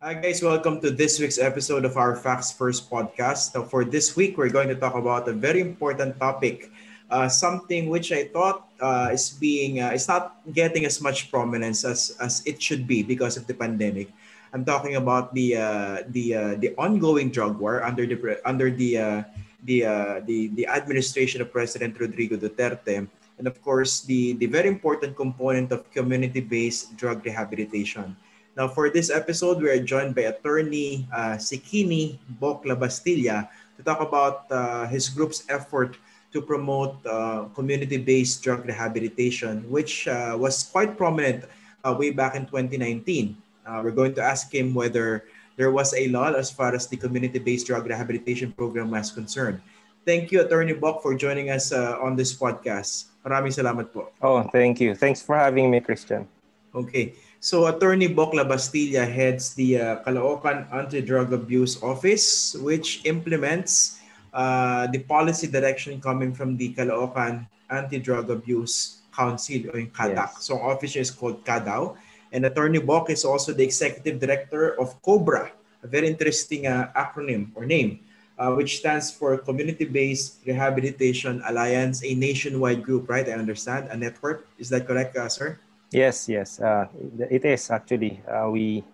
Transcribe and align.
Hi 0.00 0.16
guys, 0.16 0.40
welcome 0.40 0.80
to 0.80 0.88
this 0.88 1.20
week's 1.20 1.36
episode 1.36 1.84
of 1.84 2.00
our 2.00 2.16
Facts 2.16 2.48
First 2.48 2.88
podcast. 2.88 3.52
So 3.52 3.60
for 3.60 3.84
this 3.84 4.16
week, 4.16 4.40
we're 4.40 4.48
going 4.48 4.72
to 4.72 4.74
talk 4.74 4.96
about 4.96 5.28
a 5.28 5.36
very 5.36 5.60
important 5.60 6.16
topic, 6.16 6.72
uh, 7.12 7.28
something 7.28 7.92
which 7.92 8.08
I 8.08 8.32
thought 8.32 8.64
uh, 8.80 9.12
is 9.12 9.28
being, 9.28 9.84
uh, 9.84 9.92
not 10.08 10.40
getting 10.56 10.88
as 10.88 11.04
much 11.04 11.28
prominence 11.28 11.84
as, 11.84 12.16
as 12.16 12.40
it 12.48 12.64
should 12.64 12.88
be 12.88 13.02
because 13.04 13.36
of 13.36 13.44
the 13.44 13.52
pandemic. 13.52 14.08
I'm 14.56 14.64
talking 14.64 14.96
about 14.96 15.36
the 15.36 15.60
uh, 15.60 16.08
the 16.08 16.24
uh, 16.32 16.54
the 16.56 16.72
ongoing 16.80 17.28
drug 17.28 17.60
war 17.60 17.84
under 17.84 18.08
the 18.08 18.40
under 18.48 18.72
the 18.72 18.96
uh, 18.96 19.22
the, 19.68 19.84
uh, 19.84 20.20
the 20.24 20.48
the 20.56 20.64
administration 20.64 21.44
of 21.44 21.52
President 21.52 22.00
Rodrigo 22.00 22.40
Duterte, 22.40 23.04
and 23.36 23.44
of 23.44 23.60
course 23.60 24.00
the 24.00 24.32
the 24.40 24.48
very 24.48 24.72
important 24.72 25.12
component 25.12 25.76
of 25.76 25.84
community-based 25.92 26.96
drug 26.96 27.20
rehabilitation. 27.20 28.16
Now, 28.60 28.68
for 28.68 28.92
this 28.92 29.08
episode, 29.08 29.64
we 29.64 29.72
are 29.72 29.80
joined 29.80 30.12
by 30.12 30.28
attorney 30.28 31.08
uh, 31.08 31.40
Sikini 31.40 32.20
Bokla 32.36 32.76
Bastilla 32.76 33.48
to 33.48 33.80
talk 33.80 34.04
about 34.04 34.44
uh, 34.52 34.84
his 34.84 35.08
group's 35.08 35.48
effort 35.48 35.96
to 36.36 36.44
promote 36.44 37.00
uh, 37.08 37.48
community-based 37.56 38.44
drug 38.44 38.68
rehabilitation, 38.68 39.64
which 39.72 40.04
uh, 40.12 40.36
was 40.36 40.68
quite 40.68 41.00
prominent 41.00 41.48
uh, 41.88 41.96
way 41.96 42.12
back 42.12 42.36
in 42.36 42.44
2019. 42.44 43.32
Uh, 43.64 43.80
we're 43.80 43.96
going 43.96 44.12
to 44.12 44.20
ask 44.20 44.52
him 44.52 44.76
whether 44.76 45.24
there 45.56 45.72
was 45.72 45.96
a 45.96 46.12
law 46.12 46.28
as 46.28 46.52
far 46.52 46.76
as 46.76 46.84
the 46.84 47.00
community-based 47.00 47.64
drug 47.66 47.88
rehabilitation 47.88 48.52
program 48.52 48.92
was 48.92 49.08
concerned. 49.10 49.56
Thank 50.04 50.28
you, 50.36 50.44
Attorney 50.44 50.76
Bok, 50.76 51.00
for 51.00 51.16
joining 51.16 51.48
us 51.48 51.72
uh, 51.72 51.96
on 51.96 52.12
this 52.12 52.36
podcast. 52.36 53.08
Maraming 53.24 53.56
salamat 53.56 53.88
po. 53.88 54.12
Oh, 54.20 54.44
thank 54.52 54.84
you. 54.84 54.92
Thanks 54.92 55.24
for 55.24 55.32
having 55.32 55.72
me, 55.72 55.80
Christian. 55.80 56.28
Okay. 56.76 57.16
So 57.40 57.72
Attorney 57.72 58.12
Bokla 58.12 58.44
Bastilla 58.44 59.08
heads 59.08 59.56
the 59.56 59.80
uh, 59.80 60.04
Caloocan 60.04 60.68
Anti-Drug 60.68 61.32
Abuse 61.32 61.82
Office, 61.82 62.52
which 62.60 63.00
implements 63.08 63.96
uh, 64.36 64.86
the 64.92 65.00
policy 65.08 65.48
direction 65.48 66.04
coming 66.04 66.36
from 66.36 66.60
the 66.60 66.76
Caloocan 66.76 67.48
Anti-Drug 67.70 68.28
Abuse 68.28 69.00
Council 69.16 69.72
or 69.72 69.80
in 69.80 69.88
CADAC. 69.88 70.36
Yes. 70.36 70.44
So 70.44 70.60
office 70.60 70.96
is 70.96 71.10
called 71.10 71.40
CADAW. 71.46 71.96
And 72.32 72.44
Attorney 72.44 72.78
Bok 72.78 73.08
is 73.08 73.24
also 73.24 73.56
the 73.56 73.64
executive 73.64 74.20
director 74.20 74.78
of 74.78 75.00
COBRA, 75.00 75.50
a 75.82 75.86
very 75.86 76.08
interesting 76.08 76.66
uh, 76.66 76.92
acronym 76.94 77.56
or 77.56 77.64
name, 77.64 78.00
uh, 78.36 78.52
which 78.52 78.84
stands 78.84 79.10
for 79.10 79.38
Community-Based 79.38 80.44
Rehabilitation 80.44 81.40
Alliance, 81.48 82.04
a 82.04 82.12
nationwide 82.12 82.84
group, 82.84 83.08
right? 83.08 83.26
I 83.26 83.32
understand, 83.32 83.88
a 83.88 83.96
network. 83.96 84.46
Is 84.58 84.68
that 84.68 84.86
correct, 84.86 85.16
uh, 85.16 85.30
sir? 85.30 85.58
Yes, 85.90 86.28
yes, 86.28 86.60
uh, 86.60 86.86
it 87.30 87.44
is 87.44 87.70
actually. 87.70 88.22
Uh, 88.22 88.48
we 88.50 88.84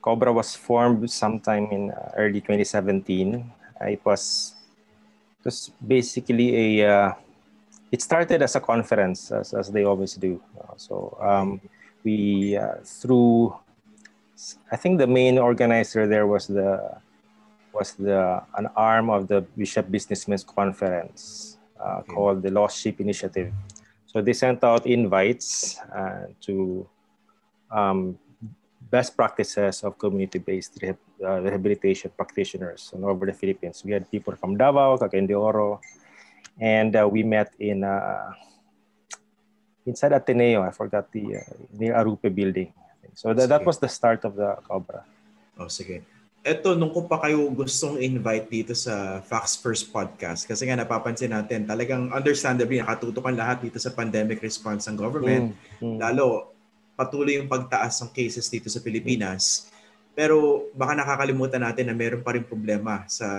Cobra 0.00 0.32
was 0.32 0.54
formed 0.54 1.10
sometime 1.10 1.66
in 1.70 1.90
uh, 1.90 2.12
early 2.16 2.40
2017. 2.40 3.44
it 3.82 4.00
was 4.04 4.54
just 5.42 5.74
basically 5.86 6.80
a. 6.80 6.88
Uh, 6.88 7.12
it 7.90 8.00
started 8.00 8.42
as 8.42 8.54
a 8.54 8.60
conference, 8.60 9.32
as, 9.32 9.52
as 9.52 9.70
they 9.70 9.82
always 9.82 10.14
do. 10.14 10.40
Uh, 10.54 10.74
so 10.76 11.18
um, 11.20 11.60
we 12.04 12.56
uh, 12.56 12.78
through. 12.84 13.52
I 14.72 14.76
think 14.76 14.98
the 14.98 15.06
main 15.06 15.36
organizer 15.36 16.06
there 16.06 16.26
was 16.26 16.46
the 16.46 16.94
was 17.74 17.94
the 17.94 18.40
an 18.56 18.68
arm 18.76 19.10
of 19.10 19.26
the 19.26 19.42
Bishop 19.58 19.90
Businessmen's 19.90 20.44
Conference 20.44 21.58
okay. 21.76 22.14
called 22.14 22.42
the 22.42 22.50
Lost 22.50 22.78
Sheep 22.78 23.00
Initiative. 23.00 23.52
So 24.10 24.18
they 24.20 24.34
sent 24.34 24.64
out 24.66 24.90
invites 24.90 25.78
uh, 25.94 26.34
to 26.42 26.82
um, 27.70 28.18
best 28.90 29.14
practices 29.14 29.84
of 29.86 29.98
community-based 30.02 30.82
rehab, 30.82 30.98
uh, 31.22 31.38
rehabilitation 31.38 32.10
practitioners 32.16 32.90
all 32.90 33.06
over 33.06 33.26
the 33.26 33.32
Philippines. 33.32 33.84
We 33.86 33.92
had 33.92 34.10
people 34.10 34.34
from 34.34 34.58
Davao, 34.58 34.98
Cagayan 34.98 35.28
de 35.28 35.34
Oro, 35.34 35.80
and 36.58 36.96
uh, 36.96 37.06
we 37.06 37.22
met 37.22 37.54
in 37.60 37.84
uh, 37.84 38.34
inside 39.86 40.10
Ateneo. 40.10 40.66
I 40.66 40.72
forgot 40.72 41.12
the 41.12 41.36
uh, 41.36 41.54
near 41.78 41.94
Arupe 41.94 42.34
building. 42.34 42.74
So 43.14 43.32
that, 43.32 43.48
that 43.48 43.64
was 43.64 43.78
the 43.78 43.88
start 43.88 44.24
of 44.24 44.34
the 44.34 44.58
Cobra. 44.66 45.04
Oh, 45.56 45.70
sige 45.70 46.02
eto, 46.40 46.72
nung 46.72 46.92
ko 46.92 47.04
pa 47.04 47.20
kayo 47.20 47.44
gustong 47.52 48.00
invite 48.00 48.48
dito 48.48 48.72
sa 48.72 49.20
Facts 49.20 49.60
First 49.60 49.92
Podcast, 49.92 50.48
kasi 50.48 50.64
nga 50.64 50.76
napapansin 50.76 51.36
natin, 51.36 51.68
talagang 51.68 52.08
understandably, 52.12 52.80
nakatutukan 52.80 53.36
lahat 53.36 53.60
dito 53.60 53.76
sa 53.76 53.92
pandemic 53.92 54.40
response 54.40 54.88
ng 54.88 54.96
government. 54.96 55.52
Mm, 55.80 55.84
mm. 55.84 55.96
Lalo, 56.00 56.56
patuloy 56.96 57.36
yung 57.36 57.48
pagtaas 57.48 58.00
ng 58.00 58.10
cases 58.12 58.48
dito 58.48 58.72
sa 58.72 58.80
Pilipinas. 58.80 59.68
Pero 60.16 60.68
baka 60.74 60.96
nakakalimutan 60.96 61.62
natin 61.64 61.88
na 61.88 61.94
meron 61.94 62.20
pa 62.20 62.34
rin 62.34 62.44
problema 62.44 63.06
sa 63.06 63.30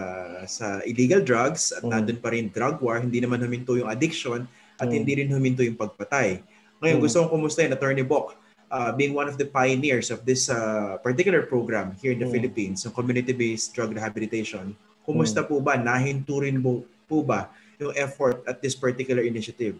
sa 0.48 0.80
illegal 0.88 1.22
drugs 1.22 1.76
at 1.76 1.84
mm. 1.84 1.90
nandun 1.92 2.20
pa 2.22 2.32
rin 2.32 2.50
drug 2.50 2.80
war. 2.82 2.98
Hindi 2.98 3.22
naman 3.22 3.44
huminto 3.44 3.76
yung 3.76 3.92
addiction 3.92 4.48
at 4.80 4.88
mm. 4.88 4.94
hindi 4.94 5.12
rin 5.22 5.30
huminto 5.30 5.62
yung 5.62 5.78
pagpatay. 5.78 6.42
Ngayon, 6.82 6.98
mm. 6.98 7.04
gusto 7.04 7.22
kong 7.22 7.34
kumustahin, 7.38 7.76
Attorney 7.76 8.06
Bok 8.08 8.40
uh, 8.72 8.92
being 8.96 9.14
one 9.14 9.28
of 9.28 9.38
the 9.38 9.46
pioneers 9.46 10.09
of 10.09 10.24
this 10.26 10.50
uh, 10.50 10.98
particular 11.04 11.44
program 11.44 11.94
here 12.02 12.16
in 12.16 12.20
the 12.20 12.26
mm. 12.26 12.32
Philippines, 12.32 12.88
yung 12.88 12.96
community-based 12.96 13.76
drug 13.76 13.92
rehabilitation, 13.92 14.74
kumusta 15.04 15.44
mm. 15.44 15.48
po 15.52 15.59
ba? 15.59 15.76
Nahinturin 15.76 16.64
mo 16.64 16.88
po 17.06 17.22
ba 17.22 17.52
yung 17.78 17.92
effort 18.00 18.40
at 18.48 18.64
this 18.64 18.74
particular 18.74 19.22
initiative? 19.22 19.76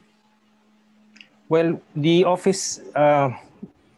Well, 1.48 1.80
the 1.96 2.24
office 2.28 2.80
uh, 2.96 3.32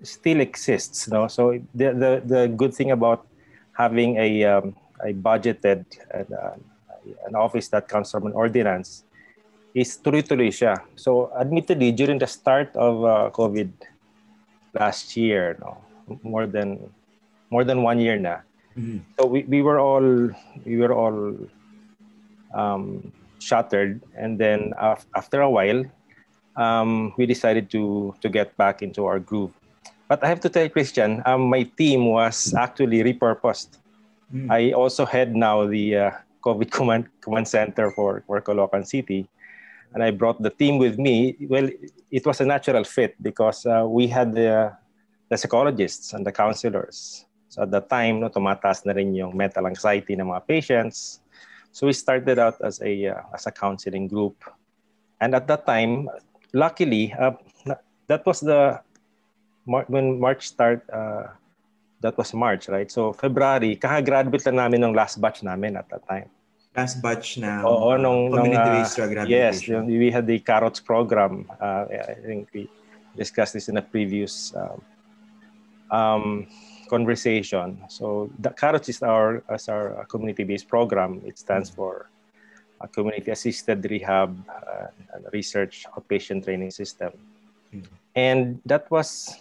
still 0.01 0.41
exists, 0.41 1.07
no. 1.09 1.29
So 1.29 1.57
the 1.73 1.93
the 1.93 2.11
the 2.25 2.41
good 2.49 2.73
thing 2.73 2.91
about 2.91 3.25
having 3.73 4.17
a 4.17 4.29
um, 4.45 4.75
a 5.01 5.13
budgeted 5.13 5.85
uh, 6.09 6.57
an 7.27 7.35
office 7.35 7.69
that 7.69 7.87
comes 7.87 8.09
from 8.09 8.25
an 8.25 8.33
ordinance 8.33 9.05
is 9.73 9.97
tuloy-tuloy 9.97 10.53
siya. 10.53 10.81
So 10.97 11.33
admittedly, 11.33 11.93
during 11.93 12.17
the 12.17 12.29
start 12.29 12.73
of 12.73 12.93
uh, 13.05 13.29
COVID 13.33 13.69
last 14.73 15.15
year, 15.15 15.57
no, 15.61 15.77
more 16.23 16.45
than 16.47 16.89
more 17.49 17.63
than 17.63 17.83
one 17.83 17.99
year 17.99 18.17
now. 18.17 18.41
Mm-hmm. 18.77 19.05
So 19.19 19.25
we, 19.25 19.43
we 19.43 19.61
were 19.61 19.79
all 19.79 20.33
we 20.65 20.77
were 20.77 20.93
all 20.93 21.37
um, 22.53 23.11
shattered, 23.39 24.01
and 24.17 24.39
then 24.39 24.73
af- 24.77 25.05
after 25.15 25.41
a 25.41 25.49
while, 25.49 25.85
um, 26.55 27.13
we 27.17 27.25
decided 27.25 27.69
to 27.71 28.15
to 28.21 28.29
get 28.29 28.57
back 28.57 28.81
into 28.81 29.05
our 29.05 29.19
groove. 29.19 29.53
But 30.07 30.23
I 30.23 30.27
have 30.27 30.41
to 30.41 30.49
tell 30.49 30.67
Christian, 30.69 31.21
um, 31.25 31.49
my 31.49 31.63
team 31.63 32.05
was 32.05 32.53
actually 32.53 33.01
repurposed. 33.03 33.77
Mm. 34.33 34.51
I 34.51 34.71
also 34.73 35.05
head 35.05 35.35
now 35.35 35.65
the 35.65 35.97
uh, 35.97 36.11
COVID 36.43 36.71
command 36.71 37.09
command 37.21 37.47
center 37.47 37.91
for 37.91 38.23
for 38.25 38.41
Caloocan 38.41 38.85
City, 38.85 39.29
and 39.93 40.03
I 40.03 40.11
brought 40.11 40.41
the 40.41 40.49
team 40.49 40.77
with 40.77 40.97
me. 40.97 41.37
Well, 41.47 41.69
it 42.11 42.25
was 42.25 42.41
a 42.41 42.45
natural 42.45 42.83
fit 42.83 43.15
because 43.21 43.65
uh, 43.65 43.85
we 43.87 44.07
had 44.07 44.33
the, 44.33 44.73
the 45.29 45.37
psychologists 45.37 46.13
and 46.13 46.25
the 46.25 46.31
counselors. 46.31 47.25
So 47.49 47.63
at 47.63 47.71
that 47.71 47.89
time, 47.89 48.19
no, 48.19 48.29
tumataas 48.29 48.85
na 48.85 48.93
rin 48.93 49.13
yung 49.13 49.37
mental 49.37 49.67
anxiety 49.67 50.15
ng 50.15 50.25
mga 50.25 50.47
patients. 50.47 51.21
So 51.71 51.87
we 51.87 51.93
started 51.93 52.37
out 52.39 52.57
as 52.61 52.81
a 52.81 53.13
uh, 53.13 53.21
as 53.33 53.45
a 53.45 53.53
counseling 53.53 54.05
group, 54.05 54.37
and 55.17 55.33
at 55.33 55.49
that 55.49 55.65
time, 55.65 56.05
luckily, 56.53 57.13
uh, 57.17 57.33
that 58.05 58.25
was 58.25 58.41
the 58.41 58.77
when 59.65 60.21
March 60.21 60.49
start. 60.49 60.85
Uh, 60.89 61.33
that 62.01 62.17
was 62.17 62.33
March, 62.33 62.69
right? 62.69 62.91
So 62.91 63.13
February, 63.13 63.77
kaka-graduate 63.77 64.45
lang 64.45 64.61
namin 64.61 64.83
ng 64.85 64.93
last 64.93 65.17
batch 65.17 65.41
namin 65.41 65.77
at 65.77 65.89
that 65.89 66.05
time 66.05 66.29
last 66.75 67.01
batch 67.01 67.37
na 67.37 67.61
Oo, 67.61 67.97
nung, 67.97 68.33
community-based 68.33 68.95
drug 68.97 69.11
rehabilitation. 69.13 69.85
Yes, 69.85 70.01
we 70.01 70.09
had 70.09 70.25
the 70.25 70.39
carrots 70.39 70.81
program. 70.81 71.45
Uh, 71.61 71.85
I 71.89 72.17
think 72.25 72.49
we 72.53 72.69
discussed 73.15 73.53
this 73.53 73.69
in 73.69 73.77
a 73.77 73.81
previous 73.81 74.53
um, 74.57 74.81
um, 75.93 76.47
conversation. 76.89 77.77
So 77.89 78.29
the 78.39 78.49
carrots 78.49 78.89
is 78.89 79.01
our, 79.03 79.43
as 79.49 79.69
our 79.69 80.01
uh, 80.01 80.05
community-based 80.05 80.67
program. 80.67 81.21
It 81.25 81.37
stands 81.37 81.69
mm-hmm. 81.69 81.77
for 81.77 82.09
a 82.81 82.87
community-assisted 82.87 83.85
rehab 83.89 84.33
uh, 84.49 84.87
and 85.13 85.25
research 85.31 85.85
outpatient 85.95 86.43
training 86.43 86.71
system. 86.71 87.13
Mm-hmm. 87.73 87.95
And 88.15 88.61
that 88.65 88.89
was 88.89 89.37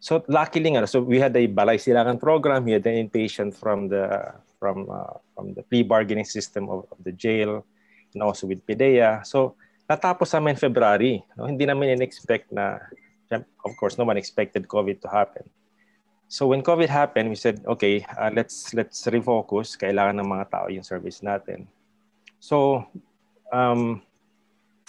so 0.00 0.22
luckily 0.28 0.68
so 0.86 1.00
we 1.00 1.18
had 1.18 1.34
a 1.36 1.48
balay 1.48 1.80
silangan 1.80 2.20
program, 2.20 2.64
we 2.64 2.72
had 2.72 2.86
an 2.86 3.08
inpatient 3.08 3.54
from 3.56 3.88
the 3.88 4.34
from 4.64 4.88
uh, 4.88 5.20
from 5.36 5.52
the 5.52 5.60
pre-bargaining 5.68 6.24
system 6.24 6.72
of, 6.72 6.88
of 6.88 6.96
the 7.04 7.12
jail 7.12 7.68
and 8.16 8.24
also 8.24 8.48
with 8.48 8.64
PDEA. 8.64 9.20
So 9.28 9.60
natapos 9.84 10.32
namin 10.32 10.56
February. 10.56 11.20
No? 11.36 11.44
Hindi 11.44 11.68
namin 11.68 12.00
in-expect 12.00 12.48
na, 12.48 12.80
of 13.36 13.76
course, 13.76 14.00
no 14.00 14.08
one 14.08 14.16
expected 14.16 14.64
COVID 14.64 15.04
to 15.04 15.08
happen. 15.12 15.44
So 16.32 16.48
when 16.48 16.64
COVID 16.64 16.88
happened, 16.88 17.28
we 17.28 17.36
said, 17.36 17.60
okay, 17.68 18.00
uh, 18.16 18.32
let's 18.32 18.72
let's 18.72 19.04
refocus. 19.04 19.76
Kailangan 19.76 20.24
ng 20.24 20.28
mga 20.32 20.46
tao 20.48 20.66
yung 20.72 20.86
service 20.86 21.20
natin. 21.20 21.68
So, 22.40 22.88
um, 23.52 24.00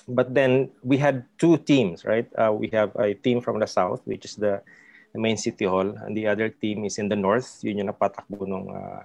but 0.08 0.32
then 0.32 0.72
we 0.80 0.96
had 0.96 1.28
two 1.36 1.60
teams, 1.60 2.08
right? 2.08 2.32
Uh, 2.40 2.56
we 2.56 2.72
have 2.72 2.96
a 2.96 3.12
team 3.20 3.44
from 3.44 3.60
the 3.60 3.68
south, 3.68 4.00
which 4.08 4.24
is 4.24 4.40
the 4.40 4.64
the 5.12 5.20
main 5.20 5.36
city 5.36 5.68
hall, 5.68 5.86
and 5.86 6.16
the 6.16 6.28
other 6.28 6.48
team 6.48 6.88
is 6.88 6.98
in 6.98 7.12
the 7.12 7.20
north. 7.20 7.60
Yun 7.68 7.84
yung 7.84 7.92
napatakbo 7.92 8.48
nung 8.48 8.72
uh, 8.72 9.04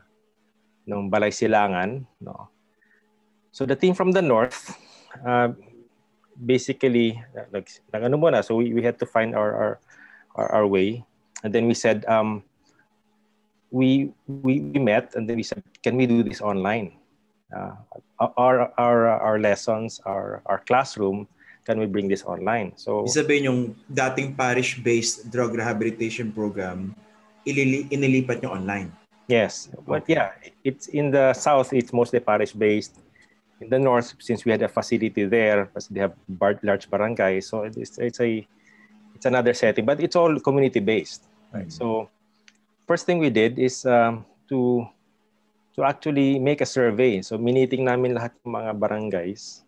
nung 0.86 1.10
Balay 1.10 1.32
Silangan, 1.32 2.04
no. 2.20 2.48
So 3.52 3.66
the 3.66 3.76
team 3.76 3.94
from 3.94 4.12
the 4.12 4.22
north, 4.22 4.76
uh, 5.26 5.52
basically, 6.34 7.18
nag, 7.52 7.66
nag 7.92 8.02
ano 8.06 8.16
muna, 8.16 8.44
so 8.44 8.56
we, 8.56 8.72
we 8.72 8.82
had 8.82 8.98
to 8.98 9.06
find 9.06 9.34
our, 9.34 9.52
our 9.54 9.72
our, 10.36 10.48
our 10.62 10.66
way, 10.66 11.04
and 11.42 11.52
then 11.52 11.66
we 11.66 11.74
said, 11.74 12.06
um, 12.06 12.42
we, 13.70 14.14
we 14.26 14.60
we 14.60 14.78
met, 14.78 15.14
and 15.14 15.28
then 15.28 15.36
we 15.36 15.42
said, 15.42 15.62
can 15.82 15.96
we 15.96 16.06
do 16.06 16.22
this 16.22 16.40
online? 16.40 16.94
Uh, 17.50 17.74
our 18.38 18.70
our 18.78 19.10
our 19.10 19.38
lessons, 19.42 19.98
our 20.06 20.42
our 20.46 20.62
classroom, 20.62 21.26
can 21.66 21.78
we 21.78 21.86
bring 21.86 22.06
this 22.06 22.22
online? 22.22 22.72
So 22.78 23.06
Sabihin 23.10 23.42
yung 23.50 23.60
dating 23.90 24.38
parish-based 24.38 25.30
drug 25.34 25.58
rehabilitation 25.58 26.30
program, 26.30 26.94
inilipat 27.46 28.42
nyo 28.42 28.54
online. 28.54 28.99
Yes, 29.30 29.70
but 29.86 30.10
yeah, 30.10 30.34
it's 30.66 30.90
in 30.90 31.14
the 31.14 31.30
south. 31.38 31.70
It's 31.70 31.94
mostly 31.94 32.18
parish-based. 32.18 32.98
In 33.62 33.70
the 33.70 33.78
north, 33.78 34.18
since 34.18 34.42
we 34.42 34.50
had 34.50 34.62
a 34.62 34.66
facility 34.66 35.22
there, 35.22 35.70
because 35.70 35.86
they 35.86 36.00
have 36.02 36.18
large 36.66 36.90
barangays, 36.90 37.46
so 37.46 37.62
it's 37.62 37.94
it's 38.02 38.18
a 38.18 38.42
it's 39.14 39.26
another 39.30 39.54
setting, 39.54 39.86
but 39.86 40.02
it's 40.02 40.18
all 40.18 40.34
community-based. 40.40 41.30
Right. 41.54 41.70
Mm-hmm. 41.70 41.78
So 41.78 42.10
first 42.90 43.06
thing 43.06 43.22
we 43.22 43.30
did 43.30 43.54
is 43.62 43.86
um, 43.86 44.26
to 44.50 44.82
to 45.78 45.86
actually 45.86 46.42
make 46.42 46.58
a 46.58 46.66
survey. 46.66 47.22
So 47.22 47.38
miniting 47.38 47.86
namin 47.86 48.18
lahat 48.18 48.34
ng 48.42 48.50
mga 48.50 48.70
barangays. 48.82 49.62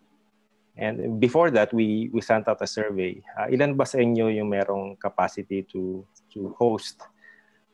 And 0.75 1.21
before 1.23 1.53
that, 1.55 1.71
we 1.71 2.11
we 2.11 2.19
sent 2.19 2.51
out 2.51 2.59
a 2.59 2.67
survey. 2.67 3.23
Uh, 3.37 3.47
ilan 3.47 3.79
ba 3.79 3.87
sa 3.87 4.01
inyo 4.01 4.27
yung 4.27 4.51
merong 4.51 4.99
capacity 4.99 5.63
to 5.71 6.03
to 6.35 6.51
host 6.59 6.99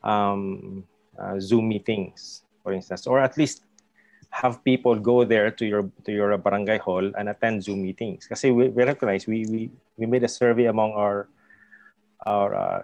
um, 0.04 0.84
uh, 1.20 1.38
Zoom 1.38 1.68
meetings, 1.68 2.42
for 2.62 2.72
instance, 2.72 3.06
or 3.06 3.20
at 3.20 3.36
least 3.36 3.62
have 4.30 4.62
people 4.64 4.94
go 4.94 5.24
there 5.24 5.50
to 5.50 5.66
your 5.66 5.90
to 6.06 6.12
your 6.12 6.36
barangay 6.38 6.78
hall 6.78 7.04
and 7.18 7.28
attend 7.28 7.62
Zoom 7.62 7.82
meetings. 7.82 8.26
Kasi 8.26 8.50
we, 8.50 8.68
we 8.68 8.82
recognize 8.84 9.26
we, 9.26 9.44
we 9.50 9.70
we 9.98 10.06
made 10.06 10.24
a 10.24 10.30
survey 10.30 10.66
among 10.66 10.92
our 10.92 11.28
our 12.24 12.54
uh, 12.54 12.82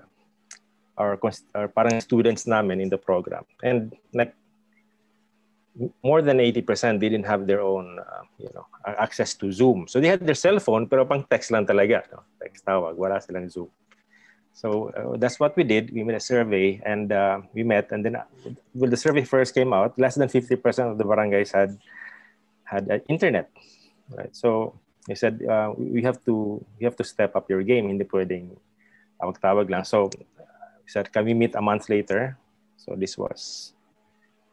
our, 0.99 1.19
our 1.55 1.69
parang 1.69 2.01
students 2.01 2.47
namin 2.47 2.81
in 2.81 2.89
the 2.89 2.99
program, 2.99 3.45
and 3.63 3.95
like 4.13 4.35
more 6.03 6.23
than 6.23 6.39
80% 6.39 7.01
didn't 7.01 7.25
have 7.25 7.47
their 7.47 7.61
own 7.61 7.99
uh, 8.01 8.25
you 8.39 8.51
know 8.55 8.67
access 8.85 9.35
to 9.35 9.53
Zoom. 9.53 9.87
So 9.89 10.01
they 10.01 10.09
had 10.09 10.25
their 10.25 10.35
cell 10.35 10.59
phone 10.59 10.89
pero 10.89 11.05
pang 11.05 11.25
text 11.29 11.51
lang 11.51 11.67
talaga, 11.67 12.03
no? 12.13 12.25
Text 12.41 12.65
tawag, 12.65 12.97
wala 12.97 13.21
silang 13.21 13.49
Zoom. 13.49 13.69
So 14.57 14.89
uh, 14.97 15.21
that's 15.21 15.39
what 15.39 15.53
we 15.53 15.65
did. 15.69 15.93
We 15.93 16.03
made 16.03 16.17
a 16.17 16.21
survey 16.21 16.81
and 16.81 17.13
uh, 17.13 17.45
we 17.53 17.63
met 17.63 17.93
and 17.93 18.01
then 18.01 18.17
uh, 18.17 18.25
when 18.73 18.89
the 18.89 18.97
survey 18.97 19.21
first 19.23 19.55
came 19.55 19.77
out, 19.77 19.99
less 20.01 20.17
than 20.17 20.29
50% 20.33 20.57
of 20.91 20.97
the 20.97 21.05
barangays 21.05 21.53
had 21.53 21.77
had 22.65 22.91
uh, 22.91 22.99
internet. 23.07 23.53
Right? 24.09 24.35
So 24.35 24.81
they 25.07 25.15
said 25.15 25.45
uh, 25.45 25.77
we 25.77 26.01
have 26.09 26.25
to 26.25 26.65
we 26.81 26.89
have 26.89 26.97
to 26.97 27.05
step 27.05 27.37
up 27.37 27.53
your 27.53 27.61
game, 27.63 27.93
hindi 27.93 28.09
pwedeng 28.09 28.57
tawag-tawag 29.21 29.69
lang. 29.69 29.85
So 29.85 30.09
we 30.17 30.89
said 30.89 31.13
can 31.13 31.29
we 31.29 31.37
meet 31.37 31.53
a 31.53 31.61
month 31.61 31.93
later? 31.93 32.41
So 32.81 32.97
this 32.97 33.21
was 33.21 33.77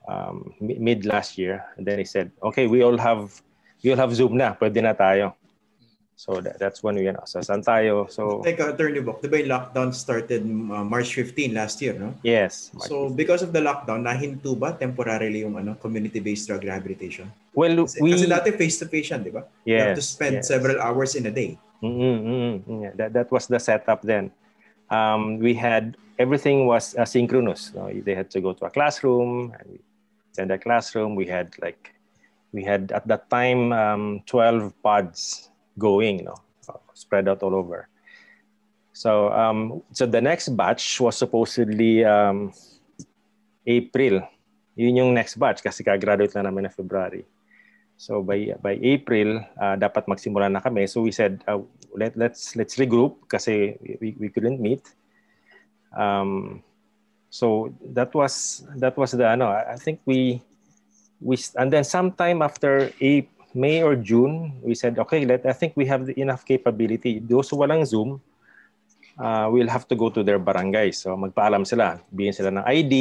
um, 0.03 0.51
mid 0.59 1.05
last 1.07 1.39
year. 1.39 1.63
And 1.77 1.87
then 1.87 1.97
he 1.97 2.05
said, 2.05 2.31
okay, 2.43 2.67
we 2.67 2.83
all 2.83 2.99
have 2.99 3.39
we 3.79 3.95
all 3.95 4.03
have 4.03 4.11
Zoom 4.11 4.35
na, 4.35 4.51
pwede 4.59 4.83
na 4.83 4.91
tayo. 4.91 5.31
So 6.15 6.39
that, 6.39 6.59
that's 6.59 6.83
when 6.83 6.95
we, 6.95 7.09
sa 7.25 7.41
saan 7.41 7.65
tayo. 7.65 8.05
So, 8.09 8.45
Teka, 8.45 8.77
Attorney 8.77 9.01
Bok, 9.01 9.21
di 9.21 9.27
ba 9.27 9.41
yung 9.41 9.49
lockdown 9.49 9.89
started 9.93 10.45
uh, 10.45 10.85
March 10.85 11.13
15 11.15 11.53
last 11.53 11.81
year, 11.81 11.97
no? 11.97 12.13
Yes. 12.21 12.69
March 12.73 12.87
so 12.87 13.09
15. 13.09 13.17
because 13.17 13.41
of 13.41 13.51
the 13.51 13.59
lockdown, 13.59 14.05
nahinto 14.05 14.53
ba 14.53 14.77
temporarily 14.77 15.41
yung 15.41 15.57
ano, 15.57 15.73
community-based 15.81 16.47
drug 16.47 16.63
rehabilitation? 16.63 17.27
Well, 17.57 17.83
kasi, 17.83 17.99
we... 17.99 18.13
Kasi 18.13 18.29
dati 18.29 18.53
face-to-face 18.53 19.09
yan, 19.09 19.21
di 19.25 19.31
ba? 19.33 19.43
Yes. 19.65 19.67
You 19.67 19.81
have 19.81 19.97
to 19.97 20.05
spend 20.05 20.35
yes. 20.41 20.47
several 20.47 20.77
hours 20.79 21.17
in 21.17 21.25
a 21.25 21.33
day. 21.33 21.57
Mm-hmm, 21.81 22.15
mm-hmm. 22.23 22.83
Yeah, 22.83 22.93
that, 22.95 23.11
that 23.13 23.27
was 23.33 23.49
the 23.49 23.59
setup 23.59 24.05
then. 24.05 24.31
Um, 24.93 25.39
we 25.39 25.53
had, 25.57 25.97
everything 26.19 26.69
was 26.69 26.93
asynchronous. 26.93 27.73
No? 27.73 27.89
They 27.89 28.13
had 28.13 28.29
to 28.31 28.39
go 28.39 28.53
to 28.53 28.65
a 28.65 28.69
classroom, 28.69 29.51
and 29.59 29.79
in 30.37 30.47
the 30.47 30.57
classroom. 30.57 31.15
We 31.15 31.25
had 31.25 31.53
like, 31.61 31.93
we 32.51 32.63
had 32.63 32.91
at 32.91 33.07
that 33.07 33.29
time 33.29 33.73
um, 33.73 34.21
12 34.25 34.73
pods 34.81 35.49
going, 35.77 36.19
you 36.19 36.25
know, 36.25 36.39
spread 36.93 37.27
out 37.27 37.43
all 37.43 37.55
over. 37.55 37.87
So, 38.93 39.33
um, 39.33 39.81
so 39.91 40.05
the 40.05 40.21
next 40.21 40.53
batch 40.55 41.01
was 41.01 41.17
supposedly 41.17 42.05
um, 42.05 42.53
April. 43.65 44.21
Yun 44.75 44.97
yung 44.97 45.11
next 45.13 45.35
batch 45.37 45.61
kasi 45.61 45.83
ka-graduate 45.83 46.33
na 46.35 46.49
namin 46.49 46.65
na 46.65 46.73
February. 46.73 47.25
So 47.97 48.21
by 48.21 48.57
by 48.61 48.77
April, 48.81 49.41
uh, 49.57 49.77
dapat 49.77 50.09
magsimula 50.09 50.49
na 50.49 50.61
kami. 50.61 50.89
So 50.89 51.05
we 51.05 51.13
said, 51.13 51.45
uh, 51.45 51.61
let 51.93 52.17
let's 52.17 52.57
let's 52.57 52.75
regroup 52.77 53.29
kasi 53.29 53.77
we, 54.01 54.17
we 54.17 54.27
couldn't 54.33 54.59
meet. 54.59 54.81
Um, 55.93 56.61
so 57.29 57.73
that 57.93 58.13
was 58.13 58.65
that 58.77 58.97
was 58.97 59.13
the 59.13 59.25
ano 59.25 59.49
I 59.49 59.77
think 59.77 60.01
we 60.05 60.41
we 61.21 61.37
and 61.57 61.69
then 61.73 61.85
sometime 61.85 62.41
after 62.41 62.89
a 63.01 63.25
May 63.53 63.85
or 63.85 63.95
June 63.95 64.57
we 64.65 64.73
said 64.73 64.97
okay 64.97 65.23
let 65.23 65.45
I 65.45 65.53
think 65.53 65.77
we 65.77 65.85
have 65.85 66.09
enough 66.17 66.43
capability 66.43 67.21
those 67.21 67.49
who 67.49 67.61
walang 67.61 67.85
Zoom 67.85 68.19
uh, 69.17 69.47
we'll 69.53 69.69
have 69.69 69.87
to 69.89 69.95
go 69.95 70.09
to 70.09 70.25
their 70.25 70.41
barangay 70.41 70.91
so 70.91 71.13
magpaalam 71.13 71.63
sila 71.63 72.01
bigyan 72.09 72.33
sila 72.33 72.49
ng 72.49 72.65
ID 72.65 72.93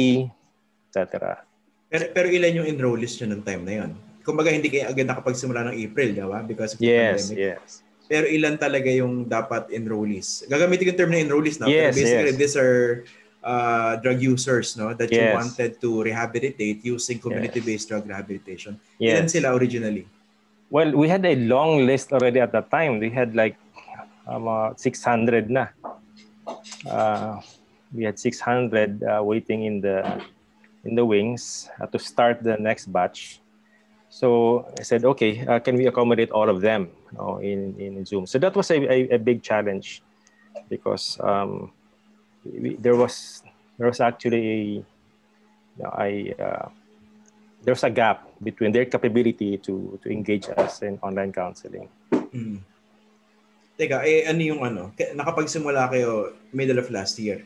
etc. 0.93 1.41
Pero, 1.89 2.05
pero 2.13 2.27
ilan 2.29 2.61
yung 2.61 2.67
enrollees 2.69 3.17
nyo 3.21 3.33
ng 3.33 3.41
time 3.41 3.61
na 3.65 3.73
yon? 3.81 3.91
Kumbaga 4.21 4.53
hindi 4.53 4.69
kayo 4.69 4.93
agad 4.93 5.09
nakapagsimula 5.09 5.73
ng 5.73 5.75
April, 5.77 6.09
di 6.13 6.21
ba? 6.21 6.39
Because 6.45 6.77
of 6.77 6.79
the 6.79 6.89
yes, 6.89 7.29
pandemic. 7.29 7.57
Yes, 7.57 7.81
Pero 8.07 8.25
ilan 8.29 8.55
talaga 8.61 8.89
yung 8.93 9.25
dapat 9.25 9.73
enrollees? 9.73 10.45
Gagamitin 10.45 10.93
yung 10.93 10.99
term 10.99 11.11
na 11.11 11.19
enrollees 11.21 11.57
na. 11.57 11.69
Yes, 11.69 11.93
pero 11.93 11.97
basically, 11.97 12.33
yes. 12.33 12.39
these 12.39 12.55
are 12.55 13.05
uh, 13.43 13.97
drug 13.99 14.19
users 14.21 14.73
no 14.79 14.93
that 14.95 15.11
yes. 15.11 15.17
you 15.17 15.25
wanted 15.35 15.71
to 15.81 15.89
rehabilitate 16.01 16.79
using 16.85 17.19
community-based 17.19 17.85
yes. 17.85 17.91
drug 17.91 18.03
rehabilitation. 18.07 18.79
Yes. 19.01 19.17
Ilan 19.17 19.27
sila 19.29 19.47
originally? 19.53 20.05
Well, 20.73 20.89
we 20.89 21.07
had 21.07 21.23
a 21.23 21.35
long 21.35 21.85
list 21.85 22.11
already 22.11 22.39
at 22.39 22.51
that 22.53 22.71
time. 22.71 22.97
We 22.97 23.11
had 23.11 23.35
like 23.35 23.55
um, 24.25 24.47
uh, 24.47 24.73
600 24.73 25.45
na. 25.45 25.67
Uh, 26.89 27.41
we 27.93 28.03
had 28.03 28.17
600 28.17 29.03
uh, 29.03 29.21
waiting 29.21 29.65
in 29.65 29.81
the 29.81 30.01
in 30.83 30.95
the 30.95 31.05
wings 31.05 31.69
uh, 31.79 31.85
to 31.93 31.99
start 31.99 32.41
the 32.41 32.57
next 32.57 32.89
batch. 32.89 33.37
So 34.09 34.65
I 34.79 34.81
said, 34.81 35.05
okay, 35.05 35.45
uh, 35.45 35.59
can 35.59 35.77
we 35.77 35.85
accommodate 35.85 36.31
all 36.31 36.49
of 36.49 36.61
them 36.61 36.89
you 37.11 37.17
know, 37.21 37.37
in 37.37 37.77
in 37.77 38.03
Zoom? 38.03 38.25
So 38.25 38.41
that 38.41 38.57
was 38.57 38.71
a, 38.73 38.81
a, 38.81 38.97
a 39.13 39.19
big 39.21 39.45
challenge 39.45 40.01
because 40.73 41.21
um, 41.21 41.69
we, 42.41 42.81
there 42.81 42.97
was 42.97 43.45
there 43.77 43.85
was 43.85 44.01
actually 44.01 44.41
a, 44.41 44.57
you 45.77 45.83
know, 45.85 45.93
I 45.93 46.33
there 47.63 47.73
was 47.73 47.83
a 47.83 47.89
gap 47.89 48.27
between 48.43 48.71
their 48.75 48.85
capability 48.85 49.57
to 49.63 49.97
to 50.03 50.07
engage 50.11 50.51
us 50.53 50.83
in 50.83 50.99
online 51.01 51.31
counseling. 51.31 51.87
Mm. 52.11 52.59
Teka, 53.73 54.05
eh 54.05 54.29
ano 54.29 54.41
yung 54.43 54.61
ano? 54.61 54.93
Nakapagsimula 54.93 55.89
kayo 55.89 56.37
middle 56.53 56.77
of 56.77 56.91
last 56.93 57.17
year. 57.17 57.41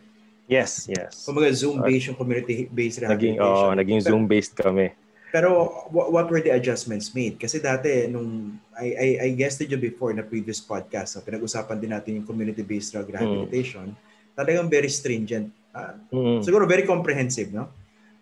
Yes, 0.47 0.87
yes. 0.87 1.27
Kumaga 1.27 1.51
Zoom-based 1.51 2.11
yung 2.11 2.19
community-based 2.19 3.03
rehabilitation. 3.03 3.39
Naging, 3.39 3.67
oh, 3.67 3.75
naging 3.75 3.99
Zoom-based 3.99 4.55
kami. 4.55 4.95
Pero 5.27 5.67
what, 5.91 6.07
what 6.11 6.27
were 6.31 6.39
the 6.39 6.55
adjustments 6.55 7.11
made? 7.11 7.35
Kasi 7.35 7.59
dati, 7.59 8.07
nung 8.07 8.55
I, 8.71 8.87
I, 8.95 9.07
I 9.27 9.29
guested 9.35 9.67
you 9.67 9.75
before 9.75 10.15
na 10.15 10.23
previous 10.23 10.63
podcast, 10.63 11.19
no, 11.19 11.23
pinag-usapan 11.27 11.83
din 11.83 11.91
natin 11.91 12.23
yung 12.23 12.27
community-based 12.27 12.95
drug 12.95 13.11
rehabilitation. 13.11 13.91
Mm 13.91 14.07
talagang 14.37 14.69
very 14.69 14.87
stringent. 14.93 15.49
Uh, 15.73 15.97
mm. 16.13 16.39
Siguro 16.45 16.69
very 16.69 16.85
comprehensive, 16.85 17.49
no? 17.49 17.73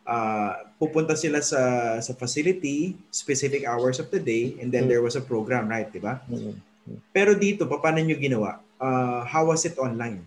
Uh, 0.06 0.54
pupunta 0.78 1.18
sila 1.18 1.42
sa 1.42 1.98
sa 1.98 2.14
facility, 2.14 2.94
specific 3.10 3.66
hours 3.66 3.98
of 3.98 4.14
the 4.14 4.22
day, 4.22 4.54
and 4.62 4.70
then 4.70 4.86
mm. 4.86 4.90
there 4.94 5.02
was 5.02 5.18
a 5.18 5.24
program, 5.26 5.66
right, 5.66 5.90
di 5.90 5.98
ba? 5.98 6.22
Mm. 6.30 6.62
Pero 7.10 7.34
dito, 7.34 7.66
paano 7.66 7.98
nyo 7.98 8.14
ginawa? 8.14 8.62
Uh, 8.78 9.26
how 9.26 9.50
was 9.50 9.66
it 9.66 9.74
online? 9.82 10.22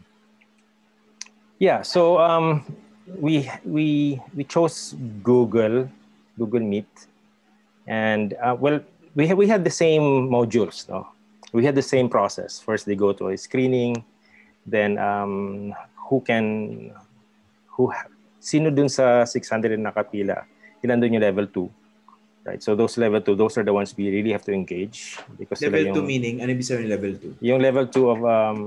Yeah, 1.63 1.87
so 1.87 2.19
um, 2.19 2.67
we 3.07 3.47
we 3.63 4.19
we 4.35 4.43
chose 4.43 4.99
Google 5.23 5.87
Google 6.35 6.67
Meet, 6.67 6.91
and 7.87 8.35
uh, 8.43 8.59
well, 8.59 8.83
we 9.15 9.31
have, 9.31 9.39
we 9.39 9.47
had 9.47 9.63
the 9.63 9.75
same 9.75 10.27
modules, 10.27 10.91
no? 10.91 11.07
We 11.55 11.63
had 11.63 11.79
the 11.79 11.87
same 11.87 12.11
process. 12.11 12.59
First, 12.59 12.87
they 12.87 12.99
go 12.99 13.15
to 13.15 13.31
a 13.31 13.37
screening, 13.39 14.03
then 14.67 14.99
um, 14.99 15.75
who 16.11 16.19
can 16.21 16.91
who 17.79 17.95
sino 18.39 18.71
dun 18.71 18.89
sa 18.89 19.27
600 19.27 19.77
na 19.77 19.91
nakapila 19.91 20.47
ilan 20.83 20.97
dun 20.99 21.15
yung 21.19 21.25
level 21.25 21.47
2 21.51 22.49
right 22.49 22.61
so 22.63 22.79
those 22.79 22.97
level 22.97 23.21
2 23.21 23.35
those 23.35 23.55
are 23.59 23.67
the 23.67 23.75
ones 23.75 23.93
we 23.99 24.09
really 24.09 24.31
have 24.31 24.47
to 24.47 24.55
engage 24.55 25.19
because 25.37 25.59
level 25.63 26.01
2 26.01 26.07
meaning 26.07 26.41
ano 26.41 26.55
ibig 26.55 26.67
sabihin 26.67 26.89
level 26.89 27.13
2 27.13 27.43
yung 27.43 27.61
level 27.61 27.85
2 27.85 28.15
of 28.15 28.21
um 28.23 28.61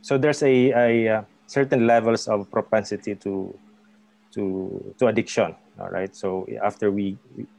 so 0.00 0.16
there's 0.16 0.42
a, 0.42 0.54
a 0.72 0.88
uh, 1.08 1.22
certain 1.48 1.86
levels 1.86 2.28
of 2.28 2.48
propensity 2.50 3.16
to 3.16 3.52
to 4.32 4.94
to 4.98 5.08
addiction. 5.08 5.56
All 5.80 5.88
right. 5.88 6.14
So 6.14 6.46
after 6.62 6.90
we 6.90 7.16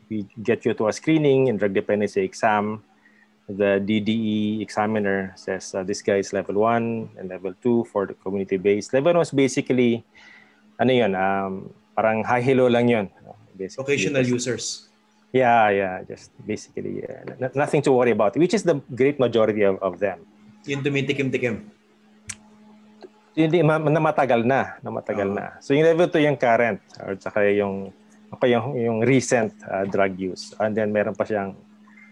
we 0.10 0.26
get 0.42 0.64
you 0.64 0.74
to 0.74 0.88
a 0.88 0.94
screening 0.94 1.50
and 1.50 1.60
drug 1.60 1.74
dependency 1.74 2.22
exam, 2.22 2.84
the 3.48 3.82
DDE 3.82 4.62
examiner 4.62 5.34
says 5.36 5.74
uh, 5.74 5.84
this 5.84 6.02
guy 6.02 6.22
is 6.22 6.32
level 6.32 6.62
one 6.62 7.10
and 7.18 7.30
level 7.30 7.54
two 7.62 7.86
for 7.92 8.06
the 8.06 8.14
community 8.14 8.58
based. 8.58 8.94
Level 8.94 9.14
one 9.14 9.20
was 9.26 9.32
basically 9.32 10.06
ano 10.80 10.92
yun, 10.92 11.12
um, 11.14 11.70
parang 11.94 12.24
high 12.24 12.42
hello 12.42 12.72
lang 12.72 12.88
yun. 12.88 13.06
Basically. 13.54 13.84
Occasional 13.84 14.24
users. 14.24 14.88
Yeah, 15.30 15.70
yeah, 15.70 15.96
just 16.08 16.34
basically 16.42 17.06
yeah. 17.06 17.52
nothing 17.54 17.86
to 17.86 17.92
worry 17.92 18.16
about, 18.16 18.34
which 18.40 18.56
is 18.56 18.64
the 18.64 18.82
great 18.96 19.20
majority 19.20 19.62
of, 19.62 19.78
of 19.84 20.00
them. 20.00 20.26
Yung 20.66 20.82
dumitikim-tikim. 20.82 21.70
Hindi, 23.38 23.62
na 23.62 24.02
matagal 24.02 24.42
na, 24.42 24.80
na 24.82 24.90
matagal 24.90 25.30
uh 25.30 25.38
na. 25.38 25.46
So 25.62 25.78
yung 25.78 25.86
level 25.86 26.10
2 26.10 26.26
yung 26.26 26.38
current 26.40 26.82
or 26.98 27.14
saka 27.22 27.46
yung 27.54 27.94
okay, 28.34 28.52
yung, 28.58 28.74
yung 28.74 28.98
recent 29.06 29.54
uh, 29.70 29.86
drug 29.86 30.18
use. 30.18 30.56
And 30.58 30.74
then 30.74 30.90
meron 30.90 31.14
pa 31.14 31.24
siyang 31.24 31.54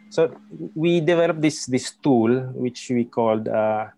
So 0.09 0.31
we 0.71 1.03
developed 1.03 1.43
this 1.43 1.67
this 1.67 1.91
tool 1.91 2.31
which 2.55 2.87
we 2.87 3.03
called 3.03 3.51
uh, 3.51 3.91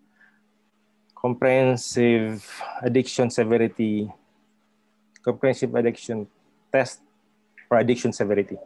comprehensive 1.14 2.42
addiction 2.82 3.30
severity 3.30 4.10
comprehensive 5.30 5.74
addiction 5.76 6.28
test 6.72 7.00
for 7.68 7.78
addiction 7.78 8.12
severity. 8.14 8.58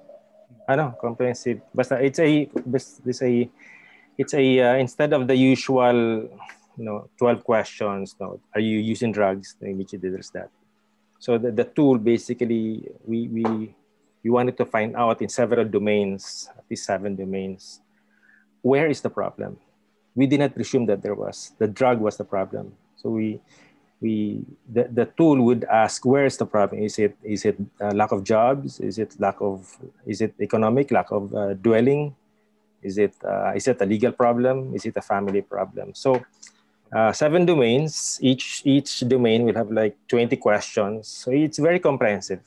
Ano, 0.67 0.96
comprehensive. 1.00 1.60
Basta 1.75 2.00
it's 2.00 2.20
a 2.20 2.50
it's 3.08 3.22
a 3.22 3.50
it's 4.17 4.34
a 4.34 4.46
uh, 4.60 4.75
instead 4.77 5.12
of 5.13 5.27
the 5.27 5.36
usual 5.36 6.29
you 6.77 6.86
know 6.86 7.05
12 7.17 7.43
questions 7.43 8.15
no 8.17 8.41
are 8.55 8.62
you 8.62 8.82
using 8.82 9.12
drugs 9.13 9.53
which 9.62 9.93
there's 9.93 10.34
that 10.34 10.50
so 11.20 11.38
the, 11.38 11.51
the 11.51 11.63
tool 11.63 12.01
basically 12.01 12.82
we 13.05 13.29
we 13.29 13.46
we 14.24 14.29
wanted 14.29 14.58
to 14.58 14.65
find 14.65 14.96
out 14.96 15.22
in 15.22 15.29
several 15.29 15.65
domains, 15.65 16.50
at 16.58 16.63
least 16.70 16.86
seven 16.86 17.15
domains, 17.15 17.82
where 18.62 18.88
is 18.88 19.01
the 19.01 19.10
problem? 19.10 19.58
We 20.15 20.27
did 20.27 20.39
not 20.39 20.55
presume 20.55 20.86
that 20.88 21.03
there 21.03 21.15
was 21.15 21.51
the 21.60 21.67
drug 21.67 22.00
was 22.00 22.17
the 22.17 22.24
problem. 22.24 22.74
So 22.96 23.10
we 23.10 23.41
we 24.03 24.43
the, 24.67 24.91
the 24.91 25.05
tool 25.15 25.39
would 25.48 25.63
ask 25.72 26.03
where 26.05 26.27
is 26.27 26.36
the 26.36 26.45
problem? 26.45 26.83
Is 26.83 27.00
it 27.00 27.15
is 27.24 27.48
it 27.48 27.55
uh, 27.79 27.95
lack 27.95 28.12
of 28.12 28.27
jobs? 28.27 28.83
Is 28.83 29.00
it 29.00 29.15
lack 29.17 29.39
of 29.39 29.63
is 30.05 30.19
it 30.19 30.36
economic 30.43 30.91
lack 30.91 31.10
of 31.10 31.33
uh, 31.33 31.55
dwelling? 31.55 32.13
Is 32.83 33.00
it 33.00 33.15
uh, 33.24 33.55
is 33.55 33.65
it 33.72 33.79
a 33.79 33.88
legal 33.88 34.12
problem? 34.12 34.75
Is 34.75 34.83
it 34.86 35.00
a 35.00 35.01
family 35.01 35.41
problem? 35.41 35.95
So 35.95 36.19
uh, 36.91 37.15
seven 37.15 37.48
domains. 37.48 38.19
Each 38.22 38.62
each 38.67 39.07
domain 39.07 39.48
will 39.48 39.55
have 39.55 39.72
like 39.72 39.95
20 40.12 40.36
questions. 40.38 41.07
So 41.07 41.31
it's 41.31 41.57
very 41.57 41.79
comprehensive. 41.79 42.43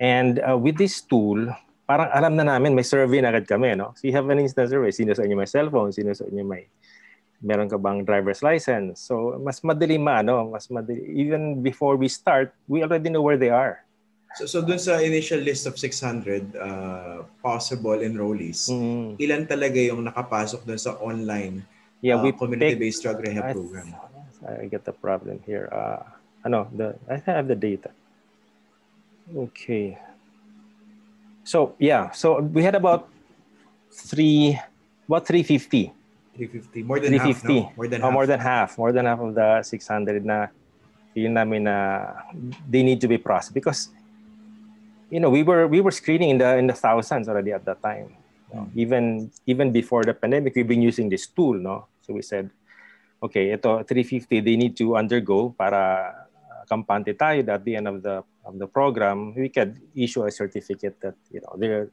And 0.00 0.40
uh, 0.40 0.56
with 0.56 0.78
this 0.78 1.02
tool, 1.02 1.50
parang 1.86 2.08
alam 2.14 2.36
na 2.36 2.44
namin, 2.46 2.74
may 2.74 2.82
survey 2.82 3.20
na 3.20 3.28
agad 3.30 3.46
kami, 3.46 3.74
no? 3.74 3.92
So 3.94 4.08
you 4.08 4.14
have 4.16 4.30
an 4.30 4.38
instant 4.38 4.70
survey. 4.70 4.90
Sino 4.90 5.14
sa 5.14 5.22
inyo 5.22 5.36
may 5.36 5.50
cellphone? 5.50 5.92
Sino 5.92 6.14
sa 6.14 6.24
inyo 6.24 6.44
may 6.46 6.66
meron 7.44 7.68
ka 7.68 7.76
bang 7.76 8.00
driver's 8.08 8.40
license? 8.40 9.04
So 9.04 9.36
mas 9.44 9.60
madali 9.60 10.00
maano, 10.00 10.48
mas 10.48 10.72
madali. 10.72 11.04
Even 11.12 11.60
before 11.60 12.00
we 12.00 12.08
start, 12.08 12.56
we 12.64 12.80
already 12.80 13.12
know 13.12 13.20
where 13.20 13.36
they 13.36 13.52
are. 13.52 13.84
So, 14.34 14.50
so 14.50 14.58
dun 14.66 14.82
sa 14.82 14.98
initial 14.98 15.38
list 15.38 15.62
of 15.70 15.78
600 15.78 16.58
uh, 16.58 17.22
possible 17.38 18.02
enrollees, 18.02 18.66
mm. 18.66 19.14
ilan 19.22 19.46
talaga 19.46 19.78
yung 19.78 20.02
nakapasok 20.02 20.66
dun 20.66 20.80
sa 20.80 20.98
online 20.98 21.62
yeah, 22.04 22.20
uh, 22.20 22.22
we 22.22 22.36
community-based 22.36 23.00
drug 23.00 23.24
rehab 23.24 23.48
I, 23.48 23.52
program? 23.56 23.88
I 24.44 24.66
get 24.66 24.84
the 24.84 24.92
problem 24.92 25.40
here. 25.46 25.72
Uh, 25.72 26.04
ano, 26.44 26.68
the, 26.68 26.94
I 27.08 27.16
have 27.30 27.48
the 27.48 27.56
data. 27.56 27.90
Okay. 29.32 29.96
So 31.44 31.74
yeah, 31.78 32.10
so 32.12 32.40
we 32.40 32.62
had 32.62 32.74
about 32.74 33.08
three, 33.90 34.60
about 35.08 35.26
350. 35.26 35.92
350, 36.36 36.82
more 36.82 36.98
than 36.98 37.10
350. 37.10 37.20
half, 37.20 37.44
no? 37.44 37.72
More 37.76 37.86
than 37.86 38.02
oh, 38.02 38.04
half. 38.04 38.12
More 38.12 38.26
than 38.26 38.40
half, 38.40 38.78
more 38.78 38.92
than 38.92 39.04
half 39.06 39.20
of 39.20 39.34
the 39.34 39.62
600 39.62 40.24
na 40.24 40.46
yun 41.14 41.34
namin 41.34 41.64
na 41.64 42.10
they 42.68 42.82
need 42.82 43.00
to 43.00 43.08
be 43.08 43.18
processed 43.18 43.54
because 43.54 43.88
you 45.10 45.20
know 45.20 45.30
we 45.30 45.42
were 45.42 45.66
we 45.70 45.80
were 45.80 45.94
screening 45.94 46.30
in 46.30 46.38
the 46.38 46.58
in 46.58 46.66
the 46.66 46.74
thousands 46.74 47.28
already 47.28 47.52
at 47.52 47.64
that 47.64 47.80
time. 47.82 48.18
Mm. 48.50 48.66
Even 48.74 49.04
even 49.46 49.70
before 49.70 50.02
the 50.02 50.14
pandemic, 50.14 50.54
we've 50.54 50.68
been 50.68 50.82
using 50.82 51.08
this 51.08 51.26
tool, 51.26 51.54
no? 51.54 51.86
So 52.02 52.12
we 52.12 52.22
said, 52.22 52.50
okay, 53.22 53.54
ito 53.54 53.82
350 53.86 54.40
they 54.42 54.56
need 54.58 54.76
to 54.76 54.98
undergo 54.98 55.54
para 55.54 56.26
kampante 56.66 57.14
tayo 57.14 57.46
at 57.46 57.62
the 57.64 57.76
end 57.76 57.88
of 57.88 58.02
the 58.02 58.22
of 58.44 58.58
the 58.58 58.66
program, 58.66 59.32
we 59.34 59.48
could 59.48 59.80
issue 59.94 60.24
a 60.24 60.30
certificate 60.30 61.00
that 61.00 61.16
you 61.30 61.40
know 61.40 61.54
they're 61.56 61.88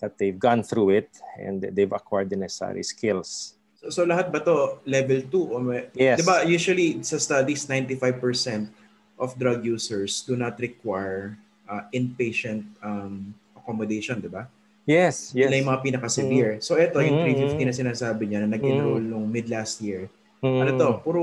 that 0.00 0.18
they've 0.18 0.38
gone 0.38 0.62
through 0.62 0.90
it 0.90 1.10
and 1.38 1.62
they've 1.62 1.92
acquired 1.92 2.30
the 2.30 2.36
necessary 2.36 2.82
skills. 2.82 3.54
So, 3.82 3.90
so 3.90 4.00
lahat 4.06 4.30
ba 4.30 4.38
to 4.46 4.78
level 4.86 5.20
2 5.26 5.34
o 5.34 5.56
may, 5.58 5.90
yes. 5.98 6.22
'di 6.22 6.24
ba 6.24 6.46
usually 6.46 7.02
sa 7.02 7.18
studies 7.18 7.66
95% 7.66 8.70
of 9.18 9.34
drug 9.38 9.66
users 9.66 10.22
do 10.22 10.38
not 10.38 10.54
require 10.62 11.34
uh, 11.66 11.86
inpatient 11.90 12.62
um, 12.82 13.34
accommodation, 13.58 14.22
'di 14.22 14.30
ba? 14.30 14.46
Yes, 14.82 15.30
yes. 15.30 15.46
Yun 15.46 15.62
yung 15.62 15.70
mga 15.70 15.82
pinaka-severe. 15.82 16.52
Mm-hmm. 16.58 16.66
So 16.66 16.74
ito, 16.74 16.98
yung 16.98 17.22
350 17.22 17.54
mm-hmm. 17.54 17.66
na 17.70 17.74
sinasabi 17.74 18.22
niya 18.26 18.38
na 18.42 18.58
nag-enroll 18.58 18.98
mm-hmm. 18.98 19.14
nung 19.14 19.26
mid 19.30 19.46
last 19.46 19.78
year. 19.78 20.10
Mm-hmm. 20.42 20.58
Ano 20.58 20.70
to? 20.74 20.90
Puro 21.06 21.22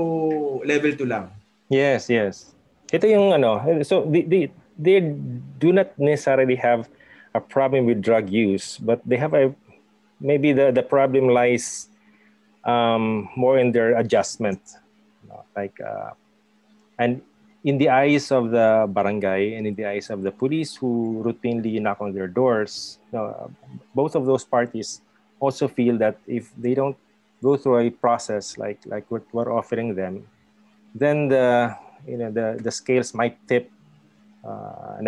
level 0.64 0.96
2 0.96 1.04
lang. 1.04 1.28
Yes, 1.68 2.08
yes. 2.08 2.56
Ito 2.88 3.04
yung 3.04 3.36
ano, 3.36 3.60
so 3.84 4.08
they, 4.08 4.24
they, 4.24 4.42
they 4.80 4.98
do 5.60 5.76
not 5.76 5.92
necessarily 6.00 6.56
have 6.56 6.88
a 7.36 7.40
problem 7.40 7.84
with 7.84 8.00
drug 8.00 8.32
use, 8.32 8.80
but 8.80 8.98
they 9.04 9.20
have 9.20 9.36
a, 9.36 9.52
maybe 10.18 10.56
the, 10.56 10.72
the 10.72 10.82
problem 10.82 11.28
lies 11.28 11.89
um, 12.64 13.28
more 13.36 13.58
in 13.58 13.72
their 13.72 13.96
adjustment. 13.96 14.60
You 15.22 15.28
know, 15.30 15.44
like, 15.56 15.80
uh, 15.80 16.10
and 16.98 17.22
in 17.64 17.78
the 17.78 17.88
eyes 17.88 18.30
of 18.30 18.50
the 18.50 18.86
barangay 18.88 19.54
and 19.54 19.66
in 19.66 19.74
the 19.74 19.84
eyes 19.84 20.10
of 20.10 20.22
the 20.22 20.30
police 20.30 20.76
who 20.76 21.22
routinely 21.24 21.80
knock 21.80 22.00
on 22.00 22.12
their 22.12 22.28
doors, 22.28 22.98
you 23.12 23.18
know, 23.18 23.50
both 23.94 24.14
of 24.14 24.24
those 24.24 24.44
parties 24.44 25.00
also 25.40 25.68
feel 25.68 25.98
that 25.98 26.16
if 26.26 26.50
they 26.56 26.74
don't 26.74 26.96
go 27.42 27.56
through 27.56 27.78
a 27.78 27.90
process 27.90 28.58
like 28.58 28.78
like 28.86 29.10
what 29.10 29.22
we're 29.32 29.52
offering 29.52 29.94
them, 29.94 30.26
then 30.94 31.28
the 31.28 31.74
you 32.06 32.16
know 32.16 32.30
the 32.30 32.60
the 32.62 32.70
scales 32.70 33.12
might 33.14 33.36
tip 33.48 33.70
uh, 34.44 35.00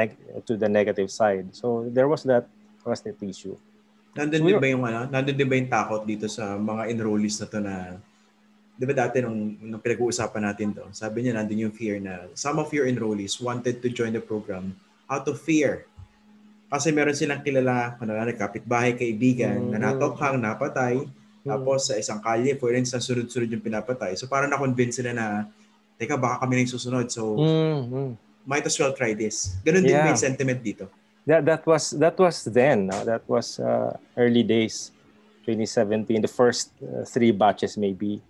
to 0.46 0.56
the 0.56 0.68
negative 0.68 1.10
side. 1.10 1.54
So 1.54 1.88
there 1.88 2.08
was 2.08 2.24
that 2.24 2.48
was 2.84 3.02
issue. 3.04 3.56
Nandun 4.12 4.40
so, 4.40 4.46
din 4.48 4.56
ba 4.60 4.68
yung 4.68 4.84
ano? 4.84 5.00
Nandun 5.08 5.36
din 5.36 5.48
ba 5.48 5.56
yung 5.56 5.70
takot 5.72 6.02
dito 6.04 6.26
sa 6.28 6.56
mga 6.60 6.92
enrollees 6.92 7.40
na 7.40 7.46
to 7.48 7.58
na 7.60 7.74
Di 8.72 8.88
ba 8.88 8.96
dati 8.96 9.20
nung, 9.20 9.54
nung 9.60 9.78
pinag-uusapan 9.78 10.42
natin 10.48 10.72
to, 10.72 10.88
sabi 10.96 11.22
niya 11.22 11.36
nandun 11.36 11.68
yung 11.68 11.74
fear 11.76 12.00
na 12.00 12.26
some 12.32 12.56
of 12.56 12.72
your 12.72 12.88
enrollees 12.88 13.36
wanted 13.38 13.84
to 13.84 13.92
join 13.92 14.10
the 14.10 14.18
program 14.18 14.72
out 15.06 15.28
of 15.28 15.36
fear. 15.38 15.84
Kasi 16.72 16.88
meron 16.88 17.12
silang 17.12 17.44
kilala, 17.44 18.00
na, 18.00 18.32
kapitbahay, 18.32 18.96
kaibigan, 18.96 19.70
mm-hmm. 19.70 19.76
na 19.76 19.92
natokhang, 19.92 20.40
napatay, 20.40 21.04
mm-hmm. 21.04 21.46
tapos 21.46 21.92
sa 21.92 22.00
isang 22.00 22.18
kalye, 22.24 22.56
for 22.56 22.72
instance, 22.72 23.06
sunod-sunod 23.12 23.52
yung 23.52 23.62
pinapatay. 23.62 24.16
So 24.16 24.24
parang 24.24 24.48
na-convince 24.48 25.04
sila 25.04 25.12
na 25.12 25.52
teka, 26.00 26.16
baka 26.16 26.42
kami 26.42 26.56
na 26.56 26.60
yung 26.64 26.72
susunod. 26.72 27.06
So, 27.12 27.38
mm-hmm. 27.38 28.18
might 28.48 28.64
as 28.64 28.74
well 28.80 28.96
try 28.96 29.12
this. 29.12 29.60
Ganun 29.62 29.84
yeah. 29.84 30.02
din 30.02 30.10
may 30.10 30.18
sentiment 30.18 30.58
dito. 30.64 30.88
That, 31.26 31.44
that 31.46 31.66
was 31.66 31.90
that 32.02 32.18
was 32.18 32.44
then. 32.44 32.86
No? 32.86 33.04
That 33.04 33.22
was 33.28 33.60
uh, 33.60 33.96
early 34.16 34.42
days, 34.42 34.90
2017, 35.46 36.22
the 36.22 36.28
first 36.28 36.72
uh, 36.82 37.04
three 37.04 37.30
batches 37.30 37.76
maybe. 37.76 38.20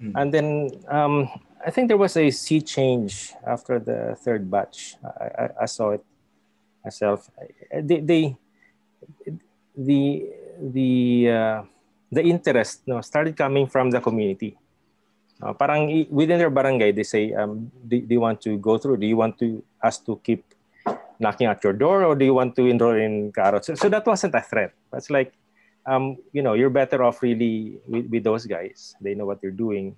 Mm-hmm. 0.00 0.16
And 0.16 0.28
then 0.32 0.70
um, 0.88 1.28
I 1.64 1.70
think 1.70 1.88
there 1.88 1.98
was 1.98 2.16
a 2.16 2.30
sea 2.30 2.62
change 2.62 3.34
after 3.46 3.78
the 3.78 4.16
third 4.22 4.50
batch. 4.50 4.94
I, 5.02 5.24
I, 5.24 5.48
I 5.62 5.66
saw 5.66 5.90
it 5.90 6.04
myself. 6.84 7.28
They, 7.74 8.00
they 8.00 8.36
the 9.76 10.30
the 10.60 11.30
uh, 11.30 11.62
the 12.10 12.22
interest 12.22 12.82
no, 12.86 13.00
started 13.00 13.36
coming 13.36 13.66
from 13.66 13.90
the 13.90 14.00
community. 14.00 14.56
Uh, 15.40 15.52
parang 15.54 16.06
within 16.10 16.38
their 16.38 16.52
barangay, 16.52 16.92
they 16.92 17.02
say, 17.02 17.32
um, 17.32 17.72
do, 17.88 18.00
do 18.00 18.12
you 18.12 18.20
want 18.20 18.40
to 18.42 18.58
go 18.58 18.76
through? 18.76 18.98
Do 18.98 19.06
you 19.06 19.16
want 19.16 19.38
to 19.38 19.64
us 19.82 19.96
to 20.04 20.20
keep 20.22 20.44
knocking 21.20 21.46
at 21.46 21.62
your 21.62 21.72
door, 21.72 22.04
or 22.04 22.16
do 22.16 22.24
you 22.24 22.34
want 22.34 22.56
to 22.56 22.66
enroll 22.66 22.96
in 22.96 23.30
Carrot? 23.32 23.64
So, 23.64 23.74
so 23.74 23.88
that 23.88 24.06
wasn't 24.06 24.34
a 24.34 24.40
threat. 24.40 24.72
That's 24.90 25.10
like, 25.10 25.32
um, 25.86 26.16
you 26.32 26.42
know, 26.42 26.54
you're 26.54 26.70
better 26.70 27.04
off 27.04 27.22
really 27.22 27.78
with, 27.86 28.08
with 28.10 28.24
those 28.24 28.46
guys. 28.46 28.96
They 29.00 29.14
know 29.14 29.26
what 29.26 29.40
they're 29.40 29.50
doing, 29.54 29.96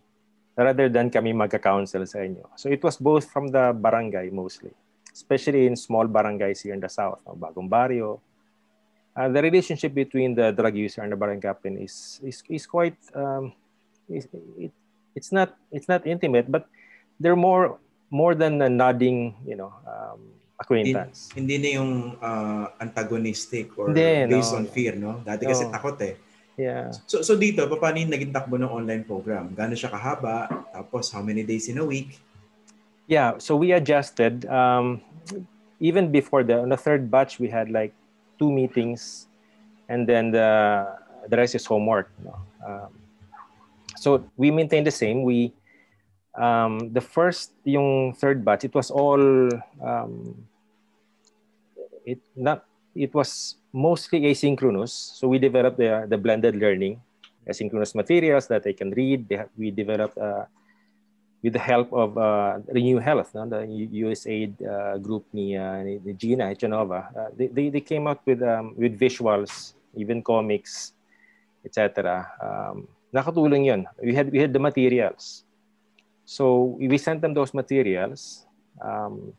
rather 0.57 0.89
than 0.89 1.11
kami 1.11 1.33
magka-counsel 1.33 2.07
sa 2.07 2.19
inyo. 2.19 2.51
So 2.57 2.69
it 2.69 2.83
was 2.83 2.97
both 2.97 3.31
from 3.31 3.49
the 3.49 3.73
barangay 3.73 4.31
mostly, 4.31 4.75
especially 5.13 5.67
in 5.67 5.77
small 5.77 6.07
barangays 6.07 6.63
here 6.63 6.75
in 6.75 6.81
the 6.81 6.91
south, 6.91 7.21
no? 7.27 7.39
Bagong 7.39 7.71
Barrio. 7.71 8.21
Uh, 9.15 9.29
the 9.29 9.43
relationship 9.43 9.95
between 9.95 10.35
the 10.35 10.51
drug 10.53 10.75
user 10.75 11.03
and 11.03 11.13
the 11.13 11.17
barangay 11.17 11.49
captain 11.49 11.77
is 11.77 12.21
is, 12.25 12.43
is 12.49 12.67
quite 12.67 12.97
um, 13.15 13.53
is, 14.09 14.27
it, 14.57 14.73
it's 15.15 15.31
not 15.31 15.55
it's 15.71 15.87
not 15.87 16.07
intimate 16.07 16.51
but 16.51 16.65
they're 17.21 17.37
more 17.37 17.79
more 18.13 18.35
than 18.35 18.61
a 18.61 18.69
nodding, 18.69 19.35
you 19.49 19.57
know, 19.57 19.73
um, 19.89 20.21
acquaintance. 20.63 21.35
Hindi, 21.35 21.59
hindi 21.59 21.67
na 21.67 21.69
yung 21.83 21.93
uh, 22.23 22.67
antagonistic 22.79 23.75
or 23.75 23.91
Hindi, 23.91 24.31
based 24.31 24.55
no. 24.55 24.59
on 24.63 24.65
fear, 24.71 24.95
no? 24.95 25.21
Dati 25.27 25.43
kasi 25.45 25.67
No. 25.67 25.75
takot 25.75 25.99
eh. 26.07 26.15
Yeah. 26.57 26.93
So, 27.09 27.27
so 27.27 27.35
dito, 27.35 27.65
paano 27.81 27.99
yung 27.99 28.13
naging 28.13 28.31
takbo 28.31 28.61
ng 28.61 28.69
online 28.69 29.03
program? 29.03 29.51
Gano'n 29.57 29.75
siya 29.75 29.91
kahaba? 29.91 30.47
Tapos, 30.71 31.11
how 31.11 31.25
many 31.25 31.43
days 31.43 31.67
in 31.67 31.81
a 31.81 31.87
week? 31.87 32.21
Yeah, 33.09 33.41
so 33.43 33.57
we 33.59 33.73
adjusted. 33.73 34.47
Um, 34.47 35.03
even 35.83 36.13
before 36.15 36.47
the 36.47 36.63
on 36.63 36.71
the 36.71 36.79
third 36.79 37.11
batch, 37.11 37.43
we 37.43 37.51
had 37.51 37.69
like 37.69 37.91
two 38.39 38.49
meetings, 38.53 39.27
and 39.91 40.07
then 40.07 40.31
the 40.31 40.87
the 41.27 41.37
rest 41.37 41.59
is 41.59 41.67
homework. 41.67 42.09
know. 42.23 42.39
Um, 42.63 42.91
so 43.99 44.23
we 44.39 44.55
maintained 44.55 44.87
the 44.87 44.95
same. 44.95 45.27
We 45.27 45.53
um, 46.39 46.95
the 46.95 47.03
first 47.03 47.53
yung 47.67 48.15
third 48.15 48.45
batch, 48.47 48.65
it 48.65 48.73
was 48.73 48.91
all 48.91 49.51
um, 49.83 50.47
it 52.05 52.21
not 52.37 52.65
it 52.95 53.15
was 53.15 53.57
mostly 53.73 54.21
asynchronous. 54.29 54.91
So 54.91 55.29
we 55.29 55.39
developed 55.39 55.79
the 55.79 56.07
the 56.09 56.19
blended 56.19 56.57
learning, 56.57 57.01
asynchronous 57.49 57.95
materials 57.95 58.47
that 58.49 58.63
they 58.63 58.73
can 58.73 58.91
read. 58.91 59.29
They 59.29 59.37
have, 59.37 59.51
we 59.57 59.71
developed. 59.71 60.19
Uh, 60.19 60.47
with 61.43 61.55
the 61.55 61.59
help 61.59 61.93
of 61.93 62.17
uh, 62.17 62.61
Renew 62.71 62.99
Health, 62.99 63.35
no? 63.35 63.47
the 63.47 63.67
USAID 63.67 64.63
uh, 64.63 64.99
group 64.99 65.27
ni, 65.33 65.57
uh, 65.57 65.83
Gina 66.17 66.45
Echanova, 66.55 67.11
uh, 67.17 67.29
they, 67.37 67.49
they, 67.49 67.69
they 67.69 67.81
came 67.81 68.07
out 68.07 68.21
with 68.25 68.41
um, 68.43 68.75
with 68.79 68.99
visuals, 68.99 69.75
even 69.97 70.23
comics, 70.23 70.93
etc. 71.65 72.31
Um. 72.41 72.89
We 73.13 74.15
had 74.15 74.33
we 74.33 74.39
had 74.39 74.55
the 74.55 74.59
materials, 74.59 75.45
so 76.25 76.79
we 76.81 76.97
sent 76.97 77.21
them 77.21 77.35
those 77.35 77.53
materials, 77.53 78.47
um, 78.81 79.35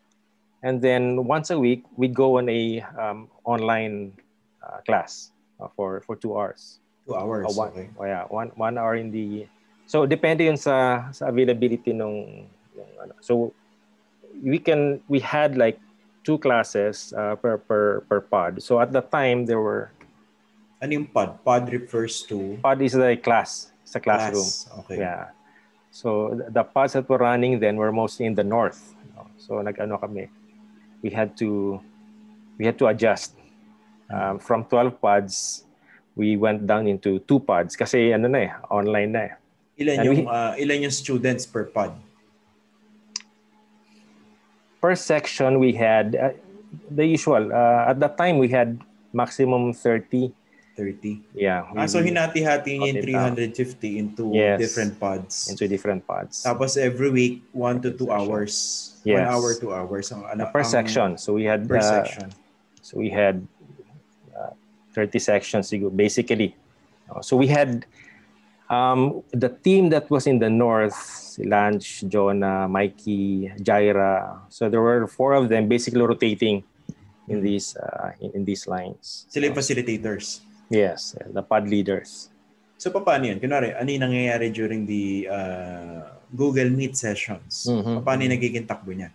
and 0.64 0.82
then 0.82 1.28
once 1.28 1.52
a 1.52 1.60
week 1.60 1.84
we 2.00 2.08
go 2.08 2.40
on 2.40 2.48
a 2.50 2.82
um, 2.98 3.28
online 3.44 4.16
uh, 4.64 4.80
class 4.88 5.32
uh, 5.60 5.68
for 5.76 6.02
for 6.08 6.16
two 6.16 6.34
hours. 6.34 6.80
Two 7.06 7.16
hours. 7.20 7.46
Uh, 7.52 7.54
one, 7.54 7.70
okay. 7.76 7.88
oh, 8.00 8.06
yeah, 8.08 8.24
one 8.32 8.50
one 8.56 8.80
hour 8.80 8.96
in 8.96 9.12
the 9.12 9.46
So 9.86 10.08
depende 10.08 10.48
yun 10.48 10.56
sa 10.56 11.12
sa 11.12 11.28
availability 11.28 11.92
nung, 11.92 12.48
nung 12.72 12.92
ano. 13.04 13.14
So 13.20 13.52
we 14.40 14.58
can 14.58 15.04
we 15.12 15.20
had 15.20 15.60
like 15.60 15.78
two 16.24 16.40
classes 16.40 17.12
uh, 17.14 17.36
per 17.36 17.60
per 17.60 18.08
per 18.08 18.24
pod. 18.24 18.64
So 18.64 18.80
at 18.80 18.96
the 18.96 19.04
time 19.04 19.46
there 19.46 19.60
were 19.60 19.92
Ano 20.84 21.00
yung 21.00 21.08
pod? 21.08 21.40
Pod 21.48 21.68
refers 21.72 22.24
to 22.28 22.60
pod 22.64 22.80
is 22.84 22.96
the 22.96 23.16
class 23.20 23.72
sa 23.84 24.00
classroom. 24.00 24.44
class. 24.44 24.68
Okay. 24.84 25.00
Yeah. 25.00 25.32
So 25.92 26.36
th- 26.36 26.52
the 26.52 26.64
pods 26.64 26.96
that 26.96 27.08
were 27.08 27.20
running 27.24 27.60
then 27.60 27.76
were 27.80 27.92
mostly 27.92 28.28
in 28.28 28.36
the 28.36 28.44
north. 28.44 28.96
no? 29.16 29.28
So 29.40 29.64
nag-ano 29.64 29.96
kami. 29.96 30.28
We 31.04 31.12
had 31.12 31.36
to 31.44 31.78
we 32.58 32.66
had 32.66 32.80
to 32.80 32.88
adjust. 32.88 33.36
Um, 34.14 34.38
from 34.40 34.64
12 34.66 35.02
pods, 35.02 35.66
we 36.16 36.38
went 36.38 36.66
down 36.66 36.88
into 36.88 37.18
two 37.26 37.40
pods 37.40 37.76
kasi 37.76 38.14
ano 38.14 38.30
na 38.30 38.40
eh, 38.46 38.52
online 38.70 39.12
na 39.12 39.22
eh. 39.28 39.34
Ilan 39.84 39.96
And 40.00 40.06
yung 40.06 40.18
we- 40.24 40.30
uh, 40.30 40.54
ilan 40.56 40.78
yung 40.88 40.96
students 40.96 41.44
per 41.46 41.66
pod? 41.68 41.92
per 44.84 44.96
section 45.00 45.60
we 45.64 45.72
had 45.72 46.12
uh, 46.16 46.36
the 46.92 47.08
usual 47.08 47.56
uh, 47.56 47.88
at 47.88 48.04
that 48.04 48.20
time 48.20 48.36
we 48.38 48.52
had 48.52 48.76
maximum 49.16 49.72
30 49.72 50.28
30. 50.76 51.22
yeah 51.38 51.70
Ah, 51.78 51.86
so 51.86 52.02
hinati-hati 52.02 52.82
niyo 52.82 52.90
yung 52.90 53.00
Cut 53.06 53.38
it 53.38 53.54
350 53.54 54.02
into 54.02 54.24
Yes. 54.34 54.58
different 54.58 54.98
pods. 54.98 55.50
into 55.50 55.70
different 55.70 56.02
pods 56.06 56.42
Tapos 56.42 56.78
every 56.78 57.10
week, 57.14 57.46
one 57.54 57.78
to 57.82 57.94
two 57.94 58.10
Section. 58.10 58.18
hours. 58.18 58.54
Yes. 59.06 59.20
One 59.22 59.28
hour, 59.30 59.50
two 59.60 59.72
hours. 59.74 60.06
Ang, 60.12 60.24
ano, 60.26 60.50
per 60.50 60.64
ang- 60.66 60.74
section 60.74 61.10
so 61.22 61.34
we 61.34 61.46
had 61.46 61.68
Per 61.70 61.78
uh, 61.78 61.84
section. 61.84 62.28
so 62.82 62.98
we 62.98 63.10
had 63.14 63.46
uh, 64.34 64.54
30 64.98 65.20
sections 65.20 65.70
basically 65.94 66.56
Uh, 67.04 67.20
so 67.20 67.36
we 67.36 67.46
had 67.52 67.84
um, 68.72 69.22
the 69.36 69.52
team 69.62 69.92
that 69.92 70.08
was 70.10 70.24
in 70.26 70.40
the 70.40 70.50
north 70.50 70.96
si 70.96 71.44
Lance, 71.44 72.00
Jonah, 72.08 72.66
Mikey, 72.66 73.52
Jaira 73.60 74.40
so 74.50 74.72
there 74.72 74.80
were 74.82 75.06
four 75.06 75.36
of 75.36 75.52
them 75.52 75.68
basically 75.68 76.00
rotating 76.02 76.64
in 77.28 77.44
these 77.44 77.76
uh, 77.76 78.16
in, 78.24 78.32
in 78.40 78.42
these 78.48 78.64
lines 78.66 79.28
Sila 79.28 79.52
yung 79.52 79.58
facilitators. 79.60 80.40
Yes 80.70 81.16
the 81.34 81.42
pod 81.42 81.68
leaders 81.68 82.30
So 82.84 82.92
paano 82.92 83.32
yun? 83.32 83.40
Kunwari, 83.40 83.72
ano 83.72 83.88
yung 83.88 84.12
nangyayari 84.12 84.52
during 84.52 84.84
the 84.84 85.32
uh, 85.32 86.04
Google 86.36 86.68
Meet 86.68 87.00
sessions? 87.00 87.64
Mhm. 87.64 88.04
Paano 88.04 88.28
yung 88.28 88.36
nagiging 88.36 88.68
takbo 88.68 88.92
niya? 88.92 89.08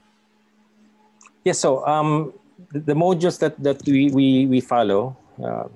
Yes, 1.44 1.61
so 1.61 1.84
um, 1.84 2.32
the, 2.72 2.96
modules 2.96 3.37
that, 3.44 3.61
that 3.61 3.84
we, 3.84 4.08
we, 4.08 4.48
we 4.48 4.61
follow 4.64 5.12
uh, 5.37 5.68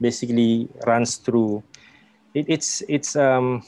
basically 0.00 0.72
runs 0.88 1.20
through 1.20 1.62
it, 2.34 2.46
it's 2.48 2.82
it's 2.88 3.14
um 3.14 3.62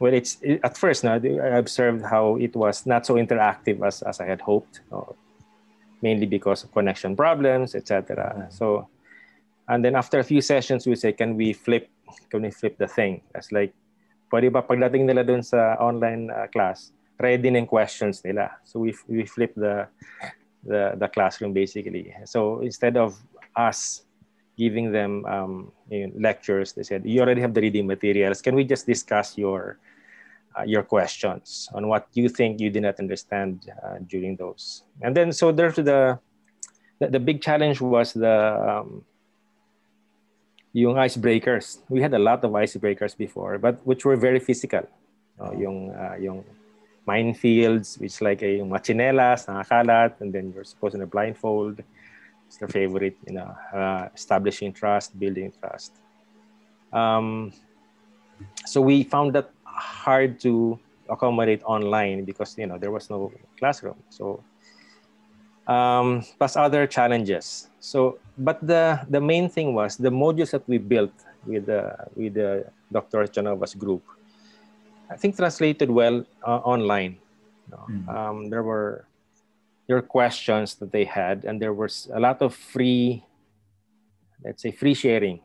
well 0.00 0.14
it's 0.14 0.38
it, 0.40 0.60
at 0.64 0.78
first 0.78 1.04
now 1.04 1.20
I 1.20 1.60
observed 1.60 2.02
how 2.08 2.36
it 2.40 2.56
was 2.56 2.86
not 2.86 3.04
so 3.04 3.14
interactive 3.20 3.84
as, 3.86 4.00
as 4.00 4.18
I 4.18 4.24
had 4.24 4.40
hoped 4.40 4.80
uh, 4.90 5.12
mainly 6.00 6.24
because 6.24 6.64
of 6.64 6.72
connection 6.72 7.14
problems 7.14 7.74
etc 7.74 8.48
so 8.48 8.88
and 9.68 9.84
then 9.84 9.94
after 9.94 10.18
a 10.18 10.24
few 10.24 10.40
sessions 10.40 10.86
we 10.86 10.94
say 10.94 11.12
can 11.12 11.36
we 11.36 11.52
flip 11.52 11.88
can 12.30 12.42
we 12.42 12.50
flip 12.50 12.76
the 12.78 12.88
thing 12.88 13.20
that's 13.32 13.52
like 13.52 13.72
pwede 14.32 14.52
ba 14.52 14.62
pagdating 14.62 15.04
nila 15.04 15.24
dun 15.24 15.42
sa 15.42 15.76
online 15.80 16.30
uh, 16.30 16.46
class 16.52 16.92
ready 17.20 17.50
na 17.50 17.64
questions 17.64 18.24
nila 18.24 18.50
so 18.64 18.80
we 18.80 18.92
we 19.08 19.24
flip 19.24 19.52
the 19.56 19.86
the 20.64 20.96
the 20.98 21.08
classroom 21.08 21.52
basically 21.52 22.12
so 22.24 22.60
instead 22.60 22.96
of 22.96 23.16
us 23.56 24.08
giving 24.58 24.90
them 24.90 25.24
um, 25.24 25.72
you 25.88 26.08
know, 26.08 26.12
lectures. 26.18 26.74
They 26.74 26.82
said, 26.82 27.06
"You 27.06 27.22
already 27.22 27.40
have 27.40 27.54
the 27.54 27.62
reading 27.62 27.86
materials. 27.86 28.42
Can 28.42 28.58
we 28.58 28.66
just 28.66 28.84
discuss 28.84 29.38
your 29.38 29.78
uh, 30.58 30.66
your 30.66 30.82
questions 30.82 31.70
on 31.72 31.86
what 31.86 32.10
you 32.12 32.28
think 32.28 32.60
you 32.60 32.68
did 32.68 32.82
not 32.82 32.98
understand 32.98 33.70
uh, 33.70 34.02
during 34.04 34.34
those?" 34.36 34.82
And 35.00 35.16
then, 35.16 35.30
so 35.32 35.54
there's 35.54 35.78
the 35.78 36.18
the, 36.98 37.06
the 37.06 37.22
big 37.22 37.40
challenge 37.40 37.80
was 37.80 38.12
the 38.12 38.58
um, 38.58 39.06
yung 40.78 40.94
icebreakers. 40.94 41.82
We 41.88 42.00
had 42.00 42.14
a 42.14 42.18
lot 42.18 42.44
of 42.44 42.52
icebreakers 42.52 43.16
before, 43.16 43.58
but 43.58 43.82
which 43.82 44.04
were 44.04 44.16
very 44.16 44.38
physical. 44.38 44.86
No, 45.38 45.52
yung 45.52 45.90
uh, 45.90 46.16
yung 46.18 46.44
minefields, 47.06 47.98
which 47.98 48.20
like 48.22 48.42
a 48.42 48.62
yung 48.62 48.70
machinelas, 48.70 49.50
nakakalat, 49.50 50.20
and 50.20 50.30
then 50.32 50.52
you're 50.54 50.64
supposed 50.64 50.94
to 50.94 51.06
blindfold. 51.06 51.82
It's 52.46 52.56
their 52.56 52.68
favorite, 52.68 53.16
you 53.26 53.34
know, 53.34 53.50
uh, 53.74 54.08
establishing 54.14 54.72
trust, 54.72 55.18
building 55.18 55.52
trust. 55.60 55.92
Um, 56.92 57.52
so 58.64 58.80
we 58.80 59.04
found 59.04 59.34
that 59.34 59.50
hard 59.64 60.40
to 60.40 60.78
accommodate 61.08 61.62
online 61.64 62.24
because 62.24 62.56
you 62.56 62.66
know 62.66 62.78
there 62.78 62.90
was 62.90 63.10
no 63.10 63.32
classroom. 63.58 63.96
So 64.08 64.44
um, 65.68 66.24
plus 66.40 66.56
other 66.56 66.88
challenges. 66.88 67.68
So, 67.78 68.18
but 68.40 68.58
the 68.64 69.04
the 69.06 69.20
main 69.20 69.48
thing 69.48 69.76
was 69.76 70.00
the 70.00 70.10
modules 70.10 70.50
that 70.50 70.66
we 70.66 70.80
built 70.80 71.12
with 71.46 71.68
the 71.68 71.94
with 72.16 72.34
the 72.34 72.66
Dr. 72.90 73.28
Chanova's 73.28 73.76
group. 73.76 74.02
I 75.12 75.16
think 75.16 75.36
translated 75.36 75.92
well 75.92 76.24
uh, 76.42 76.64
online. 76.64 77.20
You 77.68 77.70
know. 77.70 77.84
Mm. 77.86 78.04
um, 78.08 78.36
there 78.50 78.64
were 78.64 79.04
there 79.86 79.96
were 79.96 80.08
questions 80.08 80.74
that 80.80 80.90
they 80.90 81.04
had, 81.04 81.44
and 81.44 81.60
there 81.60 81.72
was 81.72 82.08
a 82.12 82.20
lot 82.20 82.42
of 82.42 82.52
free, 82.52 83.24
let's 84.44 84.62
say, 84.62 84.72
free 84.72 84.92
sharing. 84.92 85.40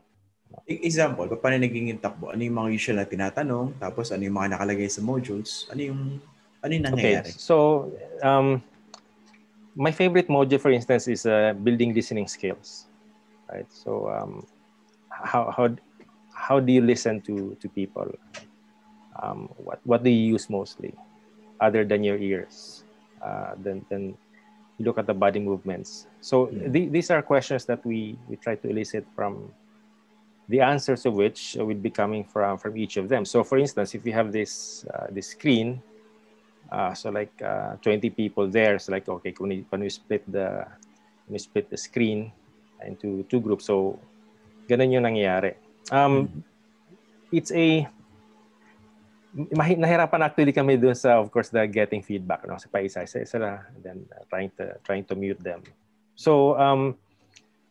Example, 0.68 1.26
paano 1.40 1.58
naging 1.58 1.98
takbo? 1.98 2.30
Ano 2.30 2.44
yung 2.44 2.54
mga 2.54 2.70
usual 2.76 2.96
na 3.00 3.08
tinatanong? 3.08 3.74
Tapos 3.80 4.12
ano 4.14 4.22
yung 4.22 4.36
mga 4.36 4.54
nakalagay 4.54 4.86
sa 4.86 5.02
modules? 5.02 5.66
Ano 5.72 5.80
yung 5.82 6.00
ano 6.62 6.70
yung 6.70 6.84
Okay, 6.94 7.20
so 7.36 7.88
um, 8.22 8.62
my 9.76 9.90
favorite 9.90 10.28
module, 10.28 10.60
for 10.60 10.70
instance, 10.70 11.08
is 11.08 11.26
uh, 11.26 11.54
building 11.62 11.94
listening 11.94 12.28
skills. 12.28 12.86
Right. 13.50 13.66
So 13.70 14.08
um, 14.08 14.46
how 15.10 15.50
how 15.50 15.76
how 16.32 16.60
do 16.60 16.72
you 16.72 16.80
listen 16.80 17.20
to 17.22 17.56
to 17.60 17.68
people? 17.68 18.10
Um, 19.22 19.48
what 19.56 19.80
what 19.84 20.02
do 20.02 20.10
you 20.10 20.32
use 20.34 20.50
mostly, 20.50 20.94
other 21.60 21.84
than 21.84 22.02
your 22.02 22.16
ears? 22.18 22.84
Uh, 23.22 23.54
then 23.56 23.84
then 23.90 24.16
you 24.78 24.84
look 24.84 24.98
at 24.98 25.06
the 25.06 25.14
body 25.14 25.38
movements. 25.38 26.06
So 26.20 26.46
Mm. 26.46 26.72
the, 26.72 26.88
these 26.88 27.10
are 27.10 27.22
questions 27.22 27.64
that 27.66 27.84
we 27.86 28.18
we 28.28 28.36
try 28.36 28.56
to 28.56 28.68
elicit 28.68 29.06
from 29.14 29.52
the 30.48 30.60
answers 30.60 31.06
of 31.06 31.14
which 31.14 31.56
would 31.58 31.82
be 31.82 31.90
coming 31.90 32.24
from 32.24 32.58
from 32.58 32.76
each 32.76 32.96
of 32.96 33.08
them. 33.08 33.24
So 33.24 33.44
for 33.44 33.56
instance, 33.58 33.94
if 33.94 34.04
you 34.04 34.12
have 34.12 34.32
this 34.32 34.84
uh, 34.92 35.06
this 35.10 35.28
screen 35.28 35.80
uh, 36.70 36.94
so 36.94 37.10
like 37.10 37.34
uh, 37.42 37.76
20 37.82 38.10
people 38.10 38.48
there. 38.48 38.78
So 38.78 38.92
like, 38.92 39.08
okay, 39.08 39.32
can 39.32 39.48
we, 39.48 39.64
can 39.68 39.80
we 39.80 39.90
split 39.90 40.24
the 40.30 40.66
can 41.24 41.32
we 41.32 41.38
split 41.38 41.70
the 41.70 41.76
screen 41.76 42.32
into 42.84 43.24
two 43.28 43.40
groups? 43.40 43.66
So 43.66 43.98
ganun 44.68 44.92
yung 44.92 45.04
nangyayari. 45.04 45.54
Um, 45.90 46.44
It's 47.34 47.50
a 47.50 47.90
nahirapan 49.34 50.22
actually 50.22 50.54
kami 50.54 50.78
doon 50.78 50.94
sa 50.94 51.18
of 51.18 51.26
course 51.34 51.50
the 51.50 51.66
getting 51.66 51.98
feedback 51.98 52.46
no 52.46 52.54
sa 52.54 52.70
paisa 52.70 53.02
isa 53.02 53.18
isa 53.18 53.42
lang 53.42 53.58
and 53.74 53.82
then 53.82 53.98
uh, 54.14 54.22
trying 54.30 54.46
to 54.54 54.78
trying 54.86 55.02
to 55.02 55.18
mute 55.18 55.42
them 55.42 55.58
so 56.14 56.54
um 56.54 56.94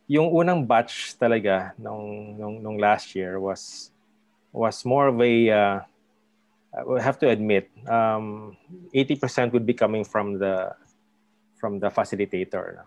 yung 0.04 0.28
unang 0.28 0.68
batch 0.68 1.16
talaga 1.16 1.72
nung 1.80 2.36
nung, 2.36 2.60
nung 2.60 2.76
last 2.76 3.16
year 3.16 3.40
was 3.40 3.88
was 4.52 4.84
more 4.84 5.08
of 5.08 5.16
a 5.24 5.34
uh, 5.48 5.76
I 6.74 7.02
have 7.02 7.18
to 7.22 7.30
admit 7.30 7.70
um 7.86 8.56
80% 8.90 9.52
would 9.54 9.66
be 9.66 9.74
coming 9.74 10.02
from 10.02 10.38
the 10.38 10.74
from 11.64 11.78
the 11.78 11.88
facilitator. 11.88 12.82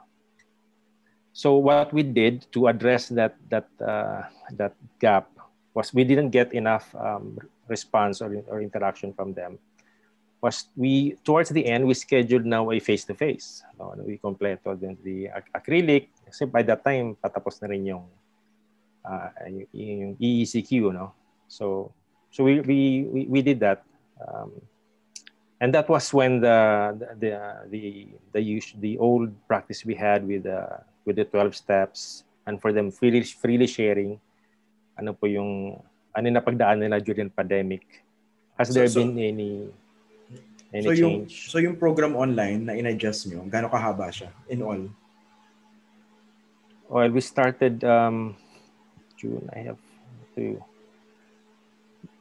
So 1.31 1.55
what 1.57 1.93
we 1.93 2.03
did 2.03 2.45
to 2.51 2.67
address 2.67 3.09
that 3.13 3.37
that 3.53 3.69
uh, 3.77 4.25
that 4.57 4.73
gap 4.99 5.29
was 5.77 5.93
we 5.93 6.03
didn't 6.03 6.33
get 6.33 6.53
enough 6.53 6.89
um, 6.97 7.37
response 7.69 8.21
or, 8.21 8.41
or 8.49 8.61
interaction 8.61 9.13
from 9.13 9.33
them. 9.33 9.61
Was 10.41 10.69
we 10.73 11.17
towards 11.21 11.49
the 11.49 11.65
end 11.65 11.85
we 11.85 11.93
scheduled 11.93 12.45
now 12.45 12.69
a 12.69 12.77
face 12.81 13.05
to 13.05 13.13
face 13.13 13.61
no 13.77 13.93
we 14.01 14.17
completo 14.17 14.73
din 14.73 14.97
the 15.01 15.29
acrylic. 15.53 16.09
Kasi 16.25 16.45
by 16.45 16.61
that 16.65 16.81
time 16.81 17.17
patapos 17.17 17.61
na 17.61 17.69
rin 17.69 17.85
yung 17.85 18.05
uh, 19.05 19.29
yung 19.73 20.17
EECQ 20.17 20.93
no? 20.93 21.13
So 21.45 21.93
so 22.37 22.45
we 22.45 22.61
we 22.61 22.79
we, 23.09 23.21
we 23.25 23.39
did 23.41 23.57
that 23.57 23.81
um, 24.21 24.53
and 25.57 25.73
that 25.73 25.89
was 25.89 26.13
when 26.13 26.37
the 26.37 26.93
the 27.17 27.33
the 27.73 27.81
the, 28.29 28.41
the, 28.45 28.61
the 28.77 28.93
old 29.01 29.33
practice 29.49 29.81
we 29.81 29.97
had 29.97 30.21
with 30.21 30.45
the 30.45 30.61
with 31.01 31.17
the 31.17 31.25
12 31.25 31.57
steps 31.57 32.21
and 32.45 32.61
for 32.61 32.69
them 32.69 32.93
freely 32.93 33.25
freely 33.25 33.65
sharing 33.65 34.21
ano 35.01 35.17
po 35.17 35.25
yung 35.25 35.81
ano 36.13 36.27
na 36.29 36.41
pagdaan 36.41 36.85
nila 36.85 37.01
during 37.01 37.33
pandemic? 37.33 38.05
Has 38.57 38.69
there 38.69 38.89
so, 38.89 39.01
been 39.01 39.17
any 39.17 39.69
any 40.73 40.85
so 40.85 40.93
change? 40.93 41.29
Yung, 41.33 41.49
so 41.53 41.57
yung 41.57 41.77
program 41.77 42.13
online 42.13 42.69
na 42.69 42.73
in-adjust 42.77 43.29
nyo, 43.29 43.45
gaano 43.49 43.69
kahaba 43.69 44.13
siya 44.13 44.29
in 44.49 44.61
all? 44.61 44.81
Well, 46.89 47.09
we 47.11 47.21
started 47.21 47.83
um, 47.83 48.37
June. 49.17 49.45
I 49.53 49.69
have 49.69 49.81
to. 50.37 50.57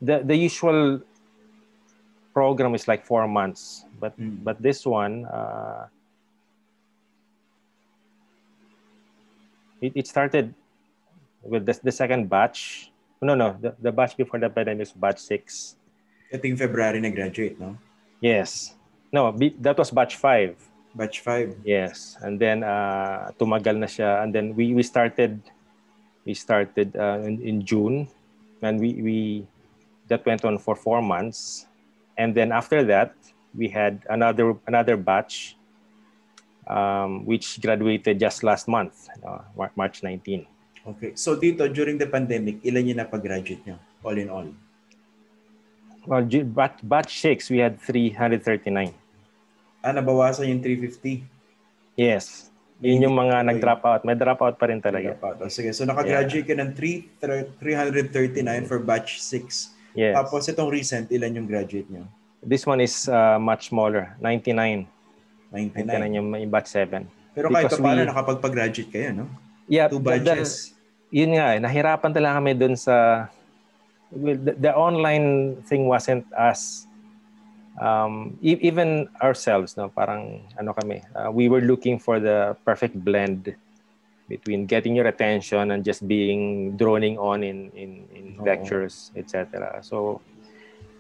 The 0.03 0.21
the 0.21 0.37
usual 0.37 1.01
program 2.37 2.75
is 2.75 2.85
like 2.85 3.05
four 3.05 3.25
months, 3.27 3.89
but 3.97 4.13
mm. 4.21 4.45
but 4.45 4.61
this 4.61 4.85
one, 4.85 5.25
uh, 5.25 5.89
it, 9.81 9.93
it 9.95 10.07
started 10.07 10.55
with 11.43 11.67
the, 11.67 11.79
the 11.83 11.93
second 11.93 12.29
batch. 12.29 12.91
No, 13.23 13.35
no, 13.35 13.57
the, 13.59 13.75
the 13.81 13.93
batch 13.93 14.17
before 14.17 14.39
the 14.39 14.51
pandemic 14.51 14.83
is 14.83 14.93
batch 14.93 15.19
6. 15.19 15.77
Ito 16.33 16.45
yung 16.45 16.61
February 16.61 17.01
na 17.01 17.09
graduate, 17.09 17.57
no? 17.57 17.79
Yes. 18.21 18.75
No, 19.13 19.33
that 19.33 19.79
was 19.79 19.91
batch 19.91 20.17
5. 20.17 20.57
Batch 20.95 21.21
5. 21.21 21.65
Yes. 21.65 22.19
And 22.21 22.37
then 22.37 22.63
uh, 22.63 23.33
tumagal 23.41 23.81
na 23.81 23.89
siya 23.89 24.23
and 24.23 24.35
then 24.35 24.53
we 24.53 24.75
we 24.75 24.83
started 24.83 25.41
we 26.29 26.35
started 26.35 26.93
uh, 26.97 27.25
in, 27.25 27.41
in 27.41 27.57
June 27.65 28.09
and 28.61 28.81
we 28.81 29.01
we 29.01 29.19
that 30.09 30.25
went 30.27 30.45
on 30.45 30.59
for 30.59 30.75
4 30.75 31.03
months. 31.03 31.67
And 32.17 32.35
then 32.35 32.53
after 32.53 32.85
that, 32.85 33.15
we 33.57 33.69
had 33.69 34.05
another 34.09 34.57
another 34.67 34.97
batch 34.97 35.57
um, 36.67 37.25
which 37.25 37.61
graduated 37.61 38.19
just 38.19 38.43
last 38.43 38.69
month, 38.69 39.09
uh, 39.25 39.43
March 39.77 40.03
19. 40.03 40.47
Okay. 40.87 41.13
So 41.19 41.35
dito, 41.35 41.67
during 41.67 41.99
the 41.99 42.07
pandemic, 42.07 42.63
ilan 42.63 42.95
yung 42.95 43.01
napag-graduate 43.03 43.63
nyo? 43.67 43.79
All 44.07 44.15
in 44.15 44.31
all? 44.31 44.47
Well, 46.07 46.23
batch, 46.23 46.79
batch 46.87 47.19
6, 47.19 47.51
we 47.51 47.59
had 47.59 47.83
339. 47.83 48.95
Ah, 49.83 49.91
nabawasan 49.91 50.47
yung 50.47 50.63
350? 50.63 51.27
Yes. 51.99 52.55
Yun 52.79 53.11
yung 53.11 53.17
mga 53.19 53.43
okay. 53.43 53.49
nag-drop 53.51 53.83
out. 53.83 54.01
May 54.07 54.15
drop 54.15 54.39
out 54.43 54.55
pa 54.55 54.71
rin 54.71 54.79
talaga. 54.79 55.19
Drop 55.19 55.27
out. 55.27 55.37
Oh, 55.43 55.51
sige. 55.51 55.75
So 55.75 55.83
nakagraduate 55.83 56.47
yeah. 56.47 56.63
ka 56.63 56.63
ng 56.63 56.71
3, 56.79 57.59
339 57.59 58.71
for 58.71 58.79
batch 58.79 59.19
6. 59.19 59.75
Yes. 59.97 60.13
Tapos 60.13 60.45
itong 60.45 60.69
recent, 60.69 61.09
ilan 61.09 61.43
yung 61.43 61.49
graduate 61.49 61.89
nyo? 61.89 62.05
This 62.45 62.69
one 62.69 62.85
is 62.85 63.09
uh, 63.09 63.41
much 63.41 63.73
smaller. 63.73 64.13
99. 64.21 64.85
99. 65.51 65.89
99 65.89 66.17
yung, 66.21 66.29
yung 66.37 66.53
batch 66.53 66.69
7. 66.69 67.09
Pero 67.33 67.49
kahit 67.49 67.73
pa 67.73 67.81
paano, 67.81 68.01
we... 68.05 68.09
nakapagpag-graduate 68.13 68.91
kayo, 68.93 69.25
no? 69.25 69.27
Yeah. 69.67 69.89
Two 69.89 69.99
batches. 69.99 70.71
The, 70.71 70.77
yun 71.17 71.33
nga 71.39 71.57
eh, 71.57 71.59
nahirapan 71.63 72.11
talaga 72.13 72.39
kami 72.43 72.53
dun 72.55 72.75
sa 72.75 73.27
the, 74.11 74.55
the 74.59 74.73
online 74.75 75.59
thing 75.67 75.87
wasn't 75.87 76.27
as 76.35 76.87
um, 77.79 78.35
e- 78.43 78.61
even 78.63 79.07
ourselves 79.23 79.77
no 79.77 79.89
parang 79.89 80.43
ano 80.59 80.75
kami 80.75 81.03
uh, 81.15 81.31
we 81.31 81.49
were 81.49 81.63
looking 81.63 81.99
for 81.99 82.19
the 82.19 82.57
perfect 82.67 82.97
blend 82.99 83.55
between 84.29 84.67
getting 84.67 84.95
your 84.95 85.07
attention 85.07 85.71
and 85.71 85.85
just 85.85 86.07
being 86.07 86.77
droning 86.77 87.19
on 87.19 87.43
in 87.43 87.71
in, 87.75 88.05
in 88.15 88.37
lectures 88.43 89.13
etc 89.17 89.79
so, 89.83 90.21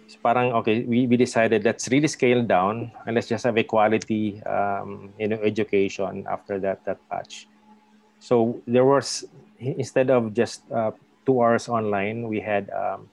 so 0.07 0.17
parang 0.23 0.53
okay 0.53 0.83
we, 0.85 1.07
we 1.07 1.17
decided 1.17 1.65
let's 1.65 1.89
really 1.89 2.09
scale 2.09 2.43
down 2.43 2.91
and 3.07 3.15
let's 3.15 3.27
just 3.27 3.45
have 3.45 3.57
a 3.57 3.65
quality 3.65 4.43
um, 4.45 5.11
you 5.19 5.29
know 5.29 5.39
education 5.43 6.25
after 6.31 6.59
that 6.59 6.85
that 6.85 6.99
batch 7.11 7.49
so 8.19 8.61
there 8.67 8.85
was 8.85 9.25
instead 9.61 10.11
of 10.11 10.35
just 10.35 10.62
uh, 10.73 10.91
two 11.25 11.43
hours 11.43 11.69
online, 11.69 12.29
we 12.29 12.41
had 12.41 12.71
um, 12.71 13.09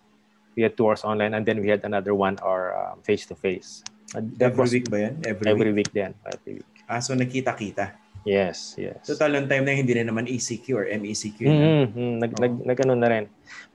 we 0.56 0.64
had 0.64 0.78
two 0.78 0.88
hours 0.88 1.04
online, 1.04 1.34
and 1.34 1.46
then 1.46 1.60
we 1.60 1.68
had 1.68 1.84
another 1.84 2.14
one 2.14 2.38
hour 2.42 2.74
face 3.04 3.26
to 3.28 3.36
face. 3.36 3.84
Every 4.14 4.70
week 4.70 4.88
ba 4.94 5.10
yan? 5.10 5.14
Every, 5.26 5.46
every 5.50 5.72
week. 5.74 5.90
week 5.90 5.92
din. 5.94 6.14
Every 6.30 6.62
week. 6.62 6.72
Ah, 6.86 7.02
so 7.02 7.18
nakita-kita. 7.18 7.98
Yes, 8.24 8.76
yes. 8.80 9.04
So 9.04 9.20
talong 9.20 9.52
time 9.52 9.68
na 9.68 9.76
hindi 9.76 9.92
na 10.00 10.08
naman 10.08 10.32
ECQ 10.32 10.66
or 10.76 10.86
MECQ. 10.88 11.40
Mm-hmm. 11.44 12.12
Nag, 12.24 12.32
oh. 12.32 12.40
nag, 12.40 12.54
nag, 12.64 12.80
ano 12.88 12.94
na 12.96 13.08
rin. 13.12 13.26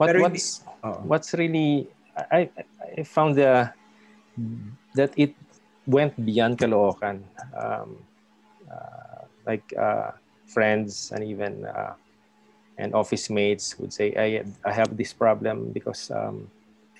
But 0.00 0.12
Pero 0.12 0.24
what's, 0.24 0.64
hindi, 0.64 0.88
oh. 0.88 0.98
what's 1.04 1.30
really, 1.36 1.88
I, 2.16 2.48
I 2.96 3.04
found 3.04 3.36
the, 3.36 3.68
that 4.96 5.12
it 5.16 5.36
went 5.86 6.16
beyond 6.24 6.56
Caloocan. 6.58 7.20
Um, 7.52 8.00
uh, 8.68 9.24
like 9.46 9.64
uh, 9.76 10.12
friends 10.46 11.12
and 11.12 11.24
even 11.24 11.64
uh, 11.64 11.96
and 12.76 12.94
office 12.94 13.28
mates 13.28 13.78
would 13.78 13.92
say, 13.92 14.14
I, 14.16 14.44
I 14.64 14.72
have 14.72 14.96
this 14.96 15.12
problem 15.12 15.72
because 15.72 16.10
um, 16.10 16.48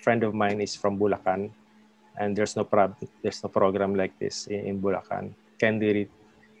friend 0.01 0.23
of 0.23 0.33
mine 0.33 0.59
is 0.61 0.75
from 0.75 0.99
Bulacan 0.99 1.51
and 2.17 2.35
there's 2.35 2.55
no 2.55 2.63
prob- 2.63 2.99
there's 3.23 3.41
no 3.43 3.49
program 3.49 3.95
like 3.95 4.17
this 4.19 4.47
in, 4.47 4.65
in 4.65 4.81
Bulacan. 4.81 5.31
Can 5.57 5.79
they 5.79 6.07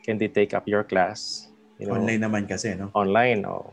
can 0.09 0.17
they 0.17 0.25
take 0.25 0.57
up 0.57 0.65
your 0.65 0.81
class? 0.81 1.45
You 1.77 1.85
know, 1.85 2.01
online 2.01 2.25
naman 2.25 2.49
kasi, 2.49 2.73
no? 2.73 2.89
Online, 2.97 3.45
oh. 3.45 3.69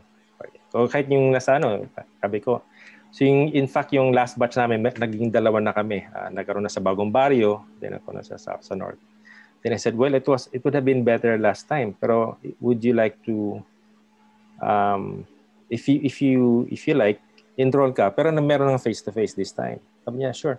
So 0.69 0.85
kahit 0.85 1.09
yung 1.09 1.33
nasa 1.33 1.57
ano, 1.57 1.89
sabi 2.21 2.37
ko, 2.37 2.61
So 3.07 3.23
yung, 3.23 3.49
in 3.55 3.65
fact, 3.71 3.95
yung 3.95 4.11
last 4.11 4.37
batch 4.37 4.59
namin, 4.59 4.83
naging 4.83 5.31
dalawa 5.31 5.63
na 5.63 5.71
kami. 5.71 6.05
Uh, 6.11 6.27
nagkaroon 6.27 6.61
na 6.61 6.69
sa 6.69 6.83
Bagong 6.83 7.09
Barrio, 7.09 7.63
then 7.79 7.97
ako 7.97 8.13
na 8.13 8.21
sa, 8.21 8.35
sa, 8.35 8.59
sa 8.59 8.75
North. 8.75 8.99
Then 9.63 9.73
I 9.73 9.79
said, 9.79 9.95
well, 9.95 10.13
it 10.13 10.27
was 10.27 10.51
it 10.53 10.61
would 10.61 10.75
have 10.75 10.85
been 10.85 11.07
better 11.07 11.33
last 11.39 11.65
time. 11.71 11.95
Pero 11.97 12.37
would 12.61 12.83
you 12.83 12.93
like 12.93 13.17
to 13.25 13.63
um, 14.61 15.25
if 15.69 15.87
you 15.87 15.99
if 16.03 16.21
you 16.21 16.67
if 16.71 16.87
you 16.87 16.95
like 16.95 17.19
enroll 17.57 17.91
ka 17.91 18.09
pero 18.13 18.31
na 18.31 18.41
meron 18.41 18.71
ng 18.71 18.81
face 18.81 19.01
to 19.01 19.11
face 19.11 19.33
this 19.33 19.51
time 19.51 19.81
sabi 20.05 20.23
niya 20.23 20.31
sure 20.31 20.57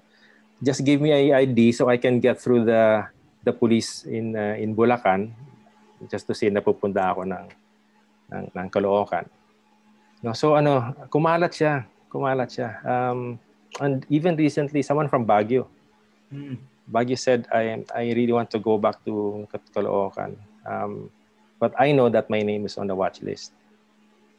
just 0.61 0.83
give 0.83 1.01
me 1.01 1.15
a 1.15 1.47
ID 1.47 1.73
so 1.73 1.89
I 1.89 1.97
can 1.97 2.19
get 2.19 2.43
through 2.43 2.67
the 2.67 3.07
the 3.47 3.55
police 3.55 4.05
in 4.05 4.35
uh, 4.35 4.59
in 4.59 4.75
Bulacan 4.75 5.33
just 6.07 6.27
to 6.31 6.35
say 6.35 6.47
na 6.53 6.63
pupunta 6.63 7.11
ako 7.11 7.27
ng 7.27 7.47
ng, 8.31 8.45
ng 8.55 8.67
Caloocan 8.71 9.27
no 10.23 10.35
so 10.35 10.55
ano 10.55 10.95
kumalat 11.11 11.51
siya 11.51 11.83
kumalat 12.07 12.55
siya 12.55 12.79
um, 12.87 13.35
and 13.83 14.07
even 14.13 14.39
recently 14.39 14.83
someone 14.87 15.11
from 15.11 15.27
Baguio 15.27 15.67
hmm. 16.31 16.55
Baguio 16.87 17.19
said 17.19 17.51
I 17.51 17.83
I 17.91 18.15
really 18.15 18.33
want 18.33 18.55
to 18.55 18.63
go 18.63 18.79
back 18.79 19.03
to 19.05 19.45
Caloocan 19.75 20.39
um, 20.63 21.11
but 21.59 21.75
I 21.75 21.91
know 21.91 22.07
that 22.09 22.31
my 22.31 22.43
name 22.43 22.67
is 22.67 22.79
on 22.79 22.87
the 22.87 22.95
watch 22.95 23.21
list 23.23 23.51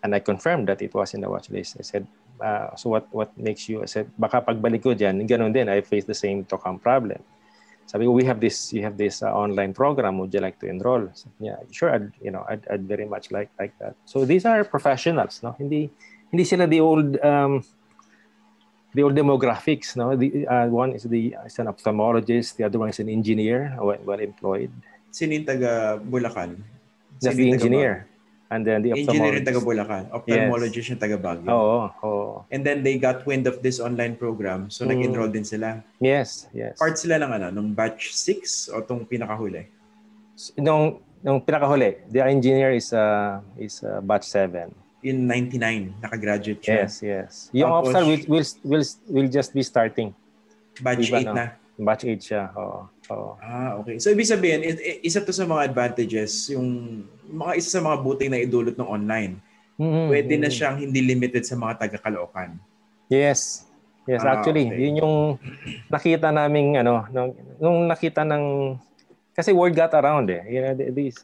and 0.03 0.15
I 0.15 0.19
confirmed 0.19 0.67
that 0.67 0.81
it 0.81 0.93
was 0.93 1.13
in 1.13 1.21
the 1.21 1.29
watch 1.29 1.49
list. 1.49 1.77
I 1.79 1.83
said, 1.83 2.07
uh, 2.39 2.75
so 2.75 2.89
what 2.89 3.07
what 3.11 3.35
makes 3.37 3.67
you? 3.67 3.83
I 3.83 3.85
said, 3.85 4.09
baka 4.17 4.41
pagbalik 4.41 4.83
ko 4.83 4.95
dyan, 4.95 5.27
ganun 5.27 5.51
din, 5.51 5.67
I 5.67 5.81
face 5.81 6.05
the 6.05 6.15
same 6.15 6.45
Tokam 6.45 6.79
problem. 6.79 7.19
Sabi 7.89 8.05
ko, 8.05 8.13
we 8.13 8.21
have 8.29 8.37
this, 8.37 8.69
you 8.69 8.85
have 8.85 9.01
this 9.01 9.23
uh, 9.25 9.33
online 9.33 9.73
program. 9.73 10.21
Would 10.21 10.29
you 10.29 10.41
like 10.45 10.61
to 10.61 10.69
enroll? 10.69 11.09
Sabi 11.17 11.49
niya, 11.49 11.57
sure, 11.73 11.89
I'd, 11.89 12.13
you 12.21 12.29
know, 12.29 12.45
I'd, 12.45 12.61
I'd 12.69 12.85
very 12.85 13.09
much 13.09 13.33
like 13.33 13.49
like 13.57 13.73
that. 13.81 13.97
So 14.05 14.29
these 14.29 14.45
are 14.45 14.61
professionals, 14.61 15.41
no? 15.41 15.57
Hindi 15.57 15.89
hindi 16.29 16.45
sila 16.45 16.69
the 16.69 16.85
old 16.85 17.17
um, 17.25 17.65
the 18.93 19.01
old 19.01 19.17
demographics, 19.17 19.97
no? 19.97 20.13
The 20.13 20.45
uh, 20.45 20.67
one 20.69 20.93
is 20.93 21.09
the 21.09 21.33
is 21.49 21.57
an 21.57 21.65
ophthalmologist, 21.65 22.61
the 22.61 22.69
other 22.69 22.77
one 22.77 22.93
is 22.93 23.01
an 23.01 23.09
engineer, 23.09 23.73
well, 23.81 23.97
well 24.05 24.21
employed. 24.21 24.69
Sino 25.09 25.41
taga 25.41 25.97
Bulacan? 25.97 26.61
That's 27.17 27.35
the 27.35 27.49
engineer. 27.49 28.05
And 28.49 28.65
then 28.65 28.81
the 28.81 28.97
Engineer 28.97 29.37
yung 29.37 29.45
taga 29.45 29.61
Bulacan. 29.61 30.03
Ophthalmologist 30.09 30.89
yes. 30.89 30.91
yung 30.97 31.01
taga 31.01 31.21
Baguio. 31.21 31.53
Oo, 31.53 31.79
oo. 32.01 32.33
And 32.49 32.65
then 32.65 32.81
they 32.81 32.97
got 32.97 33.21
wind 33.29 33.45
of 33.45 33.61
this 33.61 33.77
online 33.77 34.17
program. 34.17 34.73
So 34.73 34.83
mm. 34.83 34.89
nag-enroll 34.89 35.29
din 35.29 35.45
sila. 35.45 35.85
Yes, 36.01 36.49
yes. 36.49 36.81
Part 36.81 36.97
sila 36.97 37.21
ng 37.21 37.29
ano, 37.29 37.47
nung 37.53 37.77
batch 37.77 38.09
6 38.09 38.73
o 38.73 38.81
tong 38.81 39.05
pinakahuli? 39.05 39.69
Nung, 40.57 40.97
nung 41.21 41.37
pinakahuli, 41.45 42.01
the 42.09 42.25
engineer 42.25 42.73
is 42.73 42.89
uh, 42.89 43.37
is 43.53 43.85
uh, 43.85 44.01
batch 44.01 44.25
7. 44.25 44.73
In 45.05 45.29
99, 45.29 46.01
nakagraduate 46.01 46.59
siya. 46.65 46.89
Yes, 46.89 46.93
yes. 47.05 47.31
Yung 47.53 47.69
Tapos, 47.69 47.93
officer 47.93 48.03
will, 48.03 48.23
will, 48.25 48.45
will, 48.65 48.85
will 49.13 49.29
just 49.29 49.53
be 49.53 49.61
starting. 49.61 50.09
Batch 50.81 51.05
8 51.05 51.37
na? 51.37 51.53
Batch 51.79 52.03
8 52.03 52.19
siya, 52.19 52.43
oo. 52.59 52.91
oo. 52.91 53.31
Ah, 53.39 53.79
okay. 53.79 53.95
So 54.03 54.11
ibig 54.11 54.27
sabihin, 54.27 54.67
isa 54.99 55.23
to 55.23 55.31
sa 55.31 55.47
mga 55.47 55.71
advantages, 55.71 56.51
yung 56.51 57.01
mga 57.31 57.55
isa 57.55 57.79
sa 57.79 57.81
mga 57.81 57.97
buting 58.03 58.31
na 58.35 58.43
idulot 58.43 58.75
ng 58.75 58.89
online. 58.89 59.39
Mm-hmm. 59.79 60.07
Pwede 60.11 60.33
na 60.35 60.51
siyang 60.51 60.75
hindi 60.75 60.99
limited 60.99 61.47
sa 61.47 61.55
mga 61.55 61.87
taga-Caloocan. 61.87 62.59
Yes. 63.07 63.63
Yes, 64.09 64.25
ah, 64.25 64.35
actually, 64.35 64.67
okay. 64.67 64.89
yun 64.89 65.05
yung 65.05 65.15
nakita 65.87 66.33
naming 66.33 66.81
ano, 66.81 67.05
nung, 67.13 67.31
nung 67.61 67.77
nakita 67.85 68.25
ng 68.25 68.73
kasi 69.37 69.53
word 69.53 69.77
got 69.77 69.93
around 69.95 70.27
eh. 70.33 70.43
You 70.49 70.59
know, 70.65 70.73
these 70.75 71.21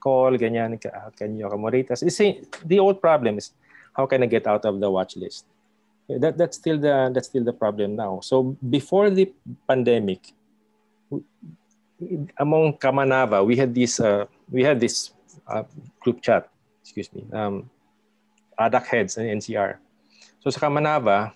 call 0.00 0.32
ganyan 0.38 0.80
can 1.18 1.36
you 1.36 1.44
accommodate 1.44 1.90
us? 1.90 2.06
See, 2.08 2.40
the 2.64 2.78
old 2.78 3.02
problem 3.02 3.36
is 3.36 3.52
how 3.92 4.06
can 4.06 4.22
I 4.22 4.30
get 4.30 4.46
out 4.46 4.64
of 4.64 4.78
the 4.78 4.88
watch 4.88 5.18
list? 5.18 5.44
That 6.08 6.36
that's 6.36 6.56
still 6.56 6.76
the 6.76 7.10
that's 7.14 7.28
still 7.28 7.44
the 7.44 7.56
problem 7.56 7.96
now. 7.96 8.20
So 8.20 8.56
before 8.60 9.08
the 9.08 9.32
pandemic, 9.66 10.20
among 12.36 12.76
Kamanava, 12.76 13.40
we 13.44 13.56
had 13.56 13.74
this 13.74 14.00
uh, 14.00 14.26
we 14.50 14.62
had 14.62 14.80
this 14.80 15.12
uh, 15.48 15.64
group 16.00 16.20
chat, 16.20 16.48
excuse 16.82 17.08
me, 17.12 17.24
um, 17.32 17.70
ADAC 18.60 18.84
heads 18.86 19.16
and 19.16 19.40
NCR. 19.40 19.80
So 20.44 20.52
sa 20.52 20.60
Kamanava, 20.60 21.32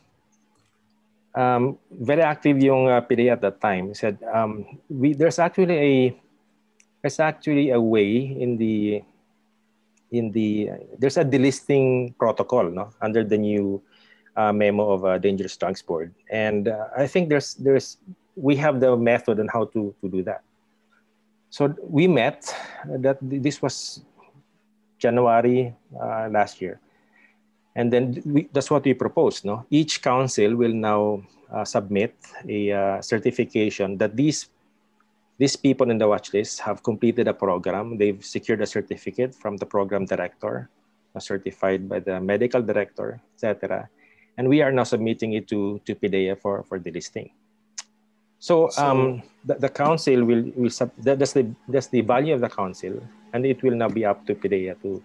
um, 1.33 1.78
very 1.88 2.20
active 2.20 2.61
yung 2.61 2.92
uh, 2.92 3.00
PDA 3.00 3.33
at 3.33 3.40
that 3.40 3.61
time. 3.61 3.94
Said, 3.94 4.20
um, 4.28 4.68
we, 4.92 5.14
there's 5.14 5.38
actually 5.38 5.81
a 5.81 5.94
there's 7.00 7.20
actually 7.20 7.70
a 7.70 7.81
way 7.81 8.37
in 8.37 8.59
the 8.59 9.02
in 10.11 10.33
the 10.33 10.70
there's 10.98 11.16
a 11.16 11.24
delisting 11.24 12.16
protocol 12.16 12.64
no 12.64 12.90
under 13.00 13.22
the 13.24 13.37
new 13.37 13.81
uh, 14.40 14.53
memo 14.53 14.85
of 14.94 15.05
uh, 15.05 15.18
dangerous 15.18 15.57
drugs 15.57 15.83
board 15.83 16.14
and 16.31 16.68
uh, 16.68 16.87
i 16.96 17.07
think 17.07 17.29
there's 17.29 17.55
there's 17.55 17.98
we 18.37 18.55
have 18.55 18.81
the 18.81 18.96
method 18.96 19.37
on 19.42 19.48
how 19.48 19.64
to 19.64 19.94
to 20.01 20.09
do 20.09 20.22
that 20.22 20.42
so 21.51 21.74
we 21.81 22.07
met. 22.07 22.55
That 22.85 23.18
this 23.22 23.62
was 23.62 24.01
January 24.98 25.74
uh, 25.96 26.29
last 26.31 26.61
year, 26.61 26.81
and 27.74 27.92
then 27.92 28.22
we, 28.24 28.48
that's 28.53 28.70
what 28.70 28.85
we 28.85 28.94
proposed. 28.94 29.44
No, 29.44 29.64
each 29.70 30.03
council 30.03 30.57
will 30.57 30.74
now 30.74 31.22
uh, 31.53 31.64
submit 31.64 32.14
a 32.46 32.72
uh, 32.72 33.01
certification 33.01 33.96
that 33.98 34.16
these 34.16 34.48
these 35.38 35.57
people 35.57 35.90
in 35.90 35.98
the 35.98 36.09
watch 36.09 36.33
list 36.35 36.61
have 36.61 36.83
completed 36.83 37.29
a 37.29 37.35
program. 37.35 37.96
They've 37.96 38.22
secured 38.24 38.61
a 38.61 38.66
certificate 38.66 39.35
from 39.35 39.57
the 39.57 39.66
program 39.66 40.05
director, 40.05 40.68
certified 41.18 41.88
by 41.88 42.01
the 42.01 42.20
medical 42.20 42.61
director, 42.61 43.20
etc. 43.35 43.88
And 44.38 44.48
we 44.48 44.62
are 44.62 44.70
now 44.72 44.85
submitting 44.85 45.35
it 45.35 45.48
to, 45.48 45.81
to 45.85 45.94
PIDEA 45.94 46.38
for, 46.38 46.62
for 46.62 46.79
the 46.79 46.90
listing. 46.90 47.31
So, 48.38 48.70
um, 48.79 49.22
the, 49.44 49.55
the, 49.55 49.68
council 49.68 50.24
will 50.24 50.46
will 50.55 50.70
sub, 50.70 50.94
that, 51.03 51.18
that's 51.18 51.33
the 51.35 51.51
that's 51.66 51.88
the 51.88 52.03
value 52.03 52.35
of 52.35 52.40
the 52.40 52.48
council, 52.48 53.03
and 53.35 53.44
it 53.44 53.61
will 53.64 53.74
now 53.74 53.88
be 53.88 54.07
up 54.07 54.24
to 54.27 54.35
PIDEA 54.38 54.79
to 54.83 55.03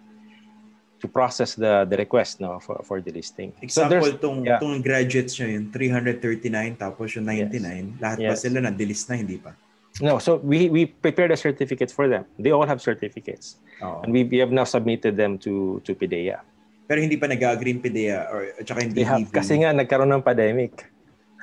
to 1.04 1.08
process 1.10 1.52
the 1.58 1.84
the 1.84 1.96
request 1.98 2.40
now 2.40 2.62
for 2.62 2.80
for 2.86 3.02
the 3.02 3.10
listing. 3.10 3.52
Example 3.60 4.06
so 4.06 4.16
tong 4.16 4.46
yeah. 4.46 4.62
tong 4.62 4.78
graduates 4.80 5.34
nyo 5.42 5.50
yun 5.50 5.68
339 5.68 6.78
tapos 6.78 7.18
yung 7.18 7.26
99 7.26 7.60
yes. 7.60 8.00
lahat 8.00 8.18
yes. 8.22 8.30
ba 8.30 8.36
sila 8.38 8.58
na 8.62 8.70
hindi 8.70 9.36
pa? 9.36 9.52
No, 10.00 10.18
so 10.18 10.38
we 10.42 10.70
we 10.70 10.86
prepared 10.86 11.30
the 11.30 11.38
certificates 11.38 11.92
for 11.92 12.08
them. 12.08 12.24
They 12.38 12.50
all 12.50 12.66
have 12.66 12.82
certificates. 12.82 13.62
Oh. 13.78 14.02
And 14.02 14.10
we, 14.10 14.24
we 14.26 14.38
have 14.42 14.50
now 14.50 14.64
submitted 14.64 15.14
them 15.14 15.38
to 15.42 15.82
to 15.84 15.94
PIDEA. 15.94 16.40
Pero 16.84 16.98
hindi 17.00 17.16
pa 17.16 17.24
nag-agree 17.24 17.80
PIDEA 17.80 18.28
or 18.28 18.40
at 18.60 18.64
saka 18.68 18.84
hindi 18.84 19.00
have, 19.04 19.32
kasi 19.32 19.60
nga 19.64 19.72
nagkaroon 19.72 20.12
ng 20.12 20.24
pandemic. 20.24 20.84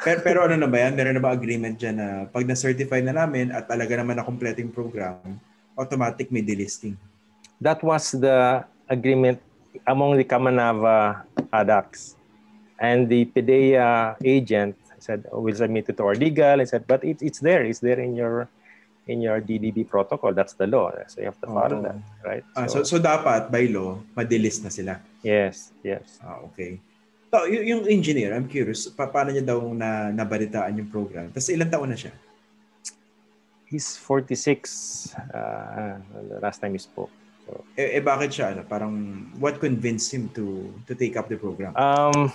Pero, 0.02 0.20
pero 0.22 0.38
ano 0.46 0.58
na 0.58 0.70
ba 0.70 0.86
yan? 0.86 0.94
Meron 0.98 1.18
na 1.18 1.22
ba 1.22 1.34
agreement 1.34 1.78
dyan 1.78 1.98
na 1.98 2.08
pag 2.30 2.46
na-certify 2.46 3.02
na 3.06 3.14
namin 3.14 3.54
at 3.54 3.70
talaga 3.70 3.98
naman 3.98 4.18
na 4.18 4.26
complete 4.26 4.62
program, 4.74 5.18
automatic 5.78 6.30
may 6.34 6.42
delisting? 6.42 6.98
That 7.62 7.82
was 7.86 8.14
the 8.14 8.66
agreement 8.90 9.38
among 9.86 10.18
the 10.18 10.26
Kamanava 10.26 11.26
ADACs. 11.54 12.18
And 12.82 13.06
the 13.06 13.30
PDEA 13.30 14.18
agent 14.26 14.74
said, 14.98 15.26
oh, 15.30 15.42
we'll 15.42 15.58
submit 15.58 15.90
it 15.90 15.98
to 15.98 16.04
our 16.06 16.18
legal. 16.18 16.62
I 16.62 16.66
said, 16.66 16.86
but 16.86 17.06
it, 17.06 17.22
it's 17.22 17.38
there. 17.38 17.62
It's 17.62 17.82
there 17.82 18.00
in 18.00 18.16
your 18.16 18.50
in 19.12 19.20
your 19.20 19.44
DDB 19.44 19.84
protocol. 19.84 20.32
That's 20.34 20.56
the 20.56 20.66
law. 20.66 20.96
So 21.12 21.20
you 21.20 21.28
have 21.28 21.40
to 21.44 21.48
follow 21.48 21.78
oh. 21.80 21.84
that, 21.84 21.98
right? 22.24 22.44
Ah, 22.56 22.66
so, 22.72 22.88
so, 22.88 22.96
so 22.96 23.04
dapat, 23.04 23.52
by 23.52 23.68
law, 23.68 24.00
madelist 24.16 24.64
na 24.64 24.72
sila? 24.72 25.04
Yes, 25.20 25.76
yes. 25.84 26.18
Ah, 26.24 26.40
okay. 26.48 26.80
So, 27.28 27.44
y- 27.48 27.68
yung 27.68 27.84
engineer, 27.88 28.32
I'm 28.32 28.48
curious, 28.48 28.88
pa- 28.88 29.12
paano 29.12 29.36
niya 29.36 29.44
daw 29.44 29.60
na 29.76 30.16
nabalitaan 30.16 30.80
yung 30.80 30.90
program? 30.90 31.28
Tapos 31.36 31.52
ilang 31.52 31.68
taon 31.68 31.92
na 31.92 32.00
siya? 32.00 32.16
He's 33.68 33.96
46 33.96 35.16
uh, 35.32 35.96
the 36.28 36.40
last 36.44 36.60
time 36.60 36.76
we 36.76 36.82
spoke. 36.82 37.12
So, 37.48 37.64
eh, 37.80 38.00
eh 38.00 38.04
bakit 38.04 38.36
siya 38.36 38.52
ano? 38.52 38.68
Parang 38.68 39.28
what 39.40 39.64
convinced 39.64 40.12
him 40.12 40.28
to 40.36 40.76
to 40.88 40.94
take 40.94 41.16
up 41.16 41.32
the 41.32 41.40
program? 41.40 41.72
Um 41.80 42.30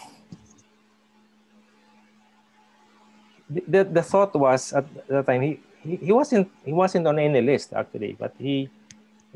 the 3.46 3.86
the 3.86 4.02
thought 4.02 4.34
was 4.34 4.72
at 4.72 4.88
that 5.06 5.26
time 5.26 5.42
he, 5.42 5.60
he 5.86 6.10
he 6.10 6.12
wasn't 6.12 6.50
he 6.66 6.74
wasn't 6.74 7.06
on 7.06 7.18
any 7.18 7.40
list 7.40 7.72
actually, 7.72 8.18
but 8.18 8.34
he 8.38 8.68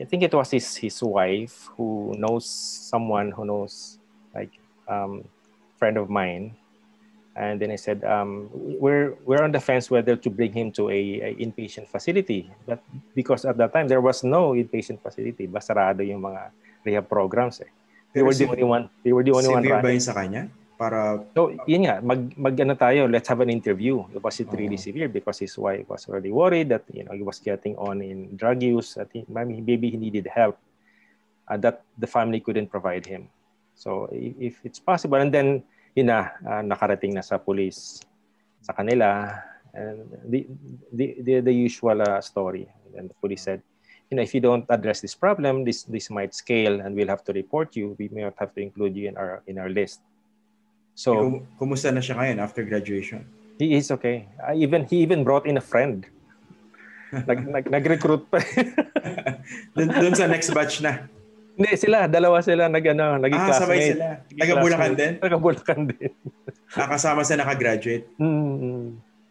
I 0.00 0.04
think 0.04 0.26
it 0.26 0.34
was 0.34 0.50
his 0.50 0.76
his 0.76 0.98
wife 1.02 1.70
who 1.76 2.14
knows 2.18 2.48
someone 2.90 3.30
who 3.30 3.46
knows 3.46 3.98
like 4.34 4.50
um 4.90 5.22
friend 5.78 5.96
of 5.96 6.10
mine, 6.10 6.52
and 7.32 7.56
then 7.56 7.72
I 7.72 7.80
said, 7.80 8.04
um, 8.04 8.52
"We're 8.52 9.16
we're 9.24 9.40
on 9.40 9.52
the 9.52 9.62
fence 9.62 9.88
whether 9.88 10.16
to 10.16 10.28
bring 10.28 10.52
him 10.52 10.68
to 10.76 10.92
a, 10.92 11.00
a, 11.24 11.30
inpatient 11.40 11.88
facility, 11.88 12.52
but 12.68 12.84
because 13.16 13.48
at 13.48 13.56
that 13.56 13.72
time 13.72 13.88
there 13.88 14.04
was 14.04 14.20
no 14.20 14.52
inpatient 14.52 15.00
facility, 15.00 15.48
basarado 15.48 16.04
yung 16.04 16.20
mga 16.20 16.52
rehab 16.84 17.08
programs 17.08 17.64
eh. 17.64 17.72
They 18.12 18.20
were 18.20 18.34
the 18.34 18.44
only 18.44 18.66
one. 18.66 18.84
They 19.00 19.14
were 19.14 19.22
the 19.22 19.32
only 19.32 19.48
one. 19.48 19.62
Severe 19.62 19.80
ba 19.80 19.90
yun 19.94 20.04
sa 20.04 20.12
kanya? 20.12 20.42
Para 20.80 21.20
so 21.36 21.52
yun 21.68 21.84
nga 21.84 22.00
mag 22.00 22.32
mag 22.40 22.56
ano 22.56 22.72
tayo 22.72 23.04
let's 23.04 23.28
have 23.28 23.44
an 23.44 23.52
interview 23.52 24.00
was 24.16 24.40
it 24.40 24.48
really 24.56 24.80
uh-huh. 24.80 24.88
severe 24.88 25.12
because 25.12 25.36
his 25.36 25.52
wife 25.60 25.84
was 25.92 26.08
already 26.08 26.32
worried 26.32 26.72
that 26.72 26.88
you 26.88 27.04
know 27.04 27.12
he 27.12 27.20
was 27.20 27.36
getting 27.36 27.76
on 27.76 28.00
in 28.00 28.32
drug 28.32 28.64
use 28.64 28.96
that 28.96 29.12
he, 29.12 29.28
maybe 29.28 29.92
he 29.92 30.00
needed 30.00 30.24
help 30.32 30.56
uh, 31.52 31.60
that 31.60 31.84
the 32.00 32.08
family 32.08 32.40
couldn't 32.40 32.72
provide 32.72 33.04
him 33.04 33.28
So 33.80 34.12
if 34.12 34.60
it's 34.60 34.76
possible, 34.76 35.16
and 35.16 35.32
then 35.32 35.64
yun 35.96 36.12
na, 36.12 36.36
uh, 36.44 36.60
nakarating 36.60 37.16
na 37.16 37.24
sa 37.24 37.40
police 37.40 38.04
sa 38.60 38.76
kanila, 38.76 39.40
and 39.72 40.04
the, 40.28 40.44
the, 40.92 41.16
the, 41.24 41.40
the 41.40 41.54
usual 41.54 42.04
uh, 42.04 42.20
story. 42.20 42.68
And 42.92 43.08
the 43.08 43.16
police 43.24 43.48
said, 43.48 43.64
you 44.12 44.20
know, 44.20 44.22
if 44.22 44.34
you 44.36 44.44
don't 44.44 44.68
address 44.68 45.00
this 45.00 45.16
problem, 45.16 45.64
this 45.64 45.88
this 45.88 46.10
might 46.10 46.34
scale 46.34 46.84
and 46.84 46.92
we'll 46.92 47.08
have 47.08 47.24
to 47.24 47.32
report 47.32 47.72
you. 47.72 47.96
We 47.96 48.12
may 48.12 48.20
not 48.28 48.36
have 48.36 48.52
to 48.52 48.60
include 48.60 49.00
you 49.00 49.08
in 49.08 49.16
our 49.16 49.40
in 49.48 49.56
our 49.56 49.70
list. 49.72 50.04
So, 51.00 51.40
kumusta 51.56 51.88
na 51.88 52.04
siya 52.04 52.20
ngayon 52.20 52.44
after 52.44 52.60
graduation? 52.60 53.24
He 53.56 53.72
is 53.72 53.88
okay. 53.88 54.28
Uh, 54.36 54.52
even 54.52 54.84
he 54.84 55.00
even 55.00 55.24
brought 55.24 55.48
in 55.48 55.56
a 55.56 55.64
friend. 55.64 56.04
nag, 57.08 57.40
nag 57.56 57.64
nag-recruit 57.72 58.28
pa. 58.28 58.36
dun, 59.76 59.88
dun 59.96 60.12
sa 60.12 60.28
next 60.28 60.52
batch 60.52 60.84
na. 60.84 61.08
Hindi, 61.56 61.72
sila. 61.80 62.04
Dalawa 62.04 62.44
sila 62.44 62.68
nag, 62.68 62.84
ano, 62.92 63.16
naging 63.16 63.40
ah, 63.40 63.56
sabay 63.56 63.96
sila. 63.96 64.20
Taga-Bulacan 64.28 64.92
din? 64.92 65.12
Taga-Bulacan 65.24 65.80
din. 65.88 66.12
Nakasama 66.76 67.24
sa 67.24 67.40
nakagraduate? 67.40 68.04
Mm-hmm. 68.20 68.84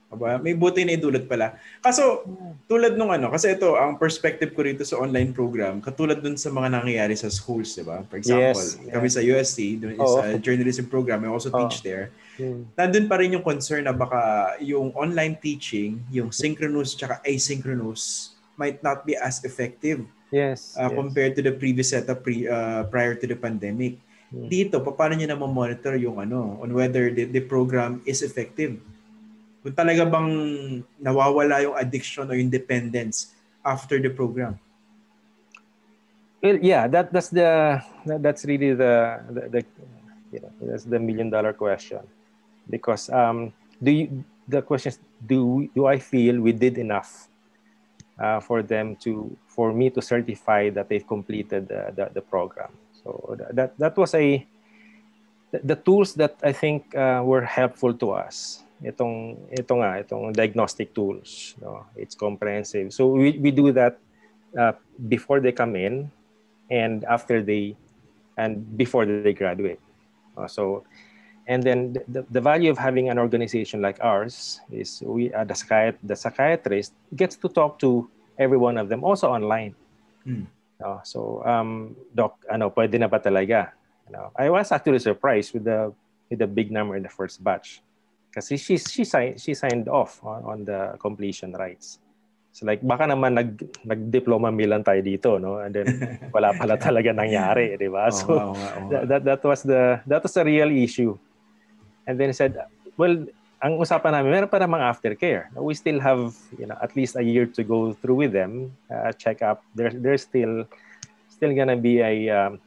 Aba, 0.10 0.41
may 0.41 0.58
buti 0.58 0.82
na 0.82 0.98
idulot 0.98 1.30
pala. 1.30 1.54
Kaso, 1.86 2.26
tulad 2.65 2.98
nung 2.98 3.13
ano, 3.13 3.30
kasi 3.30 3.54
ito, 3.54 3.78
ang 3.78 4.02
perspective 4.02 4.58
ko 4.58 4.65
rito 4.65 4.82
sa 4.82 4.98
online 4.98 5.38
program, 5.38 5.78
katulad 5.86 6.17
dun 6.17 6.34
sa 6.34 6.50
mga 6.50 6.82
nangyayari 6.82 7.13
sa 7.13 7.30
schools, 7.30 7.78
di 7.78 7.86
ba? 7.86 8.02
For 8.10 8.17
example, 8.17 8.58
yes, 8.58 8.82
kami 8.89 9.06
sa 9.06 9.22
USC, 9.22 9.78
dun 9.78 10.02
oh. 10.02 10.17
sa 10.17 10.34
journalism 10.41 10.89
program, 10.89 11.22
I 11.22 11.30
also 11.30 11.54
oh. 11.54 11.62
teach 11.62 11.86
there. 11.86 12.10
Hmm. 12.41 12.65
Nandun 12.74 13.06
pa 13.06 13.22
rin 13.22 13.38
yung 13.38 13.45
concern 13.45 13.86
na 13.86 13.93
baka 13.93 14.58
yung 14.65 14.89
online 14.98 15.38
teaching, 15.38 16.02
yung 16.10 16.34
synchronous 16.34 16.98
tsaka 16.98 17.22
asynchronous 17.22 18.34
might 18.58 18.82
not 18.82 19.06
be 19.06 19.13
as 19.13 19.45
effective 19.45 20.02
Yes, 20.30 20.78
uh, 20.78 20.89
yes. 20.89 20.93
compared 20.93 21.34
to 21.38 21.41
the 21.41 21.54
previous 21.54 21.89
setup 21.89 22.22
pre, 22.22 22.45
uh, 22.45 22.86
prior 22.86 23.17
to 23.17 23.26
the 23.26 23.38
pandemic. 23.38 23.98
Hmm. 24.30 24.45
Dito, 24.45 24.78
paano 24.78 25.17
niyo 25.17 25.34
na 25.34 25.38
monitor 25.41 25.98
yung 25.98 26.22
ano, 26.22 26.62
on 26.62 26.69
whether 26.69 27.10
the, 27.10 27.26
the 27.26 27.41
program 27.41 28.06
is 28.06 28.22
effective? 28.22 28.78
Kung 29.60 29.76
talaga 29.76 30.08
bang 30.08 30.32
nawawala 31.04 31.60
yung 31.60 31.76
addiction 31.76 32.32
o 32.32 32.34
independence 32.34 33.36
after 33.60 34.00
the 34.00 34.08
program? 34.08 34.56
Well, 36.39 36.56
yeah, 36.63 36.88
that 36.88 37.12
that's 37.12 37.28
the 37.28 37.84
that's 38.08 38.48
really 38.48 38.72
the, 38.72 39.19
the, 39.28 39.41
the 39.52 39.62
you 40.32 40.39
know 40.39 40.52
that's 40.63 40.88
the 40.88 41.00
million 41.00 41.28
dollar 41.28 41.52
question. 41.52 42.00
Because 42.72 43.12
um, 43.12 43.52
do 43.84 43.91
you 43.91 44.24
the 44.48 44.63
question 44.63 44.95
is 44.95 45.00
do 45.19 45.67
do 45.76 45.91
I 45.91 46.00
feel 46.00 46.39
we 46.39 46.56
did 46.56 46.80
enough 46.80 47.28
uh, 48.15 48.39
for 48.39 48.63
them 48.63 48.95
to 49.04 49.36
for 49.52 49.76
me 49.76 49.91
to 49.91 50.00
certify 50.00 50.72
that 50.72 50.88
they've 50.88 51.04
completed 51.04 51.67
the, 51.67 51.91
the, 51.91 52.06
the 52.15 52.24
program? 52.24 52.72
So 53.04 53.36
that 53.52 53.76
that 53.76 53.98
was 54.00 54.15
a 54.15 54.48
the, 55.52 55.60
the 55.60 55.76
tools 55.76 56.15
that 56.15 56.39
I 56.39 56.56
think 56.56 56.95
uh, 56.95 57.19
were 57.28 57.43
helpful 57.43 57.91
to 58.00 58.12
us 58.15 58.63
itong 58.84 59.36
ito 59.52 59.74
nga 59.80 60.00
itong 60.00 60.32
diagnostic 60.32 60.96
tools 60.96 61.56
no 61.60 61.84
it's 62.00 62.15
comprehensive 62.15 62.96
so 62.96 63.12
we, 63.12 63.36
we 63.39 63.52
do 63.52 63.76
that 63.76 64.00
uh, 64.58 64.72
before 65.08 65.39
they 65.39 65.52
come 65.52 65.76
in 65.76 66.08
and 66.72 67.04
after 67.06 67.44
they 67.44 67.76
and 68.39 68.63
before 68.78 69.06
they 69.06 69.34
graduate. 69.34 69.80
Uh, 70.38 70.48
so, 70.48 70.84
and 71.48 71.62
then 71.62 71.94
the, 72.08 72.24
the 72.32 72.39
value 72.39 72.72
of 72.72 72.78
having 72.78 73.10
an 73.10 73.20
organization 73.20 73.82
like 73.82 74.00
ours 74.00 74.62
is 74.72 75.04
we 75.06 75.34
uh, 75.34 75.44
the, 75.44 75.54
psychiat- 75.54 76.00
the 76.04 76.15
psychiatrist 76.15 76.94
gets 77.15 77.36
to 77.36 77.50
talk 77.50 77.78
to 77.80 78.08
every 78.38 78.58
one 78.58 78.78
of 78.78 78.88
them 78.88 79.04
also 79.04 79.28
online. 79.28 79.76
Mm. 80.26 80.48
Uh, 80.80 81.04
so, 81.04 81.44
um, 81.46 81.96
doc, 82.15 82.39
ano, 82.50 82.70
pwede 82.70 82.96
na 83.00 83.08
ba 83.12 83.20
talaga? 83.20 83.76
You 84.08 84.15
know, 84.15 84.32
I 84.38 84.50
was 84.50 84.72
actually 84.72 85.00
surprised 85.00 85.54
with 85.54 85.65
the 85.65 85.92
with 86.30 86.39
the 86.39 86.48
big 86.48 86.72
number 86.72 86.96
in 86.96 87.04
the 87.04 87.12
first 87.12 87.44
batch 87.44 87.82
because 88.30 88.48
she 88.48 88.78
she 88.78 89.04
signed 89.04 89.42
she 89.42 89.58
signed 89.58 89.89
off 89.89 90.22
on, 90.24 90.46
on 90.46 90.60
the 90.65 90.96
completion 91.02 91.54
rights. 91.58 91.98
So 92.54 92.65
like 92.65 92.82
baka 92.82 93.10
naman 93.10 93.38
nag 93.38 93.50
nag-diploma 93.86 94.54
mill 94.54 94.74
lang 94.74 94.86
tayo 94.86 95.02
dito, 95.02 95.42
no? 95.42 95.62
And 95.62 95.74
then 95.74 95.88
wala 96.36 96.54
pala 96.54 96.78
talaga 96.78 97.13
nangyari, 97.13 97.78
'di 97.78 97.89
ba? 97.89 98.10
So 98.13 98.26
oh, 98.30 98.54
oh, 98.54 98.54
oh, 98.54 98.88
that, 98.89 99.04
that 99.10 99.22
that 99.26 99.42
was 99.42 99.62
the 99.65 100.02
that 100.06 100.22
was 100.22 100.34
the 100.34 100.46
real 100.46 100.70
issue. 100.70 101.18
And 102.10 102.18
then 102.18 102.34
he 102.34 102.38
said, 102.38 102.58
well, 102.98 103.22
ang 103.62 103.78
usapan 103.78 104.18
namin, 104.18 104.34
meron 104.34 104.50
pa 104.50 104.58
namang 104.58 104.82
aftercare. 104.82 105.54
We 105.54 105.78
still 105.78 106.02
have, 106.02 106.34
you 106.58 106.65
know, 106.65 106.80
at 106.82 106.96
least 106.98 107.20
a 107.20 107.22
year 107.22 107.46
to 107.54 107.62
go 107.62 107.94
through 107.94 108.26
with 108.26 108.34
them, 108.34 108.74
uh, 108.89 109.13
check 109.13 109.46
up. 109.46 109.62
There, 109.78 109.94
there's 109.94 110.26
still 110.26 110.65
still 111.30 111.54
gonna 111.54 111.78
be 111.78 112.02
a 112.02 112.28
um, 112.34 112.60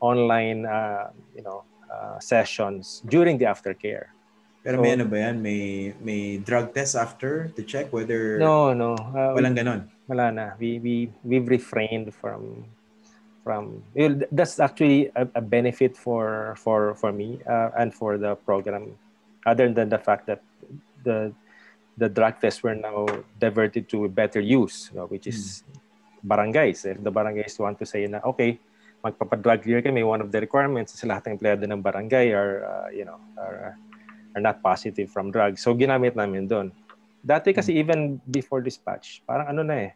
online, 0.00 0.64
uh, 0.64 1.12
you 1.36 1.44
know, 1.44 1.68
uh, 1.92 2.18
sessions 2.18 3.04
during 3.04 3.36
the 3.36 3.44
aftercare. 3.44 4.15
Pero 4.66 4.82
may 4.82 4.98
ano 4.98 5.06
ba 5.06 5.30
yan? 5.30 5.38
May, 5.38 5.94
may 6.02 6.42
drug 6.42 6.74
test 6.74 6.98
after 6.98 7.54
to 7.54 7.62
check 7.62 7.94
whether... 7.94 8.34
No, 8.42 8.74
no. 8.74 8.98
Uh, 8.98 9.30
walang 9.30 9.54
ganon? 9.54 9.86
Wala 10.10 10.34
na. 10.34 10.46
We, 10.58 10.82
we, 10.82 10.94
we've 11.22 11.46
refrained 11.46 12.10
from 12.10 12.66
from 13.46 13.78
that's 14.34 14.58
actually 14.58 15.06
a, 15.14 15.22
a, 15.38 15.40
benefit 15.40 15.94
for 15.94 16.58
for 16.58 16.98
for 16.98 17.14
me 17.14 17.38
uh, 17.46 17.70
and 17.78 17.94
for 17.94 18.18
the 18.18 18.34
program 18.42 18.90
other 19.46 19.70
than 19.70 19.86
the 19.86 20.02
fact 20.02 20.26
that 20.26 20.42
the 21.06 21.30
the 21.94 22.10
drug 22.10 22.42
tests 22.42 22.58
were 22.66 22.74
now 22.74 23.06
diverted 23.38 23.86
to 23.86 24.02
a 24.02 24.10
better 24.10 24.42
use 24.42 24.90
you 24.90 24.98
know, 24.98 25.06
which 25.06 25.30
is 25.30 25.62
hmm. 25.62 26.26
barangays 26.26 26.82
if 26.82 26.98
the 27.06 27.12
barangays 27.12 27.54
want 27.62 27.78
to 27.78 27.86
say 27.86 28.02
na 28.10 28.18
okay 28.26 28.58
magpapadrug 29.06 29.62
clear 29.62 29.78
kami 29.78 30.02
one 30.02 30.18
of 30.18 30.34
the 30.34 30.42
requirements 30.42 30.98
is 30.98 31.06
lahat 31.06 31.30
ng 31.30 31.38
empleyado 31.38 31.62
ng 31.70 31.78
barangay 31.78 32.34
are 32.34 32.66
uh, 32.66 32.88
you 32.90 33.06
know 33.06 33.22
are 33.38 33.78
are 34.36 34.44
not 34.44 34.60
positive 34.60 35.08
from 35.08 35.32
drugs. 35.32 35.64
So 35.64 35.72
ginamit 35.72 36.12
namin 36.12 36.44
doon. 36.44 36.68
Dati 37.24 37.56
kasi 37.56 37.72
hmm. 37.72 37.80
even 37.80 38.00
before 38.28 38.60
dispatch, 38.60 39.24
parang 39.24 39.48
ano 39.48 39.64
na 39.64 39.76
eh, 39.88 39.92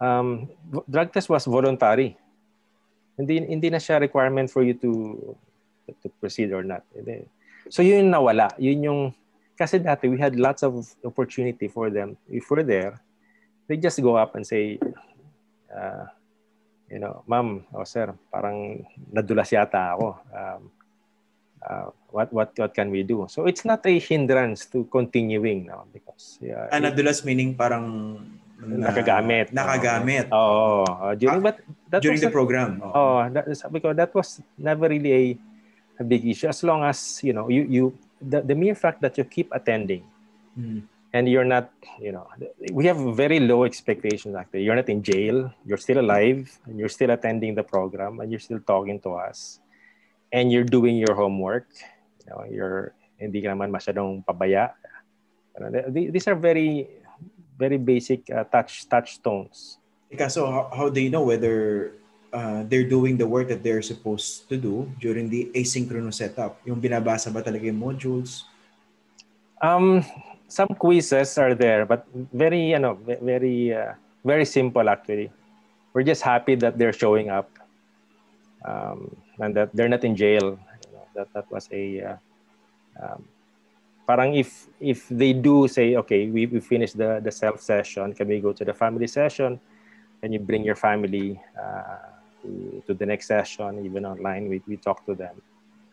um, 0.00 0.48
drug 0.88 1.12
test 1.12 1.28
was 1.28 1.44
voluntary. 1.44 2.16
Hindi 3.20 3.44
hindi 3.44 3.68
na 3.68 3.76
siya 3.76 4.00
requirement 4.00 4.48
for 4.48 4.64
you 4.64 4.72
to 4.80 4.90
to 6.00 6.08
proceed 6.16 6.50
or 6.56 6.64
not. 6.64 6.80
So 7.68 7.84
yun 7.84 8.08
yung 8.08 8.12
nawala. 8.16 8.56
Yun 8.56 8.80
yung 8.88 9.00
kasi 9.54 9.78
dati 9.78 10.08
we 10.08 10.16
had 10.16 10.34
lots 10.34 10.64
of 10.64 10.88
opportunity 11.04 11.68
for 11.68 11.92
them. 11.92 12.16
If 12.32 12.48
we're 12.48 12.64
there, 12.64 12.98
they 13.68 13.76
just 13.76 14.00
go 14.00 14.16
up 14.16 14.34
and 14.34 14.42
say, 14.42 14.80
uh, 15.70 16.08
you 16.88 16.98
know, 16.98 17.22
ma'am, 17.28 17.68
oh 17.76 17.84
sir, 17.84 18.10
parang 18.32 18.82
nadulas 19.12 19.52
yata 19.52 19.94
ako. 19.94 20.08
Um, 20.32 20.62
uh, 21.62 21.88
what 22.12 22.28
what 22.30 22.52
what 22.54 22.72
can 22.76 22.92
we 22.92 23.02
do? 23.02 23.26
So 23.28 23.48
it's 23.48 23.64
not 23.64 23.80
a 23.88 23.98
hindrance 23.98 24.68
to 24.70 24.84
continuing 24.92 25.66
now 25.66 25.88
because 25.90 26.38
yeah, 26.38 26.68
ah, 26.68 26.78
nadulas 26.78 27.24
meaning 27.24 27.56
parang 27.56 28.20
na, 28.60 28.92
nakagamit. 28.92 29.50
Nakagamit. 29.50 30.28
Oo. 30.30 30.84
Oh, 30.84 31.10
uh, 31.10 31.14
during 31.16 31.40
but 31.40 31.58
that 31.88 32.04
during 32.04 32.20
the 32.20 32.28
a, 32.28 32.34
program. 32.34 32.78
Oh, 32.84 32.92
oh 32.92 33.18
that, 33.32 33.48
because 33.72 33.96
that 33.96 34.12
was 34.12 34.38
never 34.60 34.86
really 34.92 35.12
a, 35.12 35.24
a 35.98 36.04
big 36.04 36.22
issue 36.28 36.46
as 36.46 36.60
long 36.62 36.84
as 36.84 37.24
you 37.24 37.32
know 37.32 37.48
you 37.48 37.64
you 37.66 37.84
the, 38.20 38.44
the 38.44 38.54
mere 38.54 38.76
fact 38.76 39.00
that 39.00 39.16
you 39.16 39.24
keep 39.24 39.48
attending. 39.50 40.04
Mm. 40.54 40.86
And 41.12 41.28
you're 41.28 41.44
not, 41.44 41.68
you 42.00 42.08
know, 42.08 42.24
we 42.72 42.88
have 42.88 42.96
very 42.96 43.36
low 43.36 43.68
expectations 43.68 44.32
actually. 44.32 44.64
You're 44.64 44.80
not 44.80 44.88
in 44.88 45.04
jail, 45.04 45.52
you're 45.60 45.76
still 45.76 46.00
alive, 46.00 46.48
and 46.64 46.80
you're 46.80 46.88
still 46.88 47.12
attending 47.12 47.52
the 47.52 47.60
program, 47.60 48.24
and 48.24 48.32
you're 48.32 48.40
still 48.40 48.64
talking 48.64 48.96
to 49.04 49.20
us 49.20 49.60
and 50.32 50.50
you're 50.50 50.64
doing 50.64 50.96
your 50.96 51.14
homework, 51.14 51.68
you 52.26 52.30
know, 52.30 52.44
you're 52.48 52.94
hindi 53.18 53.42
ka 53.42 53.54
naman 53.54 53.70
masyadong 53.70 54.24
pabaya. 54.26 54.74
These 55.92 56.26
are 56.26 56.38
very 56.38 56.88
very 57.58 57.78
basic 57.78 58.26
uh, 58.32 58.44
touch 58.48 58.88
touchstones. 58.88 59.78
Ika, 60.10 60.28
so 60.28 60.50
how, 60.50 60.70
how 60.74 60.86
do 60.88 61.00
you 61.00 61.08
know 61.08 61.22
whether 61.22 61.92
uh, 62.32 62.64
they're 62.66 62.88
doing 62.88 63.16
the 63.16 63.26
work 63.26 63.48
that 63.48 63.62
they're 63.62 63.82
supposed 63.82 64.48
to 64.48 64.56
do 64.56 64.90
during 65.00 65.28
the 65.28 65.50
asynchronous 65.54 66.20
setup? 66.20 66.60
Yung 66.64 66.80
binabasa 66.80 67.32
ba 67.32 67.40
talaga 67.40 67.64
yung 67.64 67.80
modules? 67.80 68.44
Um, 69.62 70.04
some 70.48 70.68
quizzes 70.74 71.38
are 71.38 71.54
there, 71.54 71.86
but 71.86 72.04
very, 72.12 72.74
you 72.74 72.78
know, 72.78 72.98
very, 73.06 73.72
uh, 73.72 73.94
very 74.24 74.44
simple 74.44 74.88
actually. 74.88 75.30
We're 75.94 76.02
just 76.02 76.22
happy 76.22 76.56
that 76.56 76.76
they're 76.76 76.92
showing 76.92 77.30
up. 77.30 77.48
Um, 78.64 79.16
and 79.40 79.56
that 79.56 79.74
they're 79.74 79.88
not 79.88 80.04
in 80.04 80.14
jail. 80.14 80.58
That 81.14 81.28
that 81.32 81.46
was 81.50 81.68
a 81.72 81.84
uh, 82.00 82.16
um, 83.00 83.24
parang 84.06 84.34
if 84.34 84.66
if 84.80 85.08
they 85.08 85.32
do 85.32 85.68
say 85.68 85.96
okay 85.96 86.26
we, 86.28 86.46
we 86.46 86.60
finish 86.60 86.92
the 86.92 87.20
the 87.22 87.30
self 87.30 87.60
session 87.60 88.12
can 88.12 88.28
we 88.28 88.40
go 88.40 88.52
to 88.52 88.64
the 88.64 88.74
family 88.74 89.06
session 89.06 89.60
and 90.22 90.32
you 90.32 90.40
bring 90.40 90.64
your 90.64 90.74
family 90.74 91.38
uh, 91.54 92.10
to, 92.42 92.82
to 92.86 92.94
the 92.94 93.06
next 93.06 93.26
session 93.30 93.84
even 93.86 94.04
online 94.04 94.48
we, 94.48 94.60
we 94.66 94.76
talk 94.76 95.06
to 95.06 95.14
them 95.14 95.38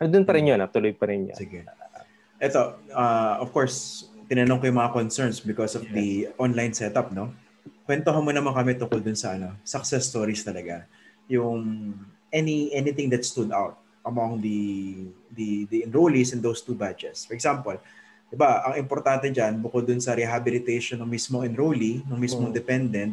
Andun 0.00 0.24
pa 0.24 0.32
rin 0.32 0.48
yun, 0.48 0.56
natuloy 0.56 0.96
pa 0.96 1.04
rin 1.12 1.28
yun. 1.28 1.36
Sige. 1.36 1.60
Ito, 2.40 2.80
uh, 2.88 3.36
of 3.44 3.52
course, 3.52 4.08
tinanong 4.32 4.56
ko 4.56 4.72
yung 4.72 4.80
mga 4.80 4.92
concerns 4.96 5.44
because 5.44 5.76
of 5.76 5.84
yeah. 5.84 5.92
the 5.92 6.08
online 6.40 6.72
setup, 6.72 7.12
no? 7.12 7.36
Kwentuhan 7.84 8.24
mo 8.24 8.32
naman 8.32 8.56
kami 8.56 8.80
tungkol 8.80 9.04
dun 9.04 9.12
sa 9.12 9.36
ano, 9.36 9.52
success 9.60 10.08
stories 10.08 10.40
talaga. 10.40 10.88
Yung 11.28 11.92
any 12.32 12.72
anything 12.72 13.12
that 13.12 13.28
stood 13.28 13.52
out 13.52 13.76
among 14.04 14.40
the 14.40 14.94
the 15.34 15.68
the 15.68 15.78
enrollees 15.84 16.32
in 16.32 16.40
those 16.40 16.64
two 16.64 16.74
batches. 16.74 17.24
For 17.28 17.34
example, 17.36 17.76
'di 18.30 18.36
ba, 18.38 18.64
ang 18.64 18.74
importante 18.78 19.28
diyan 19.28 19.60
bukod 19.60 19.84
dun 19.84 20.00
sa 20.00 20.16
rehabilitation 20.16 21.02
ng 21.02 21.10
mismo 21.10 21.42
enrollee, 21.42 22.00
ng 22.06 22.18
mismo 22.18 22.48
mm. 22.48 22.54
dependent, 22.54 23.12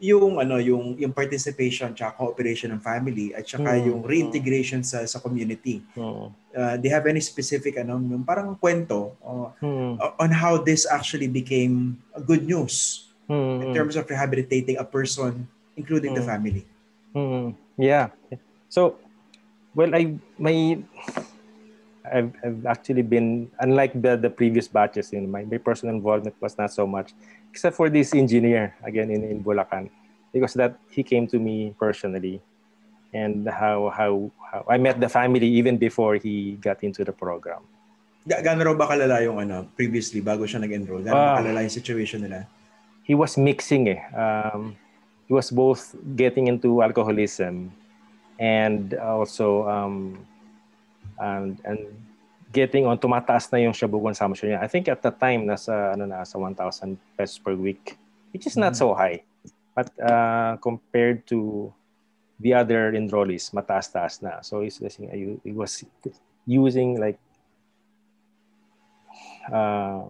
yung 0.00 0.40
ano, 0.40 0.56
yung 0.56 0.96
yung 0.96 1.12
participation 1.12 1.92
at 1.92 2.16
cooperation 2.16 2.72
ng 2.72 2.80
family 2.80 3.36
at 3.36 3.44
saka 3.44 3.76
mm. 3.76 3.84
yung 3.84 4.00
reintegration 4.00 4.80
sa 4.80 5.04
sa 5.04 5.20
community. 5.20 5.84
Mm. 5.92 6.32
Uh, 6.50 6.74
they 6.80 6.88
have 6.88 7.04
any 7.04 7.20
specific 7.20 7.76
ano, 7.76 8.00
yung 8.00 8.24
parang 8.24 8.56
kwento 8.56 9.12
uh, 9.20 9.52
mm. 9.60 10.00
on 10.16 10.30
how 10.32 10.56
this 10.56 10.88
actually 10.88 11.28
became 11.28 12.00
good 12.24 12.48
news 12.48 13.06
mm. 13.28 13.60
in 13.60 13.76
terms 13.76 13.94
of 13.94 14.08
rehabilitating 14.08 14.80
a 14.80 14.86
person 14.86 15.44
including 15.76 16.16
mm. 16.16 16.18
the 16.18 16.24
family. 16.24 16.64
Mm. 17.12 17.52
Yeah. 17.76 18.08
So, 18.72 18.96
well, 19.74 19.94
I 19.94 20.14
my 20.38 20.78
I've, 22.10 22.32
I've 22.42 22.66
actually 22.66 23.02
been 23.02 23.50
unlike 23.60 23.94
the 23.94 24.16
the 24.16 24.30
previous 24.30 24.66
batches. 24.66 25.12
You 25.12 25.22
know, 25.22 25.30
my, 25.30 25.44
my 25.44 25.58
personal 25.58 25.94
involvement 25.94 26.34
was 26.40 26.58
not 26.58 26.72
so 26.72 26.86
much, 26.86 27.14
except 27.50 27.76
for 27.76 27.88
this 27.90 28.14
engineer 28.14 28.74
again 28.82 29.10
in 29.10 29.22
in 29.22 29.44
Bulacan, 29.44 29.90
because 30.32 30.54
that 30.54 30.78
he 30.90 31.02
came 31.02 31.26
to 31.28 31.38
me 31.38 31.74
personally, 31.78 32.40
and 33.14 33.46
how 33.48 33.90
how 33.94 34.30
how 34.50 34.64
I 34.68 34.78
met 34.78 34.98
the 34.98 35.08
family 35.08 35.46
even 35.46 35.78
before 35.78 36.16
he 36.16 36.58
got 36.58 36.82
into 36.82 37.04
the 37.04 37.12
program. 37.12 37.62
Gaano 38.28 38.68
raw 38.68 38.76
ba 38.76 38.84
kalala 38.84 39.24
yung 39.24 39.40
ano 39.40 39.64
previously 39.72 40.20
bago 40.20 40.44
siya 40.44 40.60
nag-enroll? 40.60 41.00
Gaano 41.00 41.16
uh, 41.16 41.36
kalala 41.40 41.64
yung 41.64 41.72
situation 41.72 42.20
nila? 42.20 42.44
He 43.00 43.16
was 43.16 43.40
mixing 43.40 43.88
eh. 43.88 44.00
Um, 44.12 44.76
he 45.24 45.32
was 45.32 45.48
both 45.48 45.96
getting 46.14 46.46
into 46.52 46.84
alcoholism 46.84 47.72
and 48.40 48.96
also 48.96 49.68
um, 49.68 50.26
and 51.20 51.60
and 51.68 51.84
getting 52.50 52.88
on 52.88 52.98
tumataas 52.98 53.52
na 53.52 53.60
yung 53.60 53.76
shabu 53.76 54.00
consumption 54.02 54.50
niya. 54.50 54.64
I 54.64 54.66
think 54.66 54.88
at 54.88 55.04
the 55.04 55.12
time 55.12 55.46
nasa 55.46 55.94
ano 55.94 56.08
na 56.08 56.24
sa 56.24 56.40
1,000 56.40 56.98
pesos 57.14 57.38
per 57.38 57.54
week, 57.54 57.94
which 58.32 58.48
is 58.48 58.56
not 58.56 58.72
mm-hmm. 58.74 58.90
so 58.90 58.96
high. 58.96 59.22
But 59.76 59.92
uh, 60.02 60.56
compared 60.58 61.28
to 61.30 61.70
the 62.40 62.56
other 62.56 62.90
enrollees 62.96 63.52
mataas-taas 63.54 64.24
na. 64.24 64.40
So 64.40 64.64
he's 64.64 64.80
using, 64.80 65.38
he 65.44 65.52
was 65.52 65.84
using 66.48 66.98
like 66.98 67.20
uh, 69.52 70.02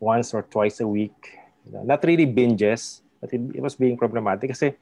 once 0.00 0.32
or 0.32 0.46
twice 0.48 0.80
a 0.80 0.88
week. 0.88 1.36
Not 1.66 2.02
really 2.04 2.26
binges, 2.26 3.02
but 3.20 3.34
it, 3.34 3.42
it 3.54 3.60
was 3.60 3.74
being 3.74 3.98
problematic 3.98 4.50
kasi 4.50 4.72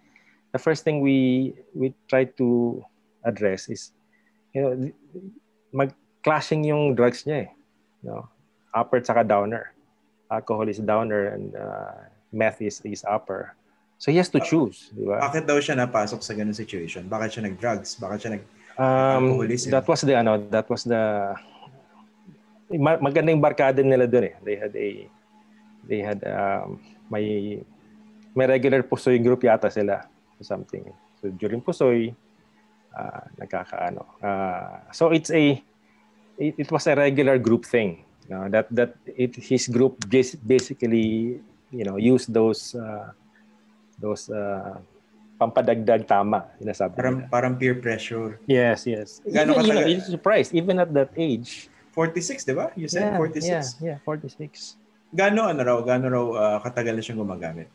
the 0.53 0.59
first 0.59 0.84
thing 0.84 1.01
we 1.01 1.53
we 1.74 1.92
try 2.09 2.24
to 2.38 2.80
address 3.24 3.68
is 3.68 3.92
you 4.54 4.62
know 4.62 4.72
mag-clashing 5.72 6.66
yung 6.66 6.94
drugs 6.94 7.24
niya 7.24 7.46
eh. 7.46 7.50
You 8.02 8.06
know, 8.10 8.22
upper 8.74 9.00
tsaka 9.00 9.24
downer. 9.24 9.72
Alcohol 10.30 10.70
is 10.70 10.78
downer 10.78 11.34
and 11.34 11.54
uh, 11.54 12.06
meth 12.30 12.62
is, 12.62 12.80
is 12.86 13.02
upper. 13.02 13.54
So 14.00 14.08
he 14.08 14.16
has 14.16 14.32
to 14.32 14.40
choose, 14.40 14.88
di 14.96 15.04
ba? 15.04 15.20
Bakit 15.20 15.44
daw 15.44 15.60
siya 15.60 15.76
napasok 15.76 16.24
sa 16.24 16.32
ganung 16.32 16.56
situation? 16.56 17.04
Bakit 17.04 17.28
siya 17.36 17.42
nag-drugs? 17.52 18.00
Bakit 18.00 18.18
siya 18.22 18.30
nag 18.38 18.42
um, 18.80 19.44
That 19.68 19.84
was 19.84 20.00
the 20.00 20.16
ano, 20.16 20.40
that 20.48 20.66
was 20.70 20.88
the 20.88 21.36
magandang 22.72 23.42
barkada 23.42 23.84
nila 23.84 24.08
doon 24.08 24.32
eh. 24.32 24.34
They 24.40 24.56
had 24.56 24.72
a 24.72 24.88
they 25.84 26.00
had 26.00 26.20
um, 26.24 26.80
may 27.12 27.58
may 28.32 28.46
regular 28.46 28.80
pusoy 28.86 29.20
group 29.20 29.42
yata 29.44 29.68
sila 29.68 30.06
something. 30.40 30.88
So 31.20 31.28
during 31.36 31.60
pusoy 31.60 32.16
uh, 32.97 33.24
nagkakaano. 33.38 34.05
Uh, 34.22 34.91
so 34.93 35.11
it's 35.11 35.30
a 35.30 35.62
it, 36.38 36.55
it 36.57 36.68
was 36.70 36.86
a 36.86 36.95
regular 36.95 37.38
group 37.38 37.66
thing. 37.66 38.05
You 38.28 38.36
know, 38.36 38.49
that 38.49 38.66
that 38.70 38.95
it, 39.07 39.36
his 39.36 39.68
group 39.68 39.99
basically 40.09 41.41
you 41.70 41.84
know 41.84 41.97
use 41.97 42.26
those 42.26 42.74
uh, 42.74 43.11
those 43.99 44.30
uh, 44.30 44.78
pampadagdag 45.41 46.05
tama, 46.05 46.53
sinasabi 46.61 46.95
parang, 47.01 47.16
nila. 47.24 47.32
Parang 47.32 47.53
peer 47.57 47.76
pressure. 47.80 48.36
Yes, 48.45 48.84
yes. 48.84 49.24
Gano'n 49.24 49.64
even, 49.64 49.88
you 49.88 49.97
know, 49.97 50.05
surprised, 50.05 50.53
even 50.53 50.76
at 50.76 50.93
that 50.93 51.16
age. 51.16 51.72
46, 51.97 52.45
di 52.45 52.53
ba? 52.53 52.68
You 52.76 52.86
said 52.93 53.16
yeah, 53.16 53.16
46? 53.16 53.49
Yeah, 53.80 53.97
yeah, 53.97 53.99
46. 54.05 54.76
Gano 55.16 55.49
ano 55.49 55.61
raw, 55.64 55.78
gano 55.80 56.07
raw 56.07 56.26
uh, 56.36 56.59
katagal 56.61 56.93
na 56.95 57.03
siyang 57.03 57.20
gumagamit? 57.24 57.72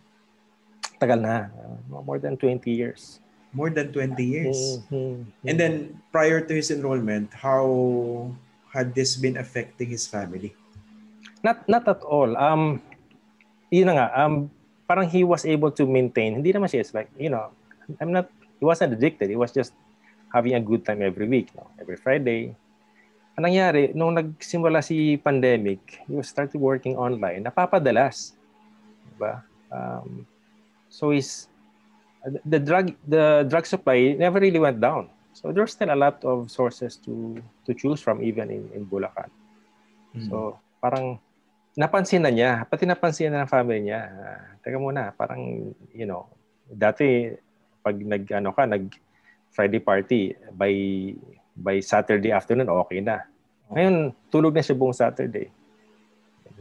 Tagal 1.01 1.19
na. 1.19 1.49
Uh, 1.51 1.99
more 2.05 2.21
than 2.21 2.37
20 2.37 2.69
years. 2.69 3.19
More 3.55 3.71
than 3.71 3.95
20 3.95 4.19
years. 4.19 4.83
Mm-hmm. 4.91 5.47
And 5.47 5.55
then, 5.55 5.73
prior 6.11 6.43
to 6.43 6.53
his 6.53 6.69
enrollment, 6.69 7.31
how 7.31 8.35
had 8.75 8.91
this 8.91 9.15
been 9.15 9.39
affecting 9.39 9.87
his 9.87 10.03
family? 10.03 10.51
Not 11.39 11.63
not 11.71 11.87
at 11.87 12.03
all. 12.03 12.35
Um, 12.35 12.83
yun 13.71 13.87
na 13.87 13.93
nga, 13.95 14.07
um, 14.11 14.51
parang 14.85 15.09
he 15.09 15.23
was 15.25 15.45
able 15.45 15.71
to 15.73 15.85
maintain. 15.85 16.41
Hindi 16.41 16.53
naman 16.53 16.69
siya, 16.69 16.81
it's 16.85 16.93
like, 16.93 17.09
you 17.17 17.29
know, 17.29 17.49
I'm 18.01 18.11
not, 18.13 18.29
he 18.59 18.65
wasn't 18.65 18.93
addicted. 18.93 19.29
He 19.29 19.37
was 19.37 19.51
just 19.51 19.73
having 20.33 20.53
a 20.53 20.61
good 20.61 20.85
time 20.85 21.01
every 21.01 21.27
week, 21.27 21.53
no? 21.55 21.67
every 21.81 21.97
Friday. 21.97 22.53
Ang 23.35 23.51
nangyari, 23.51 23.91
nung 23.91 24.15
nagsimula 24.15 24.79
si 24.79 25.19
pandemic, 25.19 25.99
he 26.07 26.15
was 26.15 26.31
started 26.31 26.55
working 26.55 26.95
online, 26.95 27.43
napapadalas. 27.43 28.31
Diba? 29.11 29.43
Um, 29.67 30.23
so 30.87 31.11
he's, 31.11 31.51
the 32.45 32.59
drug, 32.59 32.93
the 33.07 33.45
drug 33.49 33.65
supply 33.65 34.15
never 34.17 34.39
really 34.39 34.59
went 34.59 34.81
down. 34.81 35.09
So 35.35 35.51
there's 35.51 35.75
still 35.75 35.91
a 35.91 35.99
lot 35.99 36.23
of 36.23 36.47
sources 36.47 36.95
to 37.03 37.43
to 37.67 37.71
choose 37.75 37.99
from 37.99 38.23
even 38.23 38.47
in, 38.49 38.71
in 38.71 38.87
Bulacan. 38.87 39.27
Mm-hmm. 40.15 40.31
So 40.31 40.59
parang 40.79 41.19
napansin 41.75 42.23
na 42.23 42.31
niya, 42.31 42.63
pati 42.71 42.87
napansin 42.87 43.35
na 43.35 43.43
ng 43.43 43.51
family 43.51 43.83
niya. 43.83 44.07
Uh, 44.07 44.41
teka 44.63 44.79
muna, 44.79 45.11
parang, 45.11 45.75
you 45.91 46.07
know, 46.07 46.23
dati, 46.71 47.35
pag 47.83 47.99
nag, 47.99 48.23
ano 48.31 48.55
ka, 48.55 48.63
nag 48.63 48.95
Friday 49.51 49.83
party, 49.83 50.31
by 50.55 50.71
by 51.55 51.83
Saturday 51.83 52.31
afternoon, 52.31 52.71
okay 52.71 53.03
na. 53.03 53.27
Ngayon, 53.71 54.15
tulog 54.31 54.55
na 54.55 54.63
siya 54.63 54.79
buong 54.79 54.95
Saturday. 54.95 55.51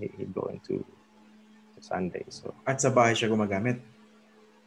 He, 0.02 0.10
he 0.18 0.24
going 0.26 0.58
to, 0.66 0.82
to 0.82 1.78
Sunday. 1.78 2.26
So. 2.26 2.50
At 2.66 2.82
sa 2.82 2.90
bahay 2.90 3.14
siya 3.14 3.30
gumagamit? 3.30 3.78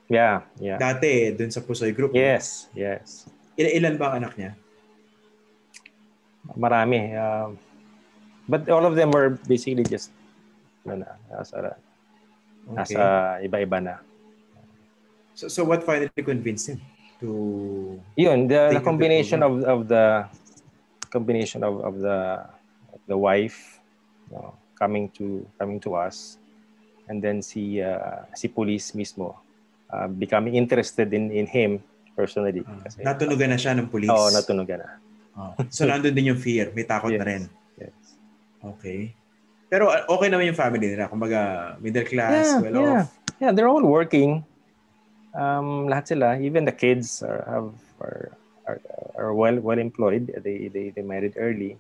Yeah, 0.08 0.47
yeah. 0.60 0.80
Dati, 0.80 1.36
dun 1.36 1.51
sa 1.51 1.60
Pusoy 1.60 1.91
Group? 1.91 2.16
Yes, 2.16 2.72
yes. 2.72 3.28
Il- 3.60 3.76
ilan 3.76 3.99
ba 3.99 4.16
ang 4.16 4.24
anak 4.24 4.34
niya? 4.39 4.51
Marami. 6.55 7.12
Uh, 7.12 7.51
but 8.47 8.64
all 8.72 8.88
of 8.88 8.95
them 8.95 9.12
were 9.12 9.36
basically 9.51 9.84
just 9.84 10.16
ano 10.88 11.03
na, 11.03 11.12
nasa, 11.28 11.55
okay. 11.60 11.76
nasa 12.72 12.99
iba-iba 13.43 13.78
na. 13.84 13.95
So, 15.36 15.51
so 15.51 15.68
what 15.68 15.84
finally 15.84 16.10
convinced 16.24 16.72
him 16.72 16.80
to 17.20 17.99
Yun, 18.16 18.47
the, 18.47 18.80
the 18.80 18.82
combination 18.82 19.43
of, 19.43 19.60
of 19.68 19.91
the 19.91 20.24
combination 21.12 21.64
of, 21.68 21.84
of 21.84 21.99
the 21.99 22.47
of 22.95 23.01
the 23.08 23.18
wife 23.18 23.80
you 24.32 24.39
know, 24.39 24.55
coming 24.80 25.10
to 25.20 25.45
coming 25.60 25.80
to 25.84 25.95
us 25.95 26.38
and 27.08 27.22
then 27.22 27.41
si 27.41 27.82
uh, 27.82 28.24
si 28.36 28.47
police 28.47 28.91
mismo 28.95 29.36
uh, 29.92 30.08
becoming 30.08 30.56
interested 30.56 31.12
in 31.14 31.32
in 31.32 31.48
him 31.48 31.84
personally. 32.18 32.66
Uh, 32.66 32.82
kasi, 32.84 33.04
natunugan 33.06 33.54
na 33.54 33.60
siya 33.60 33.78
ng 33.78 33.88
police. 33.88 34.12
Oo, 34.12 34.34
natunugan 34.34 34.82
na. 34.82 34.90
Oh. 35.38 35.54
So 35.70 35.86
nandun 35.86 36.18
din 36.18 36.34
yung 36.34 36.42
fear, 36.42 36.74
may 36.74 36.82
takot 36.82 37.14
yes. 37.14 37.20
na 37.22 37.26
rin. 37.30 37.44
Yes. 37.78 37.96
Okay. 38.64 39.14
Pero 39.70 39.94
uh, 39.94 40.02
okay 40.10 40.28
naman 40.34 40.50
yung 40.50 40.58
family 40.58 40.98
nila. 40.98 41.06
Kumbaga, 41.12 41.76
middle 41.78 42.08
class, 42.10 42.58
yeah, 42.58 42.60
well 42.64 42.74
yeah. 42.74 43.02
off. 43.06 43.10
Yeah, 43.38 43.52
they're 43.54 43.70
all 43.70 43.86
working. 43.86 44.42
Um, 45.38 45.86
lahat 45.86 46.18
sila, 46.18 46.42
even 46.42 46.66
the 46.66 46.74
kids 46.74 47.22
are 47.22 47.46
have 47.46 47.70
are 48.02 48.34
are, 48.66 48.80
are 49.14 49.34
well 49.38 49.62
well 49.62 49.78
employed. 49.78 50.34
They 50.42 50.74
they 50.74 50.90
they 50.90 51.06
married 51.06 51.38
early. 51.38 51.78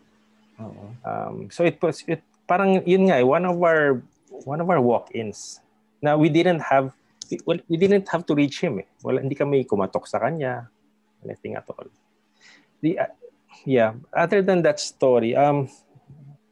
Oo. 0.61 0.93
Um, 1.01 1.49
so 1.49 1.65
it 1.65 1.81
was 1.81 2.05
it 2.05 2.21
parang 2.45 2.85
yun 2.85 3.09
nga 3.09 3.17
eh, 3.17 3.25
one 3.25 3.49
of 3.49 3.57
our 3.57 4.05
one 4.45 4.61
of 4.61 4.69
our 4.69 4.77
walk-ins. 4.77 5.65
Now 5.97 6.21
we 6.21 6.29
didn't 6.29 6.61
have 6.61 6.93
well, 7.45 7.59
we 7.67 7.77
didn't 7.77 8.07
have 8.09 8.25
to 8.25 8.33
reach 8.35 8.61
him 8.63 8.79
eh. 8.79 8.87
Wala 9.03 9.21
hindi 9.21 9.35
kami 9.35 9.65
kumatok 9.67 10.07
sa 10.07 10.19
kanya 10.19 10.69
anything 11.25 11.55
at 11.55 11.67
all. 11.69 11.87
The 12.81 12.99
uh, 12.99 13.13
yeah, 13.65 13.97
other 14.13 14.41
than 14.41 14.61
that 14.63 14.79
story, 14.79 15.35
um 15.35 15.67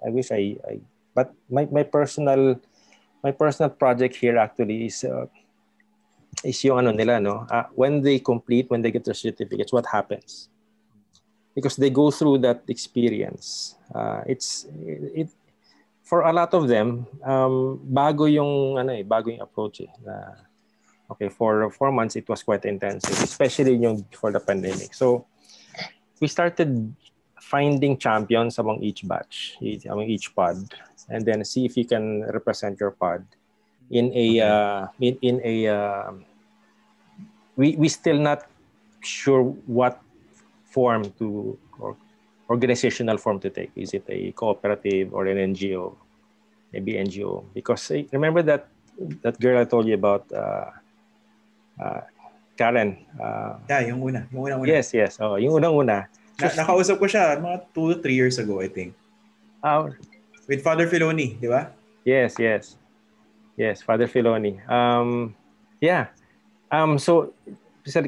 I 0.04 0.10
wish 0.10 0.30
I 0.32 0.58
I 0.66 0.76
but 1.16 1.32
my, 1.50 1.66
my 1.72 1.84
personal 1.88 2.60
my 3.24 3.32
personal 3.32 3.72
project 3.72 4.20
here 4.20 4.38
actually 4.38 4.92
is 4.92 5.02
uh, 5.08 5.26
is 6.44 6.60
yung 6.62 6.84
ano 6.84 6.92
nila 6.92 7.18
no 7.24 7.48
uh, 7.48 7.66
when 7.74 8.04
they 8.04 8.20
complete 8.20 8.70
when 8.70 8.84
they 8.84 8.92
get 8.92 9.08
their 9.08 9.18
certificates 9.18 9.72
what 9.72 9.88
happens 9.88 10.52
because 11.56 11.80
they 11.80 11.90
go 11.90 12.12
through 12.12 12.38
that 12.44 12.62
experience 12.68 13.80
uh, 13.96 14.22
it's 14.28 14.68
it, 15.16 15.32
for 16.04 16.28
a 16.28 16.34
lot 16.36 16.54
of 16.54 16.68
them 16.68 17.08
um, 17.24 17.80
bago 17.82 18.28
yung 18.28 18.78
ano 18.78 18.92
eh 18.92 19.02
bago 19.02 19.32
yung 19.32 19.42
approach 19.42 19.82
eh 19.88 19.92
na 20.04 20.46
okay 21.12 21.30
for 21.30 21.70
four 21.72 21.92
months 21.92 22.16
it 22.16 22.28
was 22.28 22.44
quite 22.44 22.66
intensive 22.66 23.18
especially 23.24 23.76
yung 23.76 24.06
for 24.12 24.32
the 24.32 24.40
pandemic. 24.40 24.94
So 24.94 25.26
we 26.20 26.28
started 26.28 26.94
finding 27.40 27.98
champions 27.98 28.58
among 28.58 28.82
each 28.82 29.06
batch 29.08 29.58
among 29.86 30.10
each 30.10 30.34
pod 30.34 30.58
and 31.10 31.26
then 31.26 31.46
see 31.46 31.66
if 31.66 31.78
you 31.78 31.86
can 31.86 32.26
represent 32.34 32.80
your 32.80 32.92
pod 32.92 33.24
in 33.92 34.12
a 34.14 34.42
uh, 34.42 34.88
in, 35.00 35.18
in 35.22 35.36
a 35.44 35.56
uh, 35.68 36.12
we 37.56 37.76
we 37.78 37.88
still 37.88 38.18
not 38.18 38.50
sure 39.02 39.44
what 39.70 40.02
form 40.66 41.06
to 41.22 41.58
or 41.80 41.96
organizational 42.50 43.18
form 43.18 43.40
to 43.40 43.50
take. 43.50 43.72
Is 43.76 43.94
it 43.94 44.06
a 44.10 44.32
cooperative 44.34 45.14
or 45.14 45.26
an 45.26 45.38
ngo 45.54 45.96
maybe 46.76 47.00
ngo 47.00 47.46
because 47.54 47.88
eh, 47.92 48.04
remember 48.12 48.44
that 48.44 48.68
that 49.24 49.40
girl 49.40 49.60
i 49.60 49.64
told 49.64 49.88
you 49.88 49.96
about 49.96 50.28
uh, 50.36 50.68
uh, 51.80 52.02
Karen. 52.56 53.04
Uh, 53.20 53.60
yeah, 53.68 53.82
yung 53.92 54.00
una. 54.02 54.28
Yung 54.32 54.48
unang-una. 54.48 54.68
Yes, 54.68 54.96
yes. 54.96 55.20
Oh, 55.20 55.36
yung 55.36 55.60
unang-una. 55.60 56.08
Na, 56.40 56.48
nakausap 56.52 57.00
ko 57.00 57.08
siya 57.08 57.40
mga 57.40 57.58
2 57.72 58.00
to 58.00 58.04
3 58.04 58.12
years 58.12 58.38
ago, 58.40 58.60
I 58.60 58.68
think. 58.68 58.96
Uh, 59.64 59.92
With 60.48 60.62
Father 60.62 60.86
Filoni, 60.86 61.40
di 61.42 61.48
ba? 61.50 61.74
Yes, 62.06 62.38
yes. 62.38 62.78
Yes, 63.58 63.82
Father 63.82 64.06
Filoni. 64.06 64.62
Um, 64.70 65.34
yeah. 65.82 66.12
Um, 66.70 67.00
so, 67.00 67.34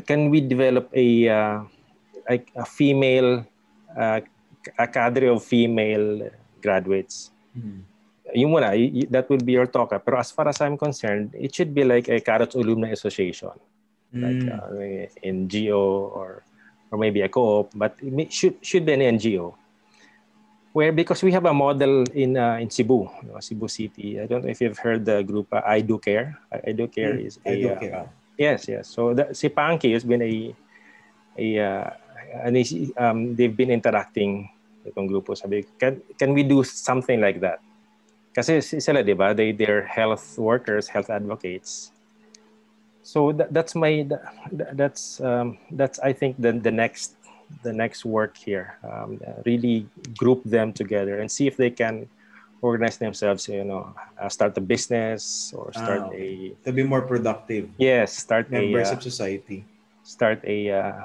can 0.06 0.30
we 0.30 0.42
develop 0.42 0.92
a, 0.94 1.08
uh, 1.28 1.58
a, 2.30 2.36
a 2.56 2.66
female, 2.66 3.48
uh, 3.96 4.20
a 4.78 4.88
cadre 4.88 5.28
of 5.28 5.44
female 5.44 6.30
graduates? 6.62 7.32
Mm-hmm. 7.58 7.97
Yung 8.36 8.52
muna, 8.52 8.76
that 9.10 9.30
would 9.30 9.46
be 9.46 9.54
your 9.54 9.68
talk. 9.68 9.96
Pero 10.04 10.20
as 10.20 10.32
far 10.32 10.48
as 10.48 10.60
I'm 10.60 10.78
concerned, 10.78 11.32
it 11.34 11.56
should 11.56 11.74
be 11.74 11.84
like 11.84 12.10
a 12.10 12.20
Carrots 12.20 12.56
Alumni 12.56 12.92
Association. 12.92 13.56
Mm. 14.14 14.22
Like 14.24 14.44
uh, 14.52 14.72
NGO 15.24 16.12
or 16.12 16.44
or 16.92 16.98
maybe 16.98 17.22
a 17.22 17.30
co-op, 17.30 17.72
but 17.76 17.96
it 18.00 18.32
should 18.32 18.56
should 18.64 18.86
be 18.86 18.94
an 18.94 19.04
NGO 19.20 19.56
where 20.78 20.94
because 20.94 21.26
we 21.26 21.34
have 21.34 21.50
a 21.50 21.54
model 21.58 22.06
in 22.14 22.38
uh, 22.38 22.62
in 22.62 22.70
Cebu, 22.70 23.10
you 23.26 23.34
know, 23.34 23.42
Cebu 23.42 23.66
City. 23.66 24.22
I 24.22 24.30
don't 24.30 24.46
know 24.46 24.54
if 24.54 24.62
you've 24.62 24.78
heard 24.78 25.10
the 25.10 25.26
group 25.26 25.50
uh, 25.50 25.66
I 25.66 25.82
Do 25.82 25.98
Care. 25.98 26.38
I, 26.54 26.78
Do 26.78 26.86
Care 26.86 27.18
mm, 27.18 27.26
is 27.26 27.42
a 27.42 27.50
I 27.50 27.56
Do 27.58 27.70
Care. 27.82 27.96
Uh, 27.98 28.08
yes, 28.38 28.70
yes. 28.70 28.86
So 28.86 29.18
the, 29.18 29.34
si 29.34 29.50
Panky 29.50 29.98
has 29.98 30.06
been 30.06 30.22
a 30.22 30.54
a 31.34 31.48
uh, 31.58 31.90
um, 33.02 33.34
they've 33.34 33.58
been 33.58 33.74
interacting 33.74 34.54
itong 34.86 35.10
grupo. 35.10 35.34
Sabi, 35.34 35.66
can, 35.82 35.98
can 36.14 36.38
we 36.38 36.46
do 36.46 36.62
something 36.62 37.18
like 37.20 37.42
that? 37.42 37.58
Kasi 38.38 38.62
sila, 38.62 39.02
di 39.02 39.18
ba, 39.18 39.34
they, 39.34 39.50
they're 39.50 39.82
health 39.82 40.38
workers, 40.38 40.86
health 40.94 41.10
advocates. 41.10 41.90
So 43.02 43.34
that, 43.34 43.50
that's 43.50 43.74
my, 43.74 44.06
that, 44.54 44.78
that's, 44.78 45.18
um, 45.26 45.58
that's 45.74 45.98
I 45.98 46.14
think 46.14 46.38
the, 46.38 46.54
the 46.54 46.70
next 46.70 47.18
the 47.64 47.72
next 47.72 48.04
work 48.06 48.36
here. 48.38 48.78
Um, 48.84 49.20
really 49.46 49.88
group 50.20 50.44
them 50.44 50.74
together 50.74 51.18
and 51.20 51.32
see 51.32 51.48
if 51.48 51.56
they 51.58 51.72
can 51.72 52.10
organize 52.62 52.98
themselves. 52.98 53.48
You 53.48 53.64
know, 53.64 53.96
uh, 54.20 54.30
start 54.30 54.58
a 54.58 54.62
business 54.62 55.54
or 55.56 55.72
start 55.74 56.04
Ah, 56.06 56.12
a 56.14 56.52
To 56.66 56.72
be 56.76 56.84
more 56.84 57.02
productive. 57.02 57.72
yes, 57.80 58.14
start 58.20 58.52
Members 58.52 58.92
a 58.92 58.94
of 58.94 59.02
society. 59.02 59.64
start 60.04 60.44
a 60.44 60.72
uh, 60.72 61.02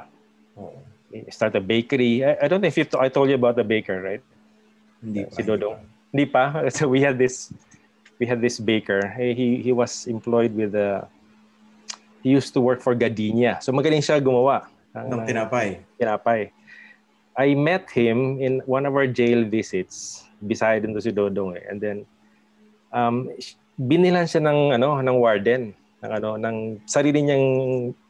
start 1.31 1.55
a 1.55 1.61
bakery. 1.63 2.25
I, 2.27 2.45
I 2.45 2.49
don't 2.49 2.61
know 2.61 2.69
if 2.69 2.77
you 2.77 2.85
t- 2.85 2.99
I 2.99 3.09
told 3.09 3.31
you 3.31 3.39
about 3.39 3.57
the 3.57 3.65
baker, 3.65 4.03
right? 4.03 4.23
Hindi 5.01 5.25
pa. 5.25 5.35
Si 5.39 5.43
Dodong. 5.47 5.92
Hindi 6.13 6.25
pa. 6.29 6.63
So 6.77 6.87
we 6.87 7.01
had 7.01 7.17
this 7.17 7.51
we 8.21 8.29
had 8.29 8.39
this 8.39 8.61
baker. 8.61 9.03
He 9.19 9.59
he, 9.65 9.73
was 9.73 10.07
employed 10.07 10.55
with 10.55 10.77
the 10.77 11.09
he 12.23 12.31
used 12.31 12.55
to 12.55 12.61
work 12.61 12.85
for 12.85 12.95
Gardenia. 12.95 13.59
So 13.65 13.73
magaling 13.73 14.05
siya 14.05 14.23
gumawa 14.23 14.69
ng- 14.95 15.09
ng- 15.11 15.27
tinapay. 15.27 15.69
tinapay. 15.99 16.53
I 17.33 17.57
met 17.57 17.89
him 17.89 18.39
in 18.39 18.61
one 18.69 18.85
of 18.85 18.93
our 18.93 19.09
jail 19.09 19.43
visits. 19.49 20.29
Beside 20.45 20.85
him 20.85 20.93
to 20.93 21.01
si 21.01 21.11
Dodong 21.11 21.57
eh. 21.57 21.65
And 21.67 21.81
then 21.81 21.99
um 22.93 23.33
binilan 23.81 24.29
siya 24.29 24.45
ng 24.45 24.77
ano 24.77 25.01
ng 25.01 25.17
warden 25.17 25.73
ng 26.05 26.11
ano 26.13 26.37
ng 26.37 26.57
sarili 26.85 27.25
niyang 27.25 27.47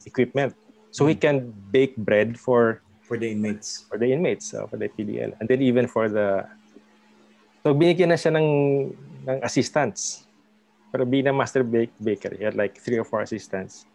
equipment. 0.05 0.53
So 0.92 1.09
he 1.09 1.14
can 1.16 1.55
bake 1.72 1.96
bread 1.96 2.36
for 2.36 2.82
For 3.07 3.20
the 3.20 3.28
inmates. 3.32 3.84
for 3.88 4.00
the 4.00 4.09
inmates, 4.09 4.57
uh, 4.57 4.64
for 4.64 4.80
the 4.80 4.88
PDL. 4.88 5.36
And 5.40 5.44
then 5.44 5.61
even 5.61 5.84
for 5.84 6.09
the 6.09 6.48
So 7.62 7.70
binigyan 7.72 8.10
na 8.10 8.18
siya 8.18 8.34
ng 8.34 8.48
ng 9.26 9.38
assistants. 9.46 10.26
Para 10.90 11.08
being 11.08 11.24
a 11.24 11.32
master 11.32 11.64
bake 11.64 11.94
baker, 11.96 12.34
he 12.36 12.44
had 12.44 12.58
like 12.58 12.76
three 12.76 13.00
or 13.00 13.06
four 13.06 13.22
assistants. 13.24 13.88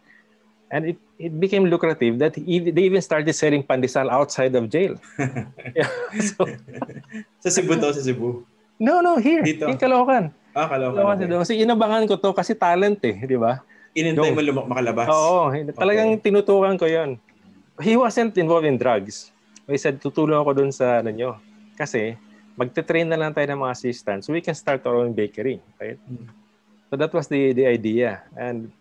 And 0.68 0.92
it, 0.92 0.98
it 1.16 1.32
became 1.40 1.64
lucrative 1.64 2.20
that 2.20 2.36
he, 2.36 2.60
they 2.60 2.84
even 2.84 3.00
started 3.00 3.32
selling 3.32 3.64
pandesal 3.64 4.12
outside 4.12 4.52
of 4.52 4.68
jail. 4.68 5.00
Yeah. 5.78 5.88
So, 6.20 6.44
Sa 7.44 7.48
Cebu 7.48 7.78
daw, 7.80 7.88
sa 7.94 8.04
Cebu. 8.04 8.44
no, 8.76 9.00
no, 9.00 9.16
here. 9.16 9.40
Dito. 9.40 9.64
In 9.64 9.80
Caloocan. 9.80 10.28
Ah, 10.52 10.68
kalaw 10.68 10.92
Caloocan 10.92 11.24
ka. 11.24 11.40
Kasi 11.46 11.62
inabangan 11.62 12.04
ko 12.04 12.20
to 12.20 12.36
kasi 12.36 12.52
talent 12.52 13.00
eh, 13.00 13.16
di 13.16 13.38
ba? 13.40 13.62
Inintay 13.96 14.34
mo 14.34 14.40
lumak 14.44 14.66
makalabas. 14.68 15.08
Oo, 15.08 15.54
talagang 15.72 16.20
tinutukan 16.20 16.76
ko 16.76 16.84
yon. 16.84 17.16
He 17.80 17.96
wasn't 17.96 18.36
involved 18.36 18.68
in 18.68 18.76
drugs. 18.76 19.32
He 19.70 19.78
said, 19.80 20.02
tutulong 20.02 20.36
ako 20.42 20.50
dun 20.52 20.70
sa 20.74 21.00
ano 21.00 21.14
nyo. 21.14 21.30
Kasi, 21.78 22.18
magte-train 22.58 23.06
na 23.06 23.14
lang 23.14 23.30
tayo 23.30 23.46
ng 23.46 23.60
mga 23.62 23.72
assistants 23.72 24.26
so 24.26 24.34
we 24.34 24.42
can 24.42 24.52
start 24.52 24.82
our 24.82 24.98
own 24.98 25.14
bakery. 25.14 25.62
Right? 25.78 25.96
Mm. 26.04 26.26
So 26.90 26.98
that 26.98 27.14
was 27.14 27.30
the 27.30 27.54
the 27.54 27.64
idea. 27.64 28.26
And 28.34 28.74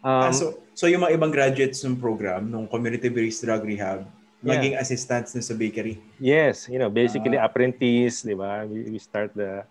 um, 0.00 0.22
Ah, 0.24 0.32
so, 0.32 0.56
so 0.72 0.88
yung 0.88 1.04
mga 1.04 1.20
ibang 1.20 1.28
graduates 1.28 1.84
ng 1.84 2.00
program, 2.00 2.48
ng 2.48 2.64
community-based 2.66 3.44
drug 3.44 3.62
rehab, 3.64 4.08
Yeah. 4.40 4.56
naging 4.56 4.74
assistants 4.80 5.36
na 5.36 5.44
sa 5.44 5.52
bakery. 5.52 6.00
yes, 6.16 6.64
you 6.64 6.80
know, 6.80 6.88
basically 6.88 7.36
Ah. 7.36 7.44
apprentice, 7.44 8.24
di 8.24 8.32
ba? 8.32 8.64
We, 8.64 8.88
we 8.88 8.98
start 8.98 9.36
the 9.36 9.68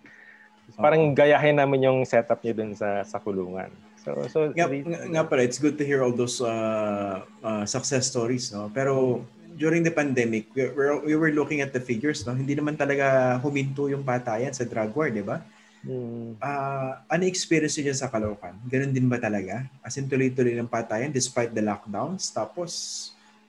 parang 0.77 1.17
gayahin 1.17 1.57
namin 1.57 1.81
yung 1.81 2.05
setup 2.05 2.45
niyo 2.45 2.53
dun 2.53 2.77
sa 2.77 3.01
sa 3.01 3.17
kulungan. 3.17 3.73
So 4.05 4.13
so 4.29 4.37
Nga, 4.53 4.65
the- 4.69 4.85
nga, 4.85 4.99
nga 5.09 5.23
pala, 5.25 5.41
it's 5.41 5.57
good 5.57 5.73
to 5.75 5.83
hear 5.83 6.05
all 6.05 6.13
those 6.13 6.37
uh, 6.39 7.25
uh, 7.41 7.65
success 7.65 8.05
stories, 8.05 8.53
no? 8.53 8.69
Pero 8.69 9.25
during 9.59 9.83
the 9.83 9.91
pandemic, 9.91 10.47
we, 10.55 10.71
we're, 10.71 10.95
we 11.03 11.13
were 11.19 11.35
looking 11.35 11.59
at 11.59 11.75
the 11.75 11.83
figures, 11.83 12.23
no? 12.23 12.31
Hindi 12.31 12.55
naman 12.55 12.79
talaga 12.79 13.35
huminto 13.43 13.91
yung 13.91 14.07
patayan 14.07 14.55
sa 14.55 14.63
drug 14.63 14.95
war, 14.95 15.11
di 15.11 15.19
ba? 15.19 15.43
Hmm. 15.83 16.39
Ah, 16.39 17.03
ano 17.11 17.27
experience 17.27 17.75
niyo 17.75 17.91
sa 17.91 18.07
Caloocan? 18.07 18.55
Ganun 18.71 18.95
din 18.95 19.11
ba 19.11 19.19
talaga? 19.19 19.67
As 19.83 19.99
in 19.99 20.07
tuloy-tuloy 20.07 20.55
ng 20.55 20.71
patayan 20.71 21.11
despite 21.11 21.51
the 21.51 21.63
lockdowns? 21.63 22.31
Tapos, 22.31 22.71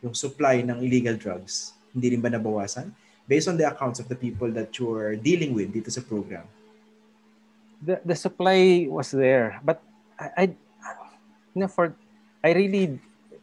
yung 0.02 0.12
supply 0.18 0.66
ng 0.66 0.82
illegal 0.82 1.14
drugs, 1.14 1.78
hindi 1.94 2.18
rin 2.18 2.22
ba 2.22 2.28
nabawasan? 2.28 2.90
Based 3.30 3.46
on 3.46 3.54
the 3.54 3.66
accounts 3.66 4.02
of 4.02 4.10
the 4.10 4.18
people 4.18 4.50
that 4.50 4.74
you're 4.74 5.14
dealing 5.14 5.54
with 5.54 5.70
dito 5.70 5.86
sa 5.86 6.02
program. 6.02 6.42
the 7.80 8.00
the 8.04 8.16
supply 8.16 8.84
was 8.86 9.10
there, 9.10 9.58
but 9.64 9.80
I, 10.20 10.28
I 10.36 10.44
you 11.56 11.64
know, 11.64 11.68
for 11.68 11.96
I 12.44 12.52
really 12.52 13.00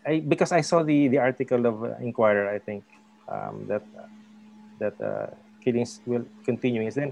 I 0.08 0.24
because 0.24 0.56
I 0.56 0.64
saw 0.64 0.88
the 0.88 1.12
the 1.12 1.20
article 1.20 1.68
of 1.68 1.84
uh, 1.84 2.00
Inquirer, 2.00 2.48
I 2.48 2.64
think 2.64 2.88
um, 3.28 3.68
that 3.68 3.84
that 4.80 4.96
uh, 5.04 5.28
killings 5.60 6.00
will 6.08 6.24
continue. 6.48 6.88
Is 6.88 6.96
then 6.96 7.12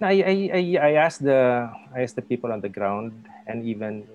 I, 0.00 0.24
I 0.24 0.64
I 0.80 0.90
asked 0.96 1.20
the 1.20 1.68
I 1.92 2.00
asked 2.00 2.16
the 2.16 2.24
people 2.24 2.48
on 2.48 2.64
the 2.64 2.72
ground 2.72 3.12
and 3.44 3.60
even 3.68 4.08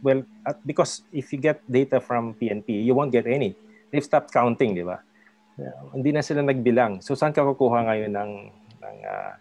well 0.00 0.24
because 0.64 1.04
if 1.12 1.36
you 1.36 1.38
get 1.38 1.60
data 1.68 2.00
from 2.00 2.32
PNP, 2.40 2.80
you 2.80 2.96
won't 2.96 3.12
get 3.12 3.28
any. 3.28 3.52
They've 3.92 4.02
stopped 4.02 4.32
counting, 4.32 4.74
di 4.74 4.82
ba? 4.82 5.04
Yeah, 5.60 5.76
hindi 5.92 6.10
na 6.10 6.24
sila 6.24 6.42
nagbilang. 6.42 7.04
So 7.04 7.14
saan 7.14 7.36
ka 7.36 7.44
kukuha 7.44 7.86
ngayon 7.86 8.10
ng 8.10 8.32
ng 8.80 8.96
uh, 9.04 9.34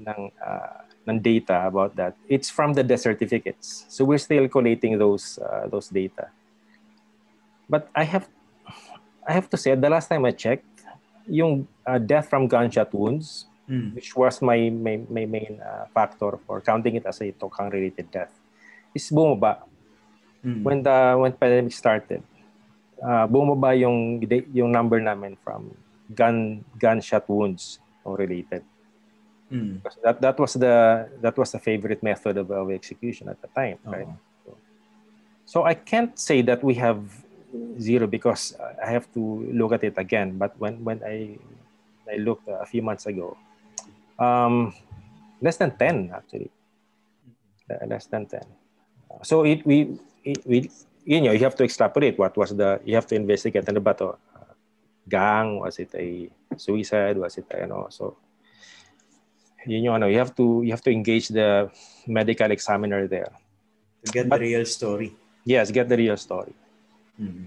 ng 0.00 0.20
uh, 0.40 0.76
ng 1.06 1.18
data 1.22 1.68
about 1.68 1.94
that. 1.94 2.16
It's 2.26 2.50
from 2.50 2.74
the 2.74 2.82
death 2.82 3.04
certificates. 3.06 3.86
So 3.92 4.02
we're 4.02 4.18
still 4.18 4.48
collating 4.48 4.98
those 4.98 5.38
uh, 5.38 5.68
those 5.70 5.92
data. 5.92 6.32
But 7.68 7.90
I 7.94 8.04
have 8.04 8.28
I 9.26 9.32
have 9.34 9.50
to 9.50 9.58
say 9.58 9.74
the 9.74 9.90
last 9.90 10.06
time 10.08 10.24
I 10.24 10.30
checked, 10.30 10.66
yung 11.26 11.66
uh, 11.86 11.98
death 11.98 12.30
from 12.30 12.46
gunshot 12.46 12.94
wounds, 12.94 13.46
Hmm. 13.66 13.98
which 13.98 14.14
was 14.14 14.38
my 14.38 14.70
my, 14.70 15.02
my 15.10 15.26
main 15.26 15.58
uh, 15.58 15.90
factor 15.90 16.38
for 16.46 16.62
counting 16.62 16.94
it 16.94 17.02
as 17.02 17.18
a 17.18 17.34
tokang 17.34 17.66
related 17.66 18.06
death, 18.14 18.30
is 18.94 19.10
bumaba 19.10 19.66
Hmm. 20.46 20.62
when 20.62 20.78
the 20.86 21.18
when 21.18 21.34
pandemic 21.34 21.74
started. 21.74 22.22
Uh, 23.02 23.26
bumaba 23.26 23.74
yung 23.74 24.22
yung 24.54 24.70
number 24.70 25.02
namin 25.02 25.34
from 25.42 25.74
gun 26.14 26.62
gunshot 26.78 27.26
wounds 27.26 27.82
or 28.06 28.14
related. 28.14 28.62
Hmm. 29.50 29.82
Because 29.82 29.98
that 30.06 30.22
that 30.22 30.36
was 30.38 30.54
the 30.54 31.10
that 31.18 31.34
was 31.34 31.50
the 31.50 31.58
favorite 31.58 32.06
method 32.06 32.38
of, 32.38 32.46
of 32.54 32.70
execution 32.70 33.26
at 33.26 33.42
the 33.42 33.50
time, 33.50 33.82
right? 33.82 34.06
Oo. 34.46 34.54
So 35.42 35.66
I 35.66 35.74
can't 35.74 36.14
say 36.14 36.38
that 36.46 36.62
we 36.62 36.78
have 36.78 37.02
zero 37.78 38.06
because 38.06 38.56
I 38.82 38.90
have 38.90 39.06
to 39.14 39.20
look 39.52 39.72
at 39.72 39.84
it 39.84 39.98
again. 39.98 40.38
But 40.38 40.54
when 40.58 40.82
when 40.84 41.02
I 41.04 41.38
I 42.10 42.16
looked 42.22 42.48
a 42.48 42.66
few 42.66 42.82
months 42.82 43.06
ago, 43.06 43.36
um, 44.18 44.74
less 45.40 45.56
than 45.56 45.74
ten 45.76 46.10
actually, 46.14 46.50
less 47.86 48.06
than 48.06 48.26
ten. 48.26 48.46
So 49.22 49.44
it 49.44 49.64
we 49.66 49.98
it, 50.24 50.40
we 50.46 50.70
you 51.04 51.20
know 51.22 51.32
you 51.32 51.44
have 51.46 51.56
to 51.56 51.64
extrapolate 51.64 52.18
what 52.18 52.36
was 52.36 52.54
the 52.54 52.80
you 52.84 52.94
have 52.94 53.06
to 53.10 53.14
investigate 53.14 53.66
ano 53.68 53.80
ba 53.80 53.94
to 53.94 54.18
gang 55.06 55.62
was 55.62 55.78
it 55.78 55.94
a 55.94 56.26
suicide 56.58 57.14
was 57.16 57.38
it 57.38 57.46
you 57.54 57.66
know 57.70 57.86
so 57.90 58.18
you 59.66 59.82
know, 59.82 60.06
you 60.06 60.18
have 60.18 60.34
to 60.34 60.62
you 60.62 60.70
have 60.70 60.82
to 60.82 60.90
engage 60.90 61.28
the 61.28 61.70
medical 62.06 62.50
examiner 62.50 63.06
there 63.06 63.30
To 64.06 64.12
get 64.12 64.28
But- 64.30 64.38
the 64.38 64.46
real 64.50 64.66
story. 64.66 65.10
yes 65.46 65.70
get 65.70 65.86
the 65.90 65.96
real 65.98 66.18
story 66.18 66.54
Mhm. 67.18 67.44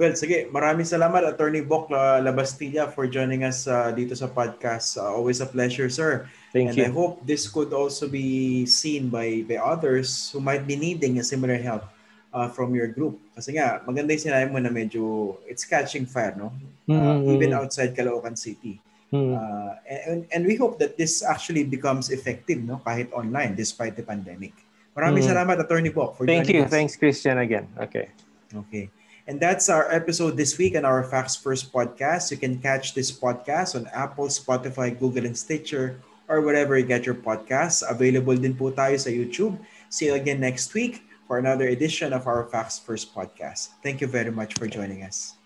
Well, 0.00 0.16
sige. 0.16 0.48
Maraming 0.48 0.88
salamat, 0.88 1.28
Attorney 1.28 1.60
Bok 1.60 1.92
uh, 1.92 2.16
Labastilla, 2.24 2.88
for 2.88 3.04
joining 3.04 3.44
us 3.44 3.68
uh, 3.68 3.92
dito 3.92 4.16
sa 4.16 4.24
podcast. 4.24 4.96
Uh, 4.96 5.12
always 5.12 5.44
a 5.44 5.48
pleasure, 5.48 5.92
sir. 5.92 6.24
thank 6.56 6.72
and 6.72 6.80
I 6.80 6.88
you 6.88 6.94
hope 6.94 7.20
this 7.28 7.44
could 7.50 7.74
also 7.76 8.08
be 8.08 8.64
seen 8.64 9.12
by, 9.12 9.44
by 9.44 9.60
others 9.60 10.32
who 10.32 10.40
might 10.40 10.64
be 10.64 10.72
needing 10.78 11.20
a 11.20 11.24
similar 11.26 11.60
help 11.60 11.84
uh, 12.32 12.48
from 12.48 12.72
your 12.72 12.88
group. 12.88 13.20
Kasi 13.36 13.60
nga, 13.60 13.84
maganda 13.84 14.16
yung 14.16 14.24
sinabi 14.24 14.48
mo 14.48 14.58
na 14.62 14.72
medyo 14.72 15.36
it's 15.44 15.68
catching 15.68 16.08
fire, 16.08 16.32
no? 16.32 16.48
Uh, 16.88 17.20
Mhm. 17.20 17.36
Even 17.36 17.50
outside 17.52 17.92
Caloocan 17.92 18.38
City. 18.40 18.80
Mhm. 19.12 19.36
Uh, 19.36 19.72
and, 19.84 20.20
and 20.32 20.42
we 20.48 20.56
hope 20.56 20.80
that 20.80 20.96
this 20.96 21.20
actually 21.20 21.62
becomes 21.62 22.08
effective, 22.08 22.64
no? 22.64 22.80
Kahit 22.80 23.12
online, 23.12 23.52
despite 23.52 24.00
the 24.00 24.06
pandemic. 24.06 24.56
Maraming 24.96 25.20
Mhm. 25.20 25.28
salamat, 25.28 25.56
Attorney 25.60 25.92
Bok, 25.92 26.16
for 26.16 26.24
thank 26.24 26.48
joining 26.48 26.56
you 26.56 26.64
us. 26.64 26.72
thanks 26.72 26.94
christian 26.96 27.36
again 27.36 27.66
okay 27.76 28.08
Okay. 28.52 28.90
And 29.26 29.40
that's 29.40 29.72
our 29.72 29.88
episode 29.88 30.36
this 30.36 30.58
week 30.58 30.76
on 30.76 30.84
our 30.84 31.02
Facts 31.02 31.34
First 31.34 31.72
podcast. 31.72 32.30
You 32.30 32.36
can 32.36 32.60
catch 32.60 32.92
this 32.92 33.08
podcast 33.08 33.72
on 33.74 33.88
Apple, 33.94 34.28
Spotify, 34.28 34.92
Google, 34.92 35.24
and 35.24 35.36
Stitcher, 35.36 35.96
or 36.28 36.40
wherever 36.42 36.76
you 36.76 36.84
get 36.84 37.06
your 37.06 37.16
podcasts. 37.16 37.80
Available 37.88 38.36
din 38.36 38.52
po 38.52 38.68
tayo 38.68 39.00
sa 39.00 39.08
YouTube. 39.08 39.56
See 39.88 40.12
you 40.12 40.14
again 40.14 40.44
next 40.44 40.72
week 40.76 41.08
for 41.24 41.40
another 41.40 41.72
edition 41.72 42.12
of 42.12 42.28
our 42.28 42.44
Facts 42.52 42.76
First 42.76 43.16
podcast. 43.16 43.72
Thank 43.80 44.04
you 44.04 44.08
very 44.08 44.32
much 44.32 44.60
for 44.60 44.68
joining 44.68 45.08
us. 45.08 45.40